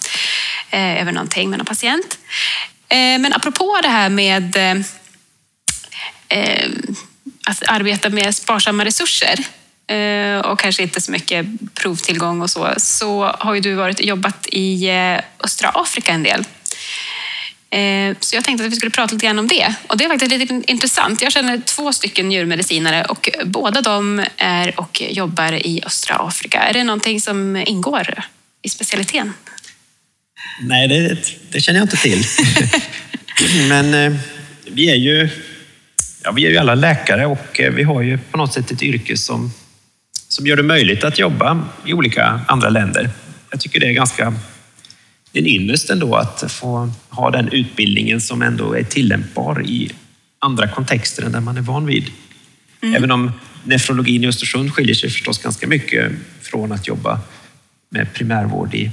eh, 0.71 1.01
över 1.01 1.13
någonting 1.13 1.51
med 1.51 1.59
någon 1.59 1.67
patient. 1.67 2.19
Eh, 2.89 2.97
men 2.97 3.33
apropå 3.33 3.79
det 3.83 3.89
här 3.89 4.09
med 4.09 4.57
att 7.47 7.63
arbeta 7.69 8.11
med 8.11 8.35
sparsamma 8.35 8.85
resurser 8.85 9.45
och 10.45 10.59
kanske 10.59 10.83
inte 10.83 11.01
så 11.01 11.13
mycket 11.13 11.47
provtillgång 11.75 12.43
och 12.43 12.51
så, 12.51 12.69
så 12.77 13.25
har 13.25 13.55
ju 13.55 13.61
du 13.61 13.75
varit 13.75 14.01
jobbat 14.01 14.47
i 14.47 14.91
östra 15.45 15.69
Afrika 15.69 16.13
en 16.13 16.23
del. 16.23 16.45
Eh, 17.71 18.17
så 18.21 18.37
jag 18.37 18.45
tänkte 18.45 18.65
att 18.65 18.73
vi 18.73 18.77
skulle 18.77 18.91
prata 18.91 19.15
lite 19.15 19.27
grann 19.27 19.39
om 19.39 19.49
det. 19.49 19.75
Och 19.87 19.97
det 19.97 20.05
är 20.05 20.09
faktiskt 20.09 20.33
lite 20.33 20.63
intressant. 20.67 21.23
Jag 21.23 21.33
känner 21.33 21.59
två 21.59 21.93
stycken 21.93 22.29
njurmedicinare 22.29 23.05
och 23.05 23.31
båda 23.45 23.81
de 23.81 24.25
är 24.37 24.81
och 24.81 25.03
jobbar 25.11 25.53
i 25.53 25.83
östra 25.87 26.17
Afrika. 26.17 26.59
Är 26.59 26.73
det 26.73 26.85
någonting 26.85 27.21
som 27.21 27.57
ingår 27.57 28.25
i 28.63 28.69
specialiteten? 28.69 29.33
Nej, 30.61 30.89
det, 30.89 31.19
det 31.51 31.61
känner 31.61 31.79
jag 31.79 31.85
inte 31.85 31.97
till. 31.97 32.25
Men 33.69 33.95
eh, 33.95 34.19
vi 34.67 34.91
är 34.91 34.97
ju 34.97 35.29
ja, 36.25 36.33
vi 36.33 36.47
är 36.47 36.51
ju 36.51 36.57
alla 36.57 36.75
läkare 36.75 37.27
och 37.27 37.61
eh, 37.61 37.73
vi 37.73 37.83
har 37.83 38.03
ju 38.03 38.19
på 38.19 38.39
något 38.39 38.53
sätt 38.53 38.71
ett 38.71 38.83
yrke 38.83 39.17
som, 39.17 39.53
som 40.39 40.47
gör 40.47 40.57
det 40.57 40.63
möjligt 40.63 41.05
att 41.05 41.19
jobba 41.19 41.65
i 41.85 41.93
olika 41.93 42.41
andra 42.49 42.69
länder. 42.69 43.11
Jag 43.51 43.61
tycker 43.61 43.81
det 43.81 43.87
är 43.87 43.93
ganska 43.93 44.35
en 45.33 45.47
ynnest 45.47 45.91
ändå 45.91 46.15
att 46.15 46.53
få 46.53 46.93
ha 47.09 47.31
den 47.31 47.49
utbildningen 47.49 48.21
som 48.21 48.43
ändå 48.43 48.75
är 48.75 48.83
tillämpbar 48.83 49.63
i 49.67 49.91
andra 50.39 50.69
kontexter 50.69 51.23
än 51.23 51.33
där 51.33 51.41
man 51.41 51.57
är 51.57 51.61
van 51.61 51.87
vid. 51.87 52.11
Mm. 52.83 52.95
Även 52.95 53.11
om 53.11 53.33
nefrologin 53.65 54.25
i 54.25 54.29
Östersund 54.29 54.73
skiljer 54.73 54.95
sig 54.95 55.11
förstås 55.11 55.39
ganska 55.39 55.67
mycket 55.67 56.13
från 56.43 56.73
att 56.73 56.89
jobba 56.89 57.21
med 57.91 58.15
primärvård 58.15 58.75
i 58.75 58.91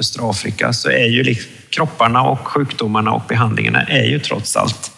östra 0.00 0.30
Afrika 0.30 0.72
så 0.72 0.90
är 0.90 1.06
ju 1.06 1.22
liksom 1.22 1.52
kropparna 1.68 2.22
och 2.22 2.48
sjukdomarna 2.48 3.12
och 3.12 3.22
behandlingarna 3.28 3.82
är 3.82 4.04
ju 4.04 4.18
trots 4.18 4.56
allt... 4.56 4.92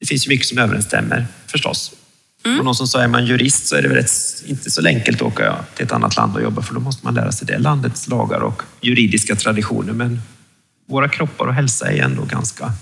Det 0.00 0.06
finns 0.06 0.26
ju 0.26 0.28
mycket 0.28 0.46
som 0.46 0.58
överensstämmer 0.58 1.26
förstås. 1.46 2.01
Mm. 2.44 2.58
Och 2.58 2.64
någon 2.64 2.74
som 2.74 2.86
sa, 2.86 3.00
är 3.02 3.08
man 3.08 3.26
jurist 3.26 3.66
så 3.66 3.76
är 3.76 3.82
det 3.82 3.88
väl 3.88 3.98
ett, 3.98 4.42
inte 4.46 4.70
så 4.70 4.86
enkelt 4.86 5.16
att 5.16 5.28
åka 5.28 5.56
till 5.74 5.84
ett 5.84 5.92
annat 5.92 6.16
land 6.16 6.36
och 6.36 6.42
jobba 6.42 6.62
för 6.62 6.74
då 6.74 6.80
måste 6.80 7.04
man 7.04 7.14
lära 7.14 7.32
sig 7.32 7.46
det 7.46 7.58
landets 7.58 8.08
lagar 8.08 8.40
och 8.40 8.62
juridiska 8.80 9.36
traditioner. 9.36 9.92
Men 9.92 10.20
våra 10.88 11.08
kroppar 11.08 11.46
och 11.46 11.54
hälsa 11.54 11.92
är 11.92 12.02
ändå 12.02 12.24
ganska, 12.24 12.72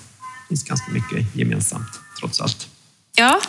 finns 0.48 0.64
ganska 0.64 0.92
mycket 0.92 1.36
gemensamt 1.36 2.00
trots 2.20 2.40
allt. 2.40 2.68
Ja, 3.16 3.40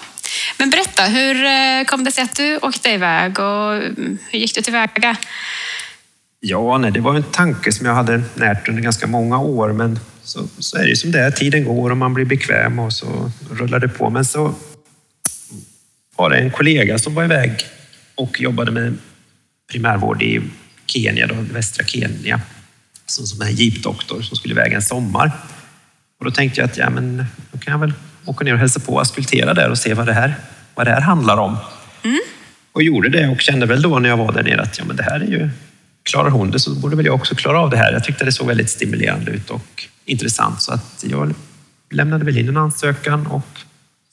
men 0.57 0.69
berätta, 0.69 1.03
hur 1.03 1.45
eh, 1.45 1.83
kom 1.85 2.03
det 2.03 2.11
sig 2.11 2.23
att 2.23 2.35
du 2.35 2.57
åkte 2.57 2.89
iväg 2.89 3.39
och 3.39 3.73
mm, 3.73 4.17
hur 4.31 4.39
gick 4.39 4.55
du 4.55 4.61
tillväga? 4.61 5.15
Ja, 6.39 6.77
nej, 6.77 6.91
det 6.91 6.99
var 6.99 7.15
en 7.15 7.23
tanke 7.23 7.71
som 7.71 7.85
jag 7.85 7.93
hade 7.93 8.23
närt 8.35 8.69
under 8.69 8.81
ganska 8.81 9.07
många 9.07 9.39
år, 9.39 9.73
men 9.73 9.99
så, 10.23 10.47
så 10.59 10.77
är 10.77 10.81
det 10.81 10.89
ju 10.89 10.95
som 10.95 11.11
det 11.11 11.19
är. 11.19 11.31
Tiden 11.31 11.63
går 11.63 11.91
och 11.91 11.97
man 11.97 12.13
blir 12.13 12.25
bekväm 12.25 12.79
och 12.79 12.93
så 12.93 13.31
rullar 13.51 13.79
det 13.79 13.87
på. 13.87 14.09
Men 14.09 14.25
så 14.25 14.55
var 16.21 16.29
det 16.29 16.37
en 16.37 16.51
kollega 16.51 16.99
som 16.99 17.15
var 17.15 17.23
iväg 17.23 17.51
och 18.15 18.41
jobbade 18.41 18.71
med 18.71 18.97
primärvård 19.71 20.21
i 20.21 20.41
Kenya, 20.85 21.27
då, 21.27 21.35
västra 21.53 21.85
Kenya, 21.85 22.41
som, 23.05 23.25
som 23.25 23.41
en 23.41 23.55
jeepdoktor 23.55 24.21
som 24.21 24.37
skulle 24.37 24.53
iväg 24.53 24.73
en 24.73 24.81
sommar. 24.81 25.31
Och 26.19 26.25
då 26.25 26.31
tänkte 26.31 26.61
jag 26.61 26.69
att 26.69 26.77
ja, 26.77 26.89
men, 26.89 27.25
då 27.51 27.57
kan 27.57 27.71
jag 27.71 27.79
väl 27.79 27.93
åka 28.25 28.45
ner 28.45 28.53
och 28.53 28.59
hälsa 28.59 28.79
på 28.79 28.93
och 28.93 29.01
askultera 29.01 29.53
där 29.53 29.69
och 29.69 29.77
se 29.77 29.93
vad 29.93 30.05
det 30.05 30.13
här, 30.13 30.35
vad 30.75 30.87
det 30.87 30.91
här 30.91 31.01
handlar 31.01 31.37
om. 31.37 31.57
Mm. 32.03 32.19
Och 32.71 32.83
gjorde 32.83 33.09
det 33.09 33.27
och 33.27 33.41
kände 33.41 33.65
väl 33.65 33.81
då 33.81 33.99
när 33.99 34.09
jag 34.09 34.17
var 34.17 34.31
där 34.31 34.43
nere 34.43 34.61
att 34.61 34.77
ja, 34.77 34.85
men 34.85 34.95
det 34.95 35.03
här 35.03 35.19
är 35.19 35.27
ju, 35.27 35.49
klarar 36.03 36.29
hon 36.29 36.51
det 36.51 36.59
så 36.59 36.75
borde 36.75 36.95
väl 36.95 37.05
jag 37.05 37.15
också 37.15 37.35
klara 37.35 37.59
av 37.59 37.69
det 37.69 37.77
här. 37.77 37.93
Jag 37.93 38.03
tyckte 38.03 38.25
det 38.25 38.31
såg 38.31 38.47
väldigt 38.47 38.69
stimulerande 38.69 39.31
ut 39.31 39.49
och 39.49 39.83
intressant 40.05 40.61
så 40.61 40.73
att 40.73 41.03
jag 41.07 41.33
lämnade 41.91 42.25
väl 42.25 42.37
in 42.37 42.49
en 42.49 42.57
ansökan 42.57 43.27
och 43.27 43.59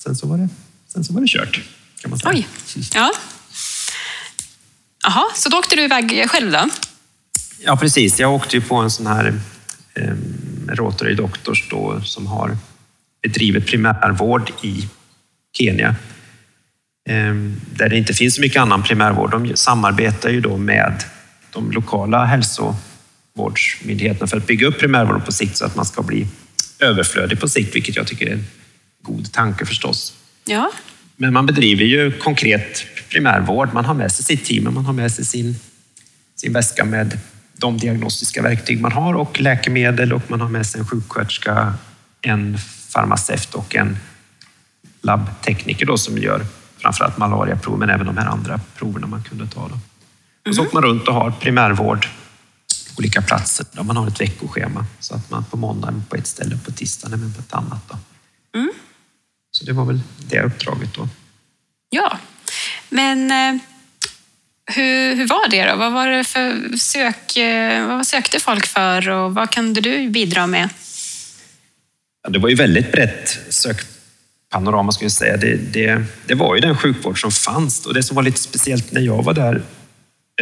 sen 0.02 0.16
så 0.16 0.26
var 0.26 0.38
det, 0.38 0.48
sen 0.88 1.04
så 1.04 1.12
var 1.12 1.20
det 1.20 1.28
kört. 1.28 1.60
Kan 2.00 2.10
man 2.10 2.18
säga. 2.18 2.32
Oj. 2.34 2.46
Ja. 2.94 3.12
Jaha, 5.04 5.24
så 5.34 5.48
då 5.48 5.58
åkte 5.58 5.76
du 5.76 5.82
iväg 5.82 6.30
själv 6.30 6.52
då? 6.52 6.68
Ja, 7.60 7.76
precis. 7.76 8.20
Jag 8.20 8.34
åkte 8.34 8.56
ju 8.56 8.62
på 8.62 8.76
en 8.76 8.90
sån 8.90 9.06
här 9.06 9.40
eh, 9.94 10.14
Rotary 10.68 11.14
Doctors 11.14 11.68
då, 11.70 12.00
som 12.04 12.26
har 12.26 12.56
bedrivit 13.22 13.66
primärvård 13.66 14.52
i 14.62 14.88
Kenya. 15.58 15.88
Eh, 17.08 17.34
där 17.76 17.88
det 17.88 17.96
inte 17.96 18.14
finns 18.14 18.34
så 18.34 18.40
mycket 18.40 18.62
annan 18.62 18.82
primärvård. 18.82 19.30
De 19.30 19.56
samarbetar 19.56 20.30
ju 20.30 20.40
då 20.40 20.56
med 20.56 21.04
de 21.52 21.70
lokala 21.70 22.24
hälsovårdsmyndigheterna 22.24 24.26
för 24.26 24.36
att 24.36 24.46
bygga 24.46 24.66
upp 24.66 24.78
primärvården 24.78 25.22
på 25.22 25.32
sikt 25.32 25.56
så 25.56 25.64
att 25.64 25.76
man 25.76 25.84
ska 25.84 26.02
bli 26.02 26.26
överflödig 26.78 27.40
på 27.40 27.48
sikt, 27.48 27.76
vilket 27.76 27.96
jag 27.96 28.06
tycker 28.06 28.26
är 28.26 28.32
en 28.32 28.46
god 29.02 29.32
tanke 29.32 29.66
förstås. 29.66 30.12
Ja. 30.44 30.70
Men 31.20 31.32
man 31.32 31.46
bedriver 31.46 31.84
ju 31.84 32.12
konkret 32.12 32.86
primärvård. 33.08 33.68
Man 33.74 33.84
har 33.84 33.94
med 33.94 34.12
sig 34.12 34.24
sitt 34.24 34.44
team, 34.44 34.74
man 34.74 34.84
har 34.84 34.92
med 34.92 35.12
sig 35.12 35.24
sin, 35.24 35.56
sin 36.36 36.52
väska 36.52 36.84
med 36.84 37.18
de 37.56 37.78
diagnostiska 37.78 38.42
verktyg 38.42 38.80
man 38.80 38.92
har 38.92 39.14
och 39.14 39.40
läkemedel 39.40 40.12
och 40.12 40.22
man 40.30 40.40
har 40.40 40.48
med 40.48 40.66
sig 40.66 40.80
en 40.80 40.86
sjuksköterska, 40.86 41.74
en 42.20 42.58
farmaceut 42.88 43.54
och 43.54 43.76
en 43.76 43.96
labbtekniker 45.02 45.86
då 45.86 45.98
som 45.98 46.18
gör 46.18 46.46
framförallt 46.78 47.18
malariaprov 47.18 47.78
men 47.78 47.90
även 47.90 48.06
de 48.06 48.16
här 48.16 48.26
andra 48.26 48.60
proverna 48.76 49.06
man 49.06 49.22
kunde 49.22 49.46
ta. 49.46 49.68
Då. 49.68 49.78
Och 50.48 50.54
så 50.54 50.60
mhm. 50.62 50.66
åker 50.66 50.74
man 50.74 50.84
runt 50.84 51.08
och 51.08 51.14
har 51.14 51.30
primärvård 51.30 52.06
på 52.94 52.98
olika 52.98 53.22
platser. 53.22 53.66
Då 53.72 53.82
man 53.82 53.96
har 53.96 54.06
ett 54.06 54.20
veckoschema 54.20 54.86
så 55.00 55.14
att 55.14 55.30
man 55.30 55.44
på 55.44 55.56
måndag 55.56 55.88
är 55.88 56.02
på 56.08 56.16
ett 56.16 56.26
ställe 56.26 56.54
och 56.54 56.64
på 56.64 56.72
tisdagen 56.72 57.22
är 57.22 57.34
på 57.34 57.40
ett 57.40 57.54
annat. 57.54 57.88
Då. 57.88 57.98
Mm. 58.58 58.72
Så 59.58 59.64
det 59.64 59.72
var 59.72 59.84
väl 59.84 60.00
det 60.30 60.42
uppdraget 60.42 60.94
då. 60.94 61.08
Ja, 61.90 62.18
men 62.88 63.30
eh, 63.30 63.60
hur, 64.66 65.14
hur 65.14 65.26
var 65.26 65.48
det 65.48 65.70
då? 65.70 65.76
Vad 65.76 65.92
var 65.92 66.08
det 66.08 66.24
för 66.24 66.76
sök, 66.76 67.36
eh, 67.36 67.86
vad 67.86 68.06
sökte 68.06 68.40
folk 68.40 68.66
för 68.66 69.08
och 69.08 69.34
vad 69.34 69.50
kunde 69.50 69.80
du 69.80 70.08
bidra 70.08 70.46
med? 70.46 70.68
Ja, 72.22 72.30
det 72.30 72.38
var 72.38 72.48
ju 72.48 72.54
väldigt 72.54 72.92
brett 72.92 73.38
sökpanorama 73.48 74.92
skulle 74.92 75.04
jag 75.04 75.12
säga. 75.12 75.36
Det, 75.36 75.56
det, 75.56 76.02
det 76.26 76.34
var 76.34 76.54
ju 76.54 76.60
den 76.60 76.76
sjukvård 76.76 77.20
som 77.20 77.30
fanns 77.30 77.86
och 77.86 77.94
det 77.94 78.02
som 78.02 78.14
var 78.14 78.22
lite 78.22 78.40
speciellt 78.40 78.92
när 78.92 79.00
jag 79.00 79.22
var 79.22 79.34
där, 79.34 79.62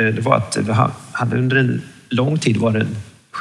eh, 0.01 0.07
det 0.07 0.21
var 0.21 0.37
att 0.37 0.57
vi 0.57 0.73
hade 1.12 1.37
under 1.37 1.57
en 1.57 1.83
lång 2.09 2.39
tid 2.39 2.57
varit 2.57 2.87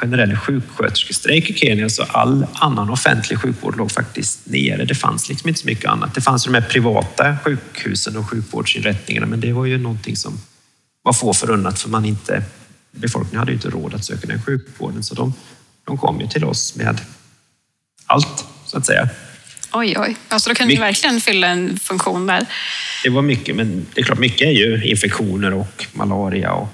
generell 0.00 0.36
sjuksköterskestrejk 0.36 1.50
i 1.50 1.54
Kenya 1.54 1.88
så 1.88 2.02
all 2.02 2.46
annan 2.54 2.90
offentlig 2.90 3.38
sjukvård 3.38 3.76
låg 3.76 3.90
faktiskt 3.90 4.46
nere. 4.46 4.84
Det 4.84 4.94
fanns 4.94 5.28
liksom 5.28 5.48
inte 5.48 5.60
så 5.60 5.66
mycket 5.66 5.90
annat. 5.90 6.14
Det 6.14 6.20
fanns 6.20 6.44
de 6.44 6.54
här 6.54 6.60
privata 6.60 7.36
sjukhusen 7.44 8.16
och 8.16 8.30
sjukvårdsinrättningarna 8.30 9.26
men 9.26 9.40
det 9.40 9.52
var 9.52 9.64
ju 9.64 9.78
någonting 9.78 10.16
som 10.16 10.38
var 11.02 11.12
få 11.12 11.34
förunnat 11.34 11.78
för 11.78 11.88
man 11.88 12.04
inte, 12.04 12.42
befolkningen 12.90 13.38
hade 13.38 13.50
ju 13.50 13.56
inte 13.56 13.70
råd 13.70 13.94
att 13.94 14.04
söka 14.04 14.26
den 14.26 14.42
sjukvården 14.42 15.02
så 15.02 15.14
de, 15.14 15.34
de 15.84 15.98
kom 15.98 16.20
ju 16.20 16.26
till 16.26 16.44
oss 16.44 16.76
med 16.76 17.00
allt 18.06 18.44
så 18.66 18.78
att 18.78 18.86
säga. 18.86 19.08
Oj, 19.72 19.96
oj. 19.98 20.16
Alltså 20.28 20.50
då 20.50 20.54
kunde 20.54 20.74
ni 20.74 20.80
verkligen 20.80 21.20
fylla 21.20 21.46
en 21.46 21.78
funktion 21.78 22.26
där. 22.26 22.46
Det 23.04 23.10
var 23.10 23.22
mycket, 23.22 23.56
men 23.56 23.86
det 23.94 24.00
är 24.00 24.04
klart, 24.04 24.18
mycket 24.18 24.46
är 24.46 24.52
ju 24.52 24.84
infektioner 24.84 25.52
och 25.52 25.86
malaria 25.92 26.52
och 26.52 26.68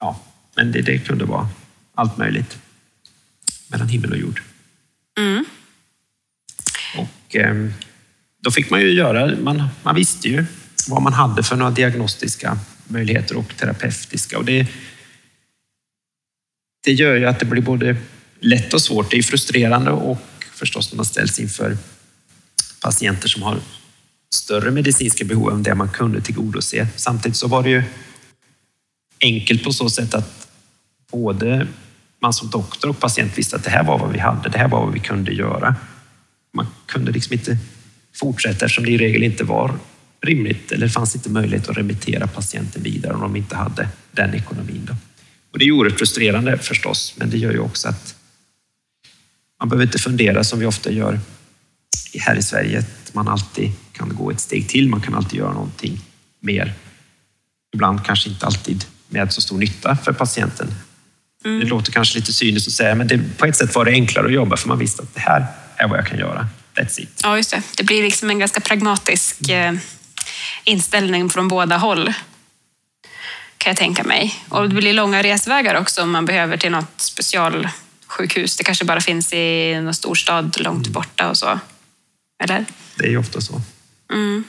ja, 0.00 0.20
men 0.56 0.72
det, 0.72 0.80
det 0.80 0.98
kunde 0.98 1.24
vara 1.24 1.48
allt 1.96 2.16
möjligt 2.16 2.58
mellan 3.68 3.88
himmel 3.88 4.12
och 4.12 4.18
jord. 4.18 4.42
Mm. 5.18 5.44
Och 6.96 7.36
eh, 7.36 7.70
då 8.40 8.50
fick 8.50 8.70
man 8.70 8.80
ju 8.80 8.92
göra, 8.92 9.36
man, 9.36 9.68
man 9.82 9.94
visste 9.94 10.28
ju 10.28 10.44
vad 10.88 11.02
man 11.02 11.12
hade 11.12 11.42
för 11.42 11.56
några 11.56 11.70
diagnostiska 11.70 12.58
möjligheter 12.88 13.36
och 13.36 13.56
terapeutiska. 13.56 14.38
Och 14.38 14.44
det, 14.44 14.66
det 16.84 16.92
gör 16.92 17.14
ju 17.16 17.26
att 17.26 17.40
det 17.40 17.46
blir 17.46 17.62
både 17.62 17.96
lätt 18.40 18.74
och 18.74 18.82
svårt. 18.82 19.10
Det 19.10 19.18
är 19.18 19.22
frustrerande 19.22 19.90
och 19.90 20.18
förstås 20.52 20.92
när 20.92 20.96
man 20.96 21.06
ställs 21.06 21.38
inför 21.38 21.76
patienter 22.80 23.28
som 23.28 23.42
har 23.42 23.60
större 24.34 24.70
medicinska 24.70 25.24
behov 25.24 25.52
än 25.52 25.62
det 25.62 25.74
man 25.74 25.88
kunde 25.88 26.20
tillgodose. 26.20 26.88
Samtidigt 26.96 27.36
så 27.36 27.48
var 27.48 27.62
det 27.62 27.70
ju 27.70 27.82
enkelt 29.20 29.64
på 29.64 29.72
så 29.72 29.90
sätt 29.90 30.14
att 30.14 30.48
både 31.10 31.66
man 32.22 32.32
som 32.32 32.50
doktor 32.50 32.88
och 32.88 33.00
patient 33.00 33.38
visste 33.38 33.56
att 33.56 33.64
det 33.64 33.70
här 33.70 33.84
var 33.84 33.98
vad 33.98 34.12
vi 34.12 34.18
hade, 34.18 34.48
det 34.48 34.58
här 34.58 34.68
var 34.68 34.84
vad 34.84 34.92
vi 34.92 35.00
kunde 35.00 35.32
göra. 35.32 35.74
Man 36.54 36.66
kunde 36.86 37.12
liksom 37.12 37.32
inte 37.32 37.58
fortsätta 38.14 38.64
eftersom 38.64 38.84
det 38.84 38.90
i 38.90 38.98
regel 38.98 39.22
inte 39.22 39.44
var 39.44 39.78
rimligt 40.20 40.72
eller 40.72 40.88
fanns 40.88 41.14
inte 41.14 41.30
möjlighet 41.30 41.68
att 41.68 41.76
remittera 41.76 42.26
patienten 42.26 42.82
vidare 42.82 43.14
om 43.14 43.20
de 43.20 43.36
inte 43.36 43.56
hade 43.56 43.88
den 44.12 44.34
ekonomin. 44.34 44.84
Då. 44.84 44.96
Och 45.52 45.58
det 45.58 45.64
är 45.64 45.72
oerhört 45.72 45.98
frustrerande 45.98 46.58
förstås, 46.58 47.14
men 47.16 47.30
det 47.30 47.38
gör 47.38 47.52
ju 47.52 47.58
också 47.58 47.88
att 47.88 48.14
man 49.60 49.68
behöver 49.68 49.86
inte 49.86 49.98
fundera 49.98 50.44
som 50.44 50.58
vi 50.58 50.66
ofta 50.66 50.90
gör 50.90 51.20
här 52.20 52.36
i 52.36 52.42
Sverige, 52.42 52.78
att 52.78 53.14
man 53.14 53.28
alltid 53.28 53.72
kan 53.92 54.14
gå 54.14 54.30
ett 54.30 54.40
steg 54.40 54.68
till, 54.68 54.88
man 54.88 55.00
kan 55.00 55.14
alltid 55.14 55.38
göra 55.38 55.52
någonting 55.52 56.00
mer. 56.40 56.74
Ibland 57.74 58.04
kanske 58.04 58.30
inte 58.30 58.46
alltid 58.46 58.84
med 59.08 59.32
så 59.32 59.40
stor 59.40 59.58
nytta 59.58 59.96
för 59.96 60.12
patienten. 60.12 60.68
Mm. 61.46 61.60
Det 61.60 61.66
låter 61.66 61.92
kanske 61.92 62.18
lite 62.18 62.32
cyniskt 62.32 62.68
att 62.68 62.74
säga, 62.74 62.94
men 62.94 63.06
det, 63.06 63.20
på 63.38 63.46
ett 63.46 63.56
sätt 63.56 63.74
var 63.74 63.84
det 63.84 63.90
enklare 63.90 64.26
att 64.26 64.32
jobba 64.32 64.56
för 64.56 64.68
man 64.68 64.78
visste 64.78 65.02
att 65.02 65.14
det 65.14 65.20
här 65.20 65.46
är 65.76 65.88
vad 65.88 65.98
jag 65.98 66.06
kan 66.06 66.18
göra. 66.18 66.48
That's 66.74 67.00
it. 67.00 67.20
Ja, 67.22 67.36
just 67.36 67.50
det. 67.50 67.62
Det 67.76 67.84
blir 67.84 68.02
liksom 68.02 68.30
en 68.30 68.38
ganska 68.38 68.60
pragmatisk 68.60 69.48
mm. 69.48 69.80
inställning 70.64 71.30
från 71.30 71.48
båda 71.48 71.76
håll. 71.76 72.12
Kan 73.58 73.70
jag 73.70 73.76
tänka 73.76 74.04
mig. 74.04 74.34
Och 74.48 74.68
det 74.68 74.74
blir 74.74 74.92
långa 74.92 75.22
resvägar 75.22 75.74
också 75.74 76.02
om 76.02 76.10
man 76.10 76.24
behöver 76.24 76.56
till 76.56 76.70
något 76.70 77.00
specialsjukhus. 77.00 78.56
Det 78.56 78.64
kanske 78.64 78.84
bara 78.84 79.00
finns 79.00 79.32
i 79.32 79.80
någon 79.80 79.94
storstad 79.94 80.60
långt 80.60 80.86
mm. 80.86 80.92
borta 80.92 81.30
och 81.30 81.36
så. 81.36 81.60
Eller? 82.44 82.64
Det 82.96 83.04
är 83.04 83.10
ju 83.10 83.18
ofta 83.18 83.40
så. 83.40 83.60
Mm. 84.12 84.44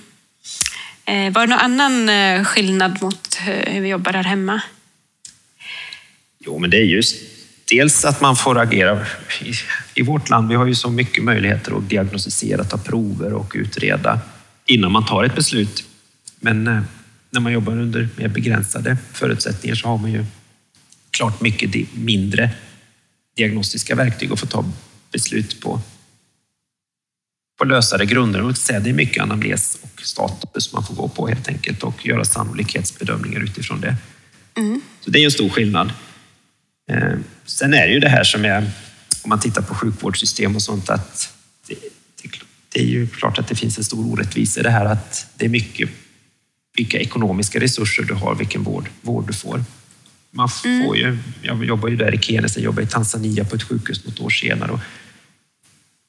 Eh, 1.05 1.33
var 1.33 1.41
det 1.41 1.47
någon 1.47 1.59
annan 1.59 2.09
eh, 2.09 2.43
skillnad 2.43 3.01
mot 3.01 3.37
hur 3.39 3.81
vi 3.81 3.87
jobbar 3.87 4.13
här 4.13 4.23
hemma? 4.23 4.61
Jo, 6.47 6.59
men 6.59 6.69
det 6.69 6.77
är 6.77 6.85
just 6.85 7.15
dels 7.69 8.05
att 8.05 8.21
man 8.21 8.35
får 8.35 8.59
agera. 8.59 9.05
I, 9.41 9.53
I 9.93 10.01
vårt 10.01 10.29
land 10.29 10.49
vi 10.49 10.55
har 10.55 10.65
ju 10.65 10.75
så 10.75 10.89
mycket 10.89 11.23
möjligheter 11.23 11.77
att 11.77 11.89
diagnostisera, 11.89 12.63
ta 12.63 12.77
prover 12.77 13.33
och 13.33 13.53
utreda 13.55 14.19
innan 14.65 14.91
man 14.91 15.05
tar 15.05 15.23
ett 15.23 15.35
beslut. 15.35 15.83
Men 16.39 16.67
eh, 16.67 16.81
när 17.29 17.39
man 17.39 17.53
jobbar 17.53 17.73
under 17.73 18.09
mer 18.15 18.27
begränsade 18.27 18.97
förutsättningar 19.13 19.75
så 19.75 19.87
har 19.87 19.97
man 19.97 20.11
ju 20.11 20.25
klart 21.11 21.41
mycket 21.41 21.93
mindre 21.93 22.49
diagnostiska 23.37 23.95
verktyg 23.95 24.31
att 24.31 24.39
få 24.39 24.45
ta 24.45 24.65
beslut 25.11 25.61
på 25.61 25.81
på 27.57 27.65
lösare 27.65 28.05
grunder. 28.05 28.43
Och 28.43 28.53
det 28.67 28.89
är 28.89 28.93
mycket 28.93 29.23
anamnes 29.23 29.77
och 29.81 30.01
status 30.01 30.73
man 30.73 30.83
får 30.83 30.95
gå 30.95 31.07
på 31.07 31.27
helt 31.27 31.47
enkelt 31.47 31.83
och 31.83 32.05
göra 32.05 32.25
sannolikhetsbedömningar 32.25 33.39
utifrån 33.39 33.81
det. 33.81 33.95
Mm. 34.55 34.81
Så 35.01 35.11
det 35.11 35.19
är 35.19 35.25
en 35.25 35.31
stor 35.31 35.49
skillnad. 35.49 35.91
Eh, 36.91 37.13
sen 37.45 37.73
är 37.73 37.88
det 37.88 37.93
ju 37.93 37.99
det 37.99 38.09
här 38.09 38.23
som 38.23 38.45
är, 38.45 38.71
om 39.23 39.29
man 39.29 39.39
tittar 39.39 39.61
på 39.61 39.75
sjukvårdssystem 39.75 40.55
och 40.55 40.61
sånt, 40.61 40.89
att 40.89 41.33
det, 41.67 41.75
det 42.73 42.79
är 42.79 42.85
ju 42.85 43.07
klart 43.07 43.39
att 43.39 43.47
det 43.47 43.55
finns 43.55 43.77
en 43.77 43.83
stor 43.83 44.13
orättvisa 44.13 44.59
i 44.59 44.63
det 44.63 44.69
här 44.69 44.85
att 44.85 45.27
det 45.35 45.45
är 45.45 45.49
mycket 45.49 45.89
vilka 46.77 46.99
ekonomiska 46.99 47.59
resurser 47.59 48.03
du 48.03 48.13
har, 48.13 48.35
vilken 48.35 48.63
vård, 48.63 48.89
vård 49.01 49.27
du 49.27 49.33
får. 49.33 49.63
Man 50.31 50.49
mm. 50.65 50.85
får 50.85 50.97
ju, 50.97 51.17
jag 51.41 51.65
jobbar 51.65 51.89
ju 51.89 51.95
där 51.95 52.15
i 52.15 52.17
Kenya, 52.17 52.49
sen 52.49 52.63
jobbar 52.63 52.81
i 52.81 52.88
Tanzania 52.88 53.45
på 53.45 53.55
ett 53.55 53.63
sjukhus 53.63 54.05
något 54.05 54.19
år 54.19 54.29
senare. 54.29 54.79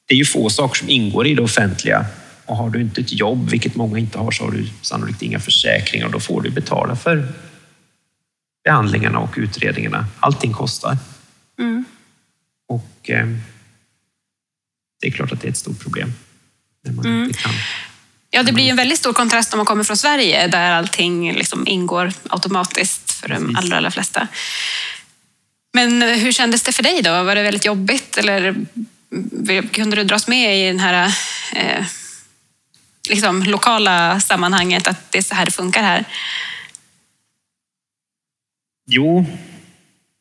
Det 0.07 0.15
är 0.15 0.19
ju 0.19 0.25
få 0.25 0.51
saker 0.51 0.79
som 0.79 0.89
ingår 0.89 1.27
i 1.27 1.35
det 1.35 1.43
offentliga 1.43 2.07
och 2.45 2.57
har 2.57 2.71
du 2.71 2.81
inte 2.81 3.01
ett 3.01 3.13
jobb, 3.13 3.51
vilket 3.51 3.75
många 3.75 3.99
inte 3.99 4.19
har, 4.19 4.31
så 4.31 4.45
har 4.45 4.51
du 4.51 4.69
sannolikt 4.83 5.23
inga 5.23 5.41
försäkringar 5.41 6.07
och 6.07 6.13
då 6.13 6.21
får 6.21 6.43
du 6.43 6.51
betala 6.51 6.97
för 6.97 7.33
behandlingarna 8.69 9.19
och 9.19 9.35
utredningarna. 9.37 10.07
Allting 10.21 10.53
kostar. 10.53 10.97
Mm. 11.59 11.85
Och 12.69 13.11
eh, 13.11 13.27
det 15.01 15.07
är 15.07 15.11
klart 15.11 15.33
att 15.33 15.41
det 15.41 15.49
är 15.49 15.51
ett 15.51 15.57
stort 15.57 15.81
problem. 15.81 16.13
När 16.85 16.93
man 16.93 17.07
mm. 17.07 17.25
inte 17.25 17.39
kan. 17.39 17.53
Ja, 18.31 18.43
det 18.43 18.53
blir 18.53 18.71
en 18.71 18.77
väldigt 18.77 18.99
stor 18.99 19.13
kontrast 19.13 19.53
om 19.53 19.59
man 19.59 19.67
kommer 19.67 19.85
från 19.85 19.97
Sverige 19.97 20.47
där 20.47 20.71
allting 20.71 21.33
liksom 21.33 21.69
ingår 21.69 22.13
automatiskt 22.31 23.11
för 23.11 23.29
de 23.29 23.57
allra, 23.57 23.77
allra 23.77 23.91
flesta. 23.91 24.29
Men 25.73 26.03
hur 26.03 26.33
kändes 26.33 26.63
det 26.63 26.73
för 26.73 26.83
dig 26.83 27.03
då? 27.03 27.23
Var 27.23 27.35
det 27.35 27.43
väldigt 27.43 27.65
jobbigt 27.65 28.17
eller 28.17 28.55
kunde 29.73 29.97
du 29.97 30.05
dras 30.05 30.29
med 30.29 30.65
i 30.65 30.67
den 30.67 30.81
här 30.81 31.15
eh, 31.55 31.85
liksom, 33.09 33.43
lokala 33.43 34.21
sammanhanget, 34.21 34.87
att 34.87 35.13
det 35.13 35.19
är 35.19 35.23
så 35.23 35.35
här 35.35 35.45
det 35.45 35.51
funkar 35.51 35.83
här? 35.83 36.05
Jo, 38.91 39.27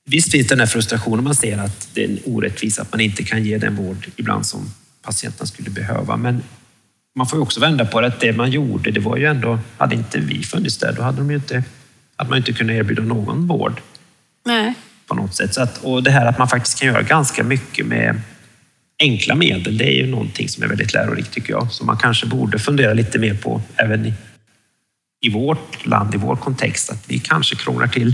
visst 0.05 0.31
finns 0.31 0.47
den 0.47 0.59
här 0.59 0.65
frustrationen. 0.65 1.23
Man 1.23 1.35
ser 1.35 1.57
att 1.57 1.89
det 1.93 2.03
är 2.03 2.09
en 2.09 2.19
orättvisa 2.25 2.81
att 2.81 2.91
man 2.91 3.01
inte 3.01 3.23
kan 3.23 3.43
ge 3.43 3.57
den 3.57 3.75
vård 3.75 4.07
ibland 4.15 4.45
som 4.45 4.71
patienten 5.01 5.47
skulle 5.47 5.69
behöva. 5.69 6.17
Men 6.17 6.43
man 7.15 7.27
får 7.27 7.39
ju 7.39 7.43
också 7.43 7.59
vända 7.59 7.85
på 7.85 8.01
det 8.01 8.07
att 8.07 8.19
det 8.19 8.33
man 8.33 8.51
gjorde, 8.51 8.91
det 8.91 8.99
var 8.99 9.17
ju 9.17 9.25
ändå, 9.25 9.59
hade 9.77 9.95
inte 9.95 10.19
vi 10.19 10.43
funnits 10.43 10.77
där, 10.77 10.93
då 10.93 11.01
hade 11.01 11.17
de 11.17 11.31
inte, 11.31 11.63
hade 12.15 12.29
man 12.29 12.37
inte 12.37 12.53
kunnat 12.53 12.73
erbjuda 12.73 13.03
någon 13.03 13.47
vård. 13.47 13.81
Nej. 14.45 14.73
På 15.07 15.15
något 15.15 15.35
sätt. 15.35 15.53
Så 15.53 15.61
att, 15.61 15.83
och 15.83 16.03
det 16.03 16.11
här 16.11 16.25
att 16.25 16.37
man 16.37 16.47
faktiskt 16.47 16.79
kan 16.79 16.87
göra 16.87 17.01
ganska 17.01 17.43
mycket 17.43 17.85
med 17.85 18.21
enkla 18.99 19.35
medel, 19.35 19.77
det 19.77 19.85
är 19.85 20.05
ju 20.05 20.07
någonting 20.07 20.49
som 20.49 20.63
är 20.63 20.67
väldigt 20.67 20.93
lärorikt 20.93 21.31
tycker 21.31 21.53
jag. 21.53 21.71
Som 21.71 21.87
man 21.87 21.97
kanske 21.97 22.25
borde 22.25 22.59
fundera 22.59 22.93
lite 22.93 23.19
mer 23.19 23.33
på 23.33 23.61
även 23.75 24.05
i, 24.05 24.13
i 25.21 25.29
vårt 25.29 25.85
land, 25.85 26.15
i 26.15 26.17
vår 26.17 26.35
kontext. 26.35 26.89
Att 26.89 27.09
vi 27.09 27.19
kanske 27.19 27.55
krånglar 27.55 27.87
till 27.87 28.13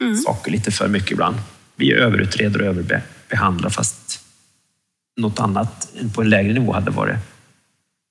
mm. 0.00 0.16
saker 0.16 0.50
lite 0.50 0.70
för 0.70 0.88
mycket 0.88 1.10
ibland. 1.10 1.36
Vi 1.76 1.92
överutreder 1.92 2.62
och 2.62 2.66
överbehandlar 2.66 3.70
fast 3.70 4.20
något 5.16 5.40
annat 5.40 5.88
på 6.14 6.22
en 6.22 6.30
lägre 6.30 6.52
nivå 6.52 6.72
hade 6.72 6.90
varit 6.90 7.16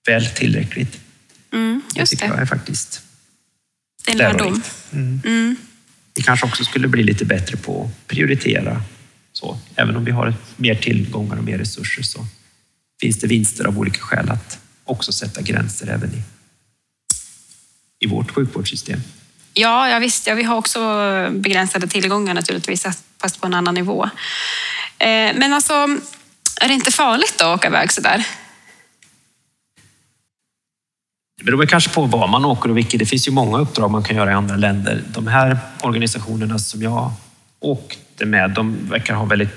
väl 0.07 0.25
tillräckligt. 0.25 0.99
Mm, 1.53 1.81
just 1.95 2.11
det 2.11 2.17
tycker 2.17 2.27
det. 2.27 2.33
jag 2.33 2.41
är 2.41 2.45
faktiskt 2.45 3.01
det 4.05 4.11
är 4.11 4.17
lärdom. 4.17 4.61
Mm. 4.91 5.21
Mm. 5.25 5.55
Vi 6.15 6.21
kanske 6.23 6.45
också 6.45 6.63
skulle 6.63 6.87
bli 6.87 7.03
lite 7.03 7.25
bättre 7.25 7.57
på 7.57 7.83
att 7.83 8.07
prioritera 8.07 8.81
så, 9.33 9.59
även 9.75 9.95
om 9.95 10.05
vi 10.05 10.11
har 10.11 10.33
mer 10.57 10.75
tillgångar 10.75 11.37
och 11.37 11.43
mer 11.43 11.57
resurser 11.57 12.03
så 12.03 12.25
finns 13.01 13.19
det 13.19 13.27
vinster 13.27 13.65
av 13.65 13.79
olika 13.79 14.01
skäl 14.01 14.29
att 14.29 14.59
också 14.83 15.11
sätta 15.11 15.41
gränser 15.41 15.87
även 15.87 16.13
i, 16.13 16.21
i 17.99 18.07
vårt 18.07 18.31
sjukvårdssystem. 18.31 18.99
Ja, 19.53 19.89
ja 19.89 19.99
visst. 19.99 20.27
Ja, 20.27 20.35
vi 20.35 20.43
har 20.43 20.55
också 20.55 20.79
begränsade 21.31 21.87
tillgångar 21.87 22.33
naturligtvis, 22.33 22.85
fast 23.21 23.41
på 23.41 23.47
en 23.47 23.53
annan 23.53 23.73
nivå. 23.73 24.03
Eh, 24.97 25.35
men 25.35 25.53
alltså, 25.53 25.73
är 26.61 26.67
det 26.67 26.73
inte 26.73 26.91
farligt 26.91 27.35
då 27.39 27.45
att 27.45 27.59
åka 27.59 27.67
iväg 27.67 27.91
sådär? 27.91 28.25
Det 31.37 31.45
beror 31.45 31.65
kanske 31.65 31.89
på 31.89 32.05
var 32.05 32.27
man 32.27 32.45
åker 32.45 32.69
och 32.69 32.77
vilket. 32.77 32.99
Det 32.99 33.05
finns 33.05 33.27
ju 33.27 33.31
många 33.31 33.59
uppdrag 33.59 33.91
man 33.91 34.03
kan 34.03 34.15
göra 34.15 34.31
i 34.31 34.33
andra 34.33 34.55
länder. 34.55 35.03
De 35.07 35.27
här 35.27 35.57
organisationerna 35.81 36.59
som 36.59 36.81
jag 36.81 37.11
åkte 37.59 38.25
med, 38.25 38.51
de 38.51 38.89
verkar 38.89 39.13
ha 39.13 39.25
väldigt, 39.25 39.49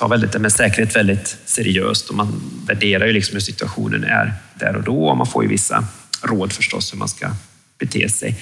ta 0.00 0.08
väldigt 0.08 0.32
det 0.32 0.38
med 0.38 0.52
säkerhet 0.52 0.96
väldigt 0.96 1.36
seriöst 1.44 2.08
och 2.08 2.14
man 2.16 2.42
värderar 2.66 3.06
ju 3.06 3.12
liksom 3.12 3.32
hur 3.32 3.40
situationen 3.40 4.04
är 4.04 4.32
där 4.54 4.76
och 4.76 4.82
då 4.82 5.08
och 5.08 5.16
man 5.16 5.26
får 5.26 5.42
ju 5.42 5.48
vissa 5.48 5.84
råd 6.22 6.52
förstås 6.52 6.92
hur 6.92 6.98
man 6.98 7.08
ska 7.08 7.30
bete 7.78 8.08
sig. 8.08 8.36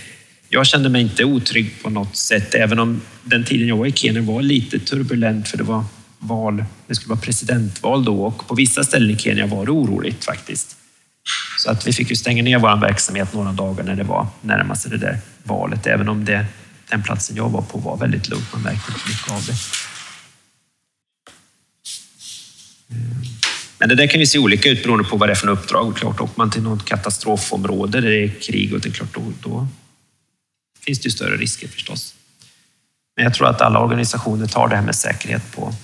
Jag 0.54 0.66
kände 0.66 0.88
mig 0.88 1.02
inte 1.02 1.24
otrygg 1.24 1.82
på 1.82 1.90
något 1.90 2.16
sätt, 2.16 2.54
även 2.54 2.78
om 2.78 3.00
den 3.24 3.44
tiden 3.44 3.68
jag 3.68 3.76
var 3.76 3.86
i 3.86 3.92
Kenya 3.92 4.20
var 4.20 4.42
lite 4.42 4.78
turbulent 4.78 5.48
för 5.48 5.58
det 5.58 5.64
var 5.64 5.84
val, 6.18 6.64
det 6.86 6.94
skulle 6.94 7.08
vara 7.08 7.20
presidentval 7.20 8.04
då 8.04 8.24
och 8.24 8.48
på 8.48 8.54
vissa 8.54 8.84
ställen 8.84 9.10
i 9.10 9.18
Kenya 9.18 9.46
var 9.46 9.66
det 9.66 9.70
oroligt 9.70 10.24
faktiskt. 10.24 10.76
Så 11.58 11.70
att 11.70 11.86
vi 11.86 11.92
fick 11.92 12.10
ju 12.10 12.16
stänga 12.16 12.42
ner 12.42 12.58
vår 12.58 12.80
verksamhet 12.80 13.34
några 13.34 13.52
dagar 13.52 13.84
när 13.84 13.96
det 13.96 14.02
var 14.02 14.26
närmast 14.40 14.90
det 14.90 14.96
där 14.96 15.18
valet, 15.42 15.86
även 15.86 16.08
om 16.08 16.24
det 16.24 16.46
den 16.90 17.02
platsen 17.02 17.36
jag 17.36 17.48
var 17.48 17.62
på 17.62 17.78
var 17.78 17.96
väldigt 17.96 18.28
lugnt. 18.28 18.52
Man 18.52 18.62
märkte 18.62 18.92
inte 18.92 19.08
mycket 19.08 19.32
av 19.32 19.44
det. 19.46 19.54
Men 23.78 23.88
det 23.88 23.94
där 23.94 24.06
kan 24.06 24.20
ju 24.20 24.26
se 24.26 24.38
olika 24.38 24.68
ut 24.68 24.82
beroende 24.82 25.04
på 25.04 25.16
vad 25.16 25.28
det 25.28 25.32
är 25.32 25.36
för 25.36 25.48
uppdrag. 25.48 25.96
Klart, 25.96 26.20
åker 26.20 26.34
man 26.36 26.50
till 26.50 26.62
något 26.62 26.84
katastrofområde 26.84 28.00
där 28.00 28.10
det 28.10 28.24
är 28.24 28.28
krig, 28.28 28.74
och 28.74 28.80
det 28.80 28.88
är 28.88 28.92
klart, 28.92 29.14
då, 29.14 29.32
då 29.42 29.68
finns 30.84 30.98
det 30.98 31.04
ju 31.04 31.10
större 31.10 31.36
risker 31.36 31.68
förstås. 31.68 32.14
Men 33.16 33.24
jag 33.24 33.34
tror 33.34 33.48
att 33.48 33.60
alla 33.60 33.80
organisationer 33.80 34.46
tar 34.46 34.68
det 34.68 34.76
här 34.76 34.82
med 34.82 34.94
säkerhet 34.94 35.52
på 35.52 35.74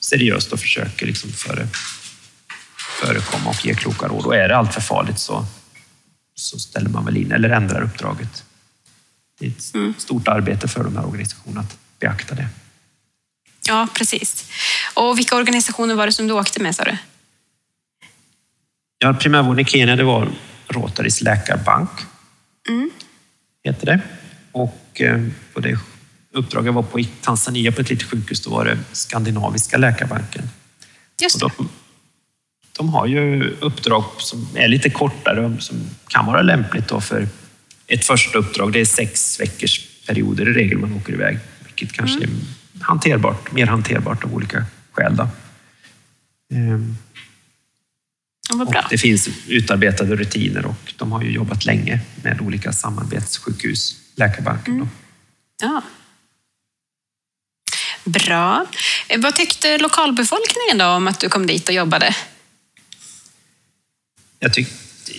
seriöst 0.00 0.52
och 0.52 0.60
försöker 0.60 1.06
liksom 1.06 1.30
före, 1.30 1.68
förekomma 3.00 3.50
och 3.50 3.66
ge 3.66 3.74
kloka 3.74 4.08
råd. 4.08 4.24
Och 4.24 4.36
är 4.36 4.48
det 4.48 4.56
allt 4.56 4.74
för 4.74 4.80
farligt 4.80 5.18
så, 5.18 5.46
så 6.34 6.58
ställer 6.58 6.88
man 6.88 7.04
väl 7.04 7.16
in 7.16 7.32
eller 7.32 7.50
ändrar 7.50 7.82
uppdraget. 7.82 8.44
Det 9.38 9.46
är 9.46 9.50
ett 9.50 9.74
mm. 9.74 9.94
stort 9.98 10.28
arbete 10.28 10.68
för 10.68 10.84
de 10.84 10.96
här 10.96 11.06
organisationerna 11.06 11.60
att 11.60 11.78
beakta 11.98 12.34
det. 12.34 12.48
Ja, 13.68 13.88
precis. 13.94 14.50
Och 14.94 15.18
vilka 15.18 15.36
organisationer 15.36 15.94
var 15.94 16.06
det 16.06 16.12
som 16.12 16.26
du 16.26 16.32
åkte 16.32 16.62
med 16.62 16.74
sa 16.74 16.84
du? 16.84 16.96
Ja, 18.98 19.14
primärvården 19.14 19.60
i 19.60 19.64
Kenya 19.64 19.96
det 19.96 20.04
var 20.04 20.28
Rotarys 20.68 21.20
läkarbank. 21.20 21.90
Mm. 22.68 22.90
Heter 23.64 23.86
det. 23.86 24.00
Och 24.56 25.00
eh, 25.00 25.22
på 25.54 25.60
det 25.60 25.78
uppdrag 26.32 26.66
jag 26.66 26.72
var 26.72 26.82
på 26.82 27.00
i 27.00 27.08
Tanzania 27.20 27.72
på 27.72 27.80
ett 27.80 27.90
litet 27.90 28.08
sjukhus, 28.08 28.40
då 28.40 28.50
var 28.50 28.64
det 28.64 28.78
Skandinaviska 28.92 29.76
läkarbanken. 29.76 30.48
Just 31.22 31.40
det. 31.40 31.50
De, 31.56 31.68
de, 32.78 32.88
har 32.88 33.06
ju 33.06 33.50
uppdrag 33.60 34.04
som 34.18 34.48
är 34.54 34.68
lite 34.68 34.90
kortare, 34.90 35.56
som 35.58 35.76
kan 36.08 36.26
vara 36.26 36.42
lämpligt 36.42 36.88
då 36.88 37.00
för 37.00 37.28
ett 37.86 38.04
första 38.04 38.38
uppdrag. 38.38 38.72
Det 38.72 38.80
är 38.80 38.84
sex 38.84 39.40
veckors 39.40 39.86
perioder 40.06 40.48
i 40.48 40.52
regel 40.52 40.78
man 40.78 40.92
åker 40.92 41.12
iväg, 41.12 41.38
vilket 41.64 41.92
kanske 41.92 42.24
mm. 42.24 42.30
är 42.80 42.84
hanterbart, 42.84 43.52
mer 43.52 43.66
hanterbart 43.66 44.24
av 44.24 44.34
olika 44.34 44.64
skäl. 44.92 45.16
Då. 45.16 45.28
Ehm. 46.54 46.96
Och 48.52 48.74
det 48.90 48.98
finns 48.98 49.28
utarbetade 49.48 50.16
rutiner 50.16 50.66
och 50.66 50.94
de 50.96 51.12
har 51.12 51.22
ju 51.22 51.30
jobbat 51.30 51.64
länge 51.64 52.00
med 52.22 52.40
olika 52.40 52.72
samarbetssjukhus, 52.72 54.05
Läkarbanken. 54.16 54.74
Mm. 54.74 54.88
Ja. 55.62 55.82
Bra. 58.04 58.66
Eh, 59.08 59.20
vad 59.20 59.36
tyckte 59.36 59.78
lokalbefolkningen 59.78 60.78
då 60.78 60.86
om 60.86 61.08
att 61.08 61.20
du 61.20 61.28
kom 61.28 61.46
dit 61.46 61.68
och 61.68 61.74
jobbade? 61.74 62.16
Jag 64.38 64.52
tyckte, 64.52 65.12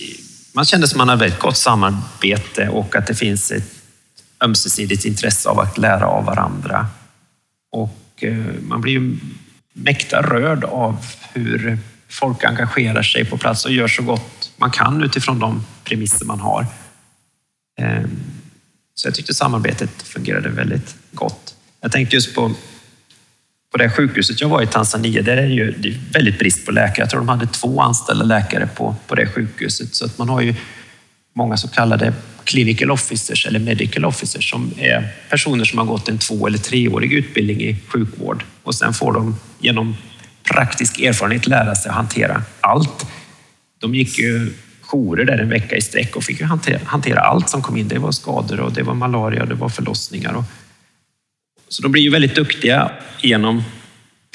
man 0.53 0.65
kände 0.65 0.87
som 0.87 0.97
man 0.97 1.09
hade 1.09 1.25
ett 1.25 1.39
gott 1.39 1.57
samarbete 1.57 2.69
och 2.69 2.95
att 2.95 3.07
det 3.07 3.15
finns 3.15 3.51
ett 3.51 3.73
ömsesidigt 4.43 5.05
intresse 5.05 5.49
av 5.49 5.59
att 5.59 5.77
lära 5.77 6.07
av 6.07 6.25
varandra. 6.25 6.87
Och 7.71 8.23
eh, 8.23 8.37
man 8.61 8.81
blir 8.81 8.93
ju 8.93 9.17
mäkta 9.73 10.21
rörd 10.21 10.63
av 10.63 11.05
hur 11.33 11.77
folk 12.09 12.43
engagerar 12.43 13.03
sig 13.03 13.25
på 13.25 13.37
plats 13.37 13.65
och 13.65 13.71
gör 13.71 13.87
så 13.87 14.03
gott 14.03 14.51
man 14.57 14.71
kan 14.71 15.03
utifrån 15.03 15.39
de 15.39 15.65
premisser 15.83 16.25
man 16.25 16.39
har. 16.39 16.65
Så 18.97 19.07
jag 19.07 19.15
tyckte 19.15 19.33
samarbetet 19.33 20.01
fungerade 20.01 20.49
väldigt 20.49 20.95
gott. 21.11 21.55
Jag 21.81 21.91
tänkte 21.91 22.15
just 22.15 22.35
på, 22.35 22.51
på 23.71 23.77
det 23.77 23.89
sjukhuset 23.89 24.41
jag 24.41 24.49
var 24.49 24.61
i 24.61 24.67
Tanzania, 24.67 25.21
där 25.21 25.37
är 25.37 25.47
det 25.47 25.53
ju 25.53 25.71
det 25.71 25.87
är 25.87 25.99
väldigt 26.13 26.39
brist 26.39 26.65
på 26.65 26.71
läkare. 26.71 26.99
Jag 26.99 27.09
tror 27.09 27.19
de 27.19 27.29
hade 27.29 27.47
två 27.47 27.81
anställda 27.81 28.25
läkare 28.25 28.69
på, 28.75 28.95
på 29.07 29.15
det 29.15 29.27
sjukhuset. 29.27 29.95
Så 29.95 30.05
att 30.05 30.17
man 30.17 30.29
har 30.29 30.41
ju 30.41 30.55
många 31.33 31.57
så 31.57 31.67
kallade 31.67 32.13
clinical 32.43 32.91
officers 32.91 33.45
eller 33.45 33.59
medical 33.59 34.05
officers 34.05 34.49
som 34.49 34.71
är 34.77 35.13
personer 35.29 35.65
som 35.65 35.79
har 35.79 35.85
gått 35.85 36.09
en 36.09 36.17
två 36.17 36.47
eller 36.47 36.57
treårig 36.57 37.13
utbildning 37.13 37.61
i 37.61 37.77
sjukvård 37.87 38.43
och 38.63 38.75
sen 38.75 38.93
får 38.93 39.13
de 39.13 39.35
genom 39.59 39.97
praktisk 40.43 40.99
erfarenhet 40.99 41.47
lära 41.47 41.75
sig 41.75 41.89
att 41.89 41.95
hantera 41.95 42.43
allt. 42.61 43.07
De 43.79 43.95
gick 43.95 44.19
ju 44.19 44.53
jourer 44.87 45.25
där 45.25 45.37
en 45.37 45.49
vecka 45.49 45.75
i 45.75 45.81
sträck 45.81 46.15
och 46.15 46.23
fick 46.23 46.41
hantera, 46.41 46.79
hantera 46.85 47.19
allt 47.19 47.49
som 47.49 47.61
kom 47.61 47.77
in. 47.77 47.87
Det 47.87 47.99
var 47.99 48.11
skador 48.11 48.59
och 48.59 48.73
det 48.73 48.83
var 48.83 48.93
malaria 48.93 49.41
och 49.41 49.47
det 49.47 49.55
var 49.55 49.69
förlossningar. 49.69 50.33
Och, 50.33 50.43
så 51.69 51.81
de 51.81 51.91
blir 51.91 52.01
ju 52.01 52.09
väldigt 52.09 52.35
duktiga 52.35 52.91
genom 53.21 53.63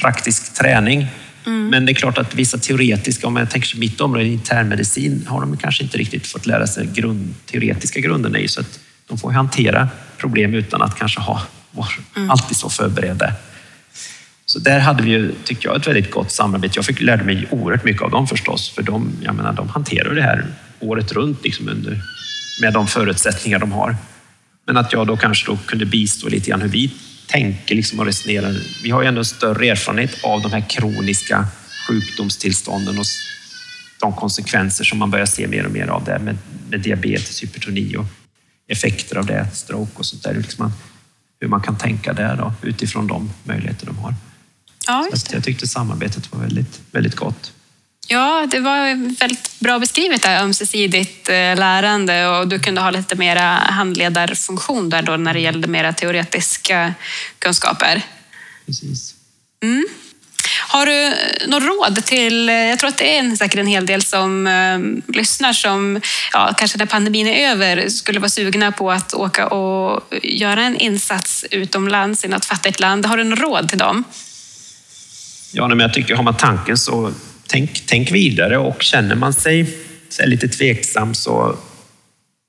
praktisk 0.00 0.54
träning. 0.54 1.06
Mm. 1.46 1.68
Men 1.68 1.86
det 1.86 1.92
är 1.92 1.94
klart 1.94 2.18
att 2.18 2.34
vissa 2.34 2.58
teoretiska, 2.58 3.26
om 3.26 3.36
jag 3.36 3.50
tänker 3.50 3.68
sig 3.68 3.80
mitt 3.80 4.00
område, 4.00 4.24
internmedicin, 4.24 5.26
har 5.28 5.40
de 5.40 5.56
kanske 5.56 5.84
inte 5.84 5.98
riktigt 5.98 6.26
fått 6.26 6.46
lära 6.46 6.66
sig 6.66 6.86
grund, 6.86 7.34
teoretiska 7.46 8.00
grunderna 8.00 8.38
i. 8.38 8.48
Så 8.48 8.60
att 8.60 8.80
de 9.06 9.18
får 9.18 9.30
hantera 9.30 9.88
problem 10.18 10.54
utan 10.54 10.82
att 10.82 10.98
kanske 10.98 11.20
ha 11.20 11.42
var 11.70 11.88
mm. 12.16 12.30
alltid 12.30 12.56
så 12.56 12.70
förberedda. 12.70 13.32
Så 14.52 14.58
där 14.58 14.78
hade 14.78 15.02
vi 15.02 15.10
ju, 15.10 15.32
tycker 15.44 15.68
jag, 15.68 15.76
ett 15.76 15.86
väldigt 15.86 16.10
gott 16.10 16.30
samarbete. 16.30 16.72
Jag 16.76 16.84
fick 16.84 17.00
lärde 17.00 17.24
mig 17.24 17.46
oerhört 17.50 17.84
mycket 17.84 18.02
av 18.02 18.10
dem 18.10 18.26
förstås, 18.26 18.70
för 18.70 18.82
de, 18.82 19.12
jag 19.22 19.34
menar, 19.34 19.52
de 19.52 19.68
hanterar 19.68 20.14
det 20.14 20.22
här 20.22 20.46
året 20.80 21.12
runt 21.12 21.44
liksom 21.44 21.68
under, 21.68 22.02
med 22.60 22.72
de 22.72 22.86
förutsättningar 22.86 23.58
de 23.58 23.72
har. 23.72 23.96
Men 24.66 24.76
att 24.76 24.92
jag 24.92 25.06
då 25.06 25.16
kanske 25.16 25.50
då 25.50 25.56
kunde 25.56 25.86
bistå 25.86 26.28
lite 26.28 26.50
grann 26.50 26.60
hur 26.60 26.68
vi 26.68 26.92
tänker 27.26 27.74
liksom 27.74 27.98
och 27.98 28.06
resonerar. 28.06 28.54
Vi 28.82 28.90
har 28.90 29.02
ju 29.02 29.08
ändå 29.08 29.24
större 29.24 29.68
erfarenhet 29.68 30.24
av 30.24 30.42
de 30.42 30.52
här 30.52 30.64
kroniska 30.68 31.46
sjukdomstillstånden 31.88 32.98
och 32.98 33.04
de 34.00 34.12
konsekvenser 34.12 34.84
som 34.84 34.98
man 34.98 35.10
börjar 35.10 35.26
se 35.26 35.48
mer 35.48 35.66
och 35.66 35.72
mer 35.72 35.86
av 35.86 36.04
det 36.04 36.18
med, 36.18 36.38
med 36.70 36.80
diabetes, 36.80 37.42
hypertoni 37.42 37.96
och 37.96 38.06
effekter 38.68 39.16
av 39.16 39.26
det, 39.26 39.46
stroke 39.52 39.92
och 39.94 40.06
sånt 40.06 40.22
där. 40.22 40.34
Liksom 40.34 40.72
hur 41.40 41.48
man 41.48 41.60
kan 41.60 41.78
tänka 41.78 42.12
där 42.12 42.36
då, 42.36 42.52
utifrån 42.62 43.06
de 43.06 43.30
möjligheter 43.44 43.86
de 43.86 43.98
har. 43.98 44.14
Ja, 44.86 45.08
det. 45.12 45.32
jag 45.32 45.44
tyckte 45.44 45.68
samarbetet 45.68 46.32
var 46.32 46.40
väldigt, 46.40 46.80
väldigt 46.90 47.16
gott. 47.16 47.52
Ja, 48.08 48.48
det 48.50 48.60
var 48.60 49.16
väldigt 49.18 49.60
bra 49.60 49.78
beskrivet 49.78 50.22
där, 50.22 50.42
ömsesidigt 50.42 51.28
eh, 51.28 51.34
lärande 51.34 52.28
och 52.28 52.48
du 52.48 52.58
kunde 52.58 52.80
ha 52.80 52.90
lite 52.90 53.14
mera 53.14 53.42
handledarfunktion 53.50 54.90
där 54.90 55.02
då 55.02 55.16
när 55.16 55.34
det 55.34 55.40
gällde 55.40 55.68
mera 55.68 55.92
teoretiska 55.92 56.94
kunskaper. 57.38 58.02
Precis. 58.66 59.14
Mm. 59.62 59.86
Har 60.68 60.86
du 60.86 61.14
något 61.46 61.62
råd 61.62 62.04
till, 62.04 62.48
jag 62.48 62.78
tror 62.78 62.88
att 62.88 62.98
det 62.98 63.16
är 63.16 63.36
säkert 63.36 63.58
en 63.60 63.66
hel 63.66 63.86
del 63.86 64.02
som 64.02 64.46
eh, 64.46 65.14
lyssnar 65.14 65.52
som, 65.52 66.00
ja, 66.32 66.54
kanske 66.58 66.78
när 66.78 66.86
pandemin 66.86 67.26
är 67.26 67.50
över, 67.50 67.88
skulle 67.88 68.20
vara 68.20 68.28
sugna 68.28 68.72
på 68.72 68.90
att 68.90 69.14
åka 69.14 69.46
och 69.46 70.14
göra 70.22 70.62
en 70.62 70.76
insats 70.76 71.44
utomlands 71.50 72.24
i 72.24 72.28
något 72.28 72.44
fattigt 72.44 72.80
land. 72.80 73.06
Har 73.06 73.16
du 73.16 73.24
något 73.24 73.38
råd 73.38 73.68
till 73.68 73.78
dem? 73.78 74.04
Ja, 75.52 75.68
men 75.68 75.80
jag 75.80 75.94
tycker 75.94 76.14
har 76.14 76.22
man 76.22 76.36
tanken 76.36 76.76
så 76.76 77.12
tänk, 77.46 77.86
tänk 77.86 78.12
vidare 78.12 78.58
och 78.58 78.82
känner 78.82 79.14
man 79.14 79.32
sig, 79.32 79.76
sig 80.08 80.28
lite 80.28 80.48
tveksam 80.48 81.14
så 81.14 81.56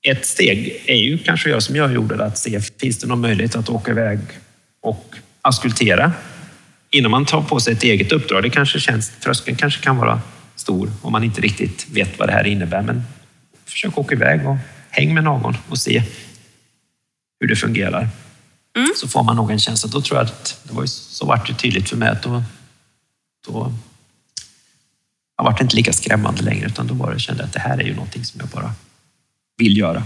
ett 0.06 0.26
steg 0.26 0.82
är 0.86 0.96
ju 0.96 1.18
kanske 1.18 1.50
jag 1.50 1.62
som 1.62 1.76
jag 1.76 1.94
gjorde 1.94 2.24
att 2.24 2.38
se, 2.38 2.60
finns 2.60 2.98
det 2.98 3.06
någon 3.06 3.20
möjlighet 3.20 3.56
att 3.56 3.68
åka 3.68 3.90
iväg 3.90 4.18
och 4.82 5.14
askultera 5.42 6.12
innan 6.90 7.10
man 7.10 7.26
tar 7.26 7.42
på 7.42 7.60
sig 7.60 7.72
ett 7.72 7.82
eget 7.82 8.12
uppdrag. 8.12 8.42
Det 8.42 8.50
kanske 8.50 8.80
känns, 8.80 9.12
tröskeln 9.20 9.56
kanske 9.56 9.82
kan 9.82 9.96
vara 9.96 10.20
stor 10.56 10.90
om 11.02 11.12
man 11.12 11.24
inte 11.24 11.40
riktigt 11.40 11.86
vet 11.92 12.18
vad 12.18 12.28
det 12.28 12.32
här 12.32 12.46
innebär. 12.46 12.82
Men 12.82 13.02
försök 13.66 13.98
åka 13.98 14.14
iväg 14.14 14.46
och 14.46 14.56
häng 14.90 15.14
med 15.14 15.24
någon 15.24 15.56
och 15.68 15.78
se 15.78 16.02
hur 17.40 17.48
det 17.48 17.56
fungerar. 17.56 18.08
Mm. 18.76 18.88
Så 18.96 19.08
får 19.08 19.22
man 19.22 19.36
nog 19.36 19.50
en 19.50 19.58
känsla. 19.58 19.90
Då 19.92 20.00
tror 20.00 20.18
jag 20.18 20.24
att 20.24 20.60
det 20.62 20.74
var 20.74 20.82
ju, 20.82 20.88
så 20.88 21.26
vart 21.26 21.46
det 21.46 21.54
tydligt 21.54 21.88
för 21.88 21.96
mig 21.96 22.08
att 22.08 22.22
då 22.22 22.42
då 23.46 23.72
var 25.36 25.52
det 25.58 25.62
inte 25.62 25.76
lika 25.76 25.92
skrämmande 25.92 26.42
längre 26.42 26.66
utan 26.66 26.86
då 26.86 26.94
var 26.94 27.12
det, 27.12 27.20
kände 27.20 27.42
jag 27.42 27.46
att 27.46 27.52
det 27.52 27.60
här 27.60 27.78
är 27.78 27.84
ju 27.84 27.94
någonting 27.94 28.24
som 28.24 28.40
jag 28.40 28.48
bara 28.48 28.72
vill 29.56 29.78
göra. 29.78 30.02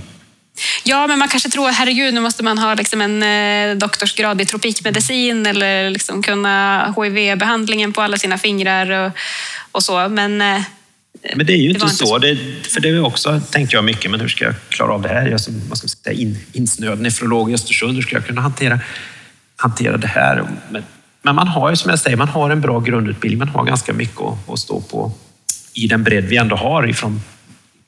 Ja, 0.85 1.07
men 1.07 1.19
man 1.19 1.29
kanske 1.29 1.49
tror, 1.49 1.69
herregud, 1.69 2.15
nu 2.15 2.21
måste 2.21 2.43
man 2.43 2.59
ha 2.59 2.75
liksom 2.75 3.01
en 3.01 3.23
eh, 3.23 3.77
doktorsgrad 3.77 4.41
i 4.41 4.45
tropikmedicin 4.45 5.47
eller 5.47 5.91
liksom 5.91 6.23
kunna 6.23 6.95
HIV-behandlingen 6.97 7.93
på 7.93 8.01
alla 8.01 8.19
sina 8.19 8.39
fingrar 8.39 8.91
och, 8.91 9.13
och 9.73 9.83
så. 9.83 10.09
Men, 10.09 10.41
eh, 10.41 10.63
men 11.35 11.47
det 11.47 11.53
är 11.53 11.57
ju 11.57 11.71
inte, 11.71 11.85
inte 11.85 11.97
så. 11.97 12.19
Det, 12.19 12.37
för 12.63 12.81
det 12.81 12.89
är 12.89 13.05
också, 13.05 13.41
tänkte 13.51 13.77
jag 13.77 13.85
mycket, 13.85 14.11
men 14.11 14.21
hur 14.21 14.29
ska 14.29 14.45
jag 14.45 14.55
klara 14.69 14.93
av 14.93 15.03
det 15.03 15.09
här? 15.09 15.27
Jag 15.27 15.41
som 15.41 15.69
man 15.69 15.77
ska 15.77 15.89
säga, 15.89 16.21
in, 16.21 16.39
insnöad 16.53 17.01
nefrolog 17.01 17.51
i 17.51 17.55
Östersund, 17.55 17.95
hur 17.95 18.03
ska 18.03 18.17
jag 18.17 18.27
kunna 18.27 18.41
hantera, 18.41 18.81
hantera 19.57 19.97
det 19.97 20.07
här? 20.07 20.45
Men 20.71 20.85
men 21.29 21.35
man 21.35 21.49
har 21.49 21.71
ju 21.71 21.77
som 21.77 21.91
jag 21.91 21.99
säger, 21.99 22.17
man 22.17 22.29
har 22.29 22.51
en 22.51 22.61
bra 22.61 22.81
grundutbildning. 22.81 23.39
Man 23.39 23.49
har 23.49 23.65
ganska 23.65 23.93
mycket 23.93 24.21
att, 24.21 24.51
att 24.51 24.59
stå 24.59 24.81
på 24.81 25.13
i 25.75 25.87
den 25.87 26.05
bredd 26.05 26.25
vi 26.25 26.37
ändå 26.37 26.57
har 26.57 26.89
ifrån 26.89 27.21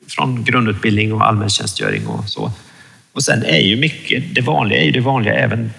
från 0.09 0.45
grundutbildning 0.45 1.13
och 1.13 1.27
allmäntjänstgöring 1.27 2.07
och 2.07 2.29
så. 2.29 2.53
Och 3.13 3.23
sen 3.23 3.45
är 3.45 3.61
ju 3.61 3.77
mycket, 3.77 4.35
det 4.35 4.41
vanliga 4.41 4.81
är 4.81 4.85
ju 4.85 4.91
det 4.91 5.01
vanliga 5.01 5.35
även 5.35 5.71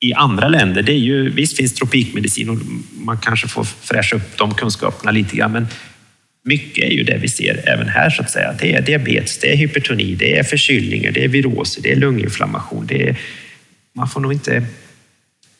i 0.00 0.14
andra 0.14 0.48
länder. 0.48 0.82
Det 0.82 0.92
är 0.92 0.98
ju, 0.98 1.30
visst 1.30 1.56
finns 1.56 1.74
tropikmedicin 1.74 2.50
och 2.50 2.58
man 2.92 3.18
kanske 3.18 3.48
får 3.48 3.64
fräscha 3.64 4.16
upp 4.16 4.36
de 4.36 4.54
kunskaperna 4.54 5.10
lite 5.10 5.36
grann, 5.36 5.52
men 5.52 5.66
mycket 6.44 6.84
är 6.84 6.90
ju 6.90 7.04
det 7.04 7.18
vi 7.18 7.28
ser 7.28 7.68
även 7.68 7.88
här 7.88 8.10
så 8.10 8.22
att 8.22 8.30
säga. 8.30 8.54
Det 8.60 8.74
är 8.74 8.82
diabetes, 8.82 9.38
det 9.38 9.52
är 9.52 9.56
hypertoni, 9.56 10.14
det 10.14 10.38
är 10.38 10.42
förkylningar, 10.42 11.12
det 11.12 11.24
är 11.24 11.28
viroser, 11.28 11.82
det 11.82 11.92
är 11.92 11.96
lunginflammation. 11.96 12.86
Det 12.86 13.08
är, 13.08 13.16
man 13.94 14.08
får 14.08 14.20
nog 14.20 14.32
inte 14.32 14.66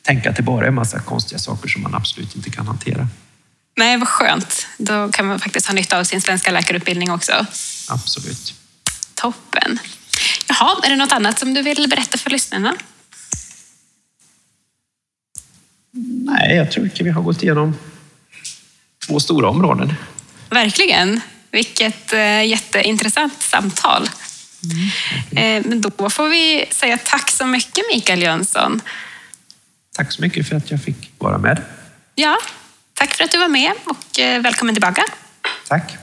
tänka 0.07 0.29
att 0.29 0.35
det 0.35 0.43
bara 0.43 0.67
är 0.67 0.71
massa 0.71 0.99
konstiga 0.99 1.39
saker 1.39 1.67
som 1.67 1.81
man 1.81 1.95
absolut 1.95 2.35
inte 2.35 2.49
kan 2.49 2.67
hantera. 2.67 3.07
Nej, 3.77 3.97
vad 3.97 4.07
skönt. 4.07 4.67
Då 4.77 5.11
kan 5.11 5.25
man 5.25 5.39
faktiskt 5.39 5.67
ha 5.67 5.73
nytta 5.73 5.99
av 5.99 6.03
sin 6.03 6.21
svenska 6.21 6.51
läkarutbildning 6.51 7.11
också. 7.11 7.45
Absolut. 7.89 8.53
Toppen. 9.15 9.79
Jaha, 10.47 10.75
är 10.83 10.89
det 10.89 10.95
något 10.95 11.11
annat 11.11 11.39
som 11.39 11.53
du 11.53 11.61
vill 11.61 11.89
berätta 11.89 12.17
för 12.17 12.29
lyssnarna? 12.29 12.75
Nej, 16.25 16.55
jag 16.55 16.71
tror 16.71 16.85
att 16.85 17.01
vi 17.01 17.09
har 17.09 17.21
gått 17.21 17.43
igenom 17.43 17.75
två 19.07 19.19
stora 19.19 19.49
områden. 19.49 19.93
Verkligen. 20.49 21.21
Vilket 21.51 22.13
eh, 22.13 22.45
jätteintressant 22.45 23.41
samtal. 23.41 24.09
Mm. 24.63 25.57
Eh, 25.57 25.69
men 25.69 25.81
då 25.81 26.09
får 26.09 26.29
vi 26.29 26.65
säga 26.71 26.97
tack 26.97 27.31
så 27.31 27.45
mycket 27.45 27.83
Mikael 27.93 28.21
Jönsson 28.21 28.81
Tack 29.97 30.11
så 30.11 30.21
mycket 30.21 30.47
för 30.49 30.55
att 30.55 30.71
jag 30.71 30.81
fick 30.81 31.11
vara 31.17 31.37
med. 31.37 31.61
Ja, 32.15 32.37
Tack 32.93 33.13
för 33.15 33.23
att 33.23 33.31
du 33.31 33.37
var 33.37 33.47
med 33.47 33.71
och 33.85 34.19
välkommen 34.19 34.75
tillbaka. 34.75 35.03
Tack. 35.67 35.97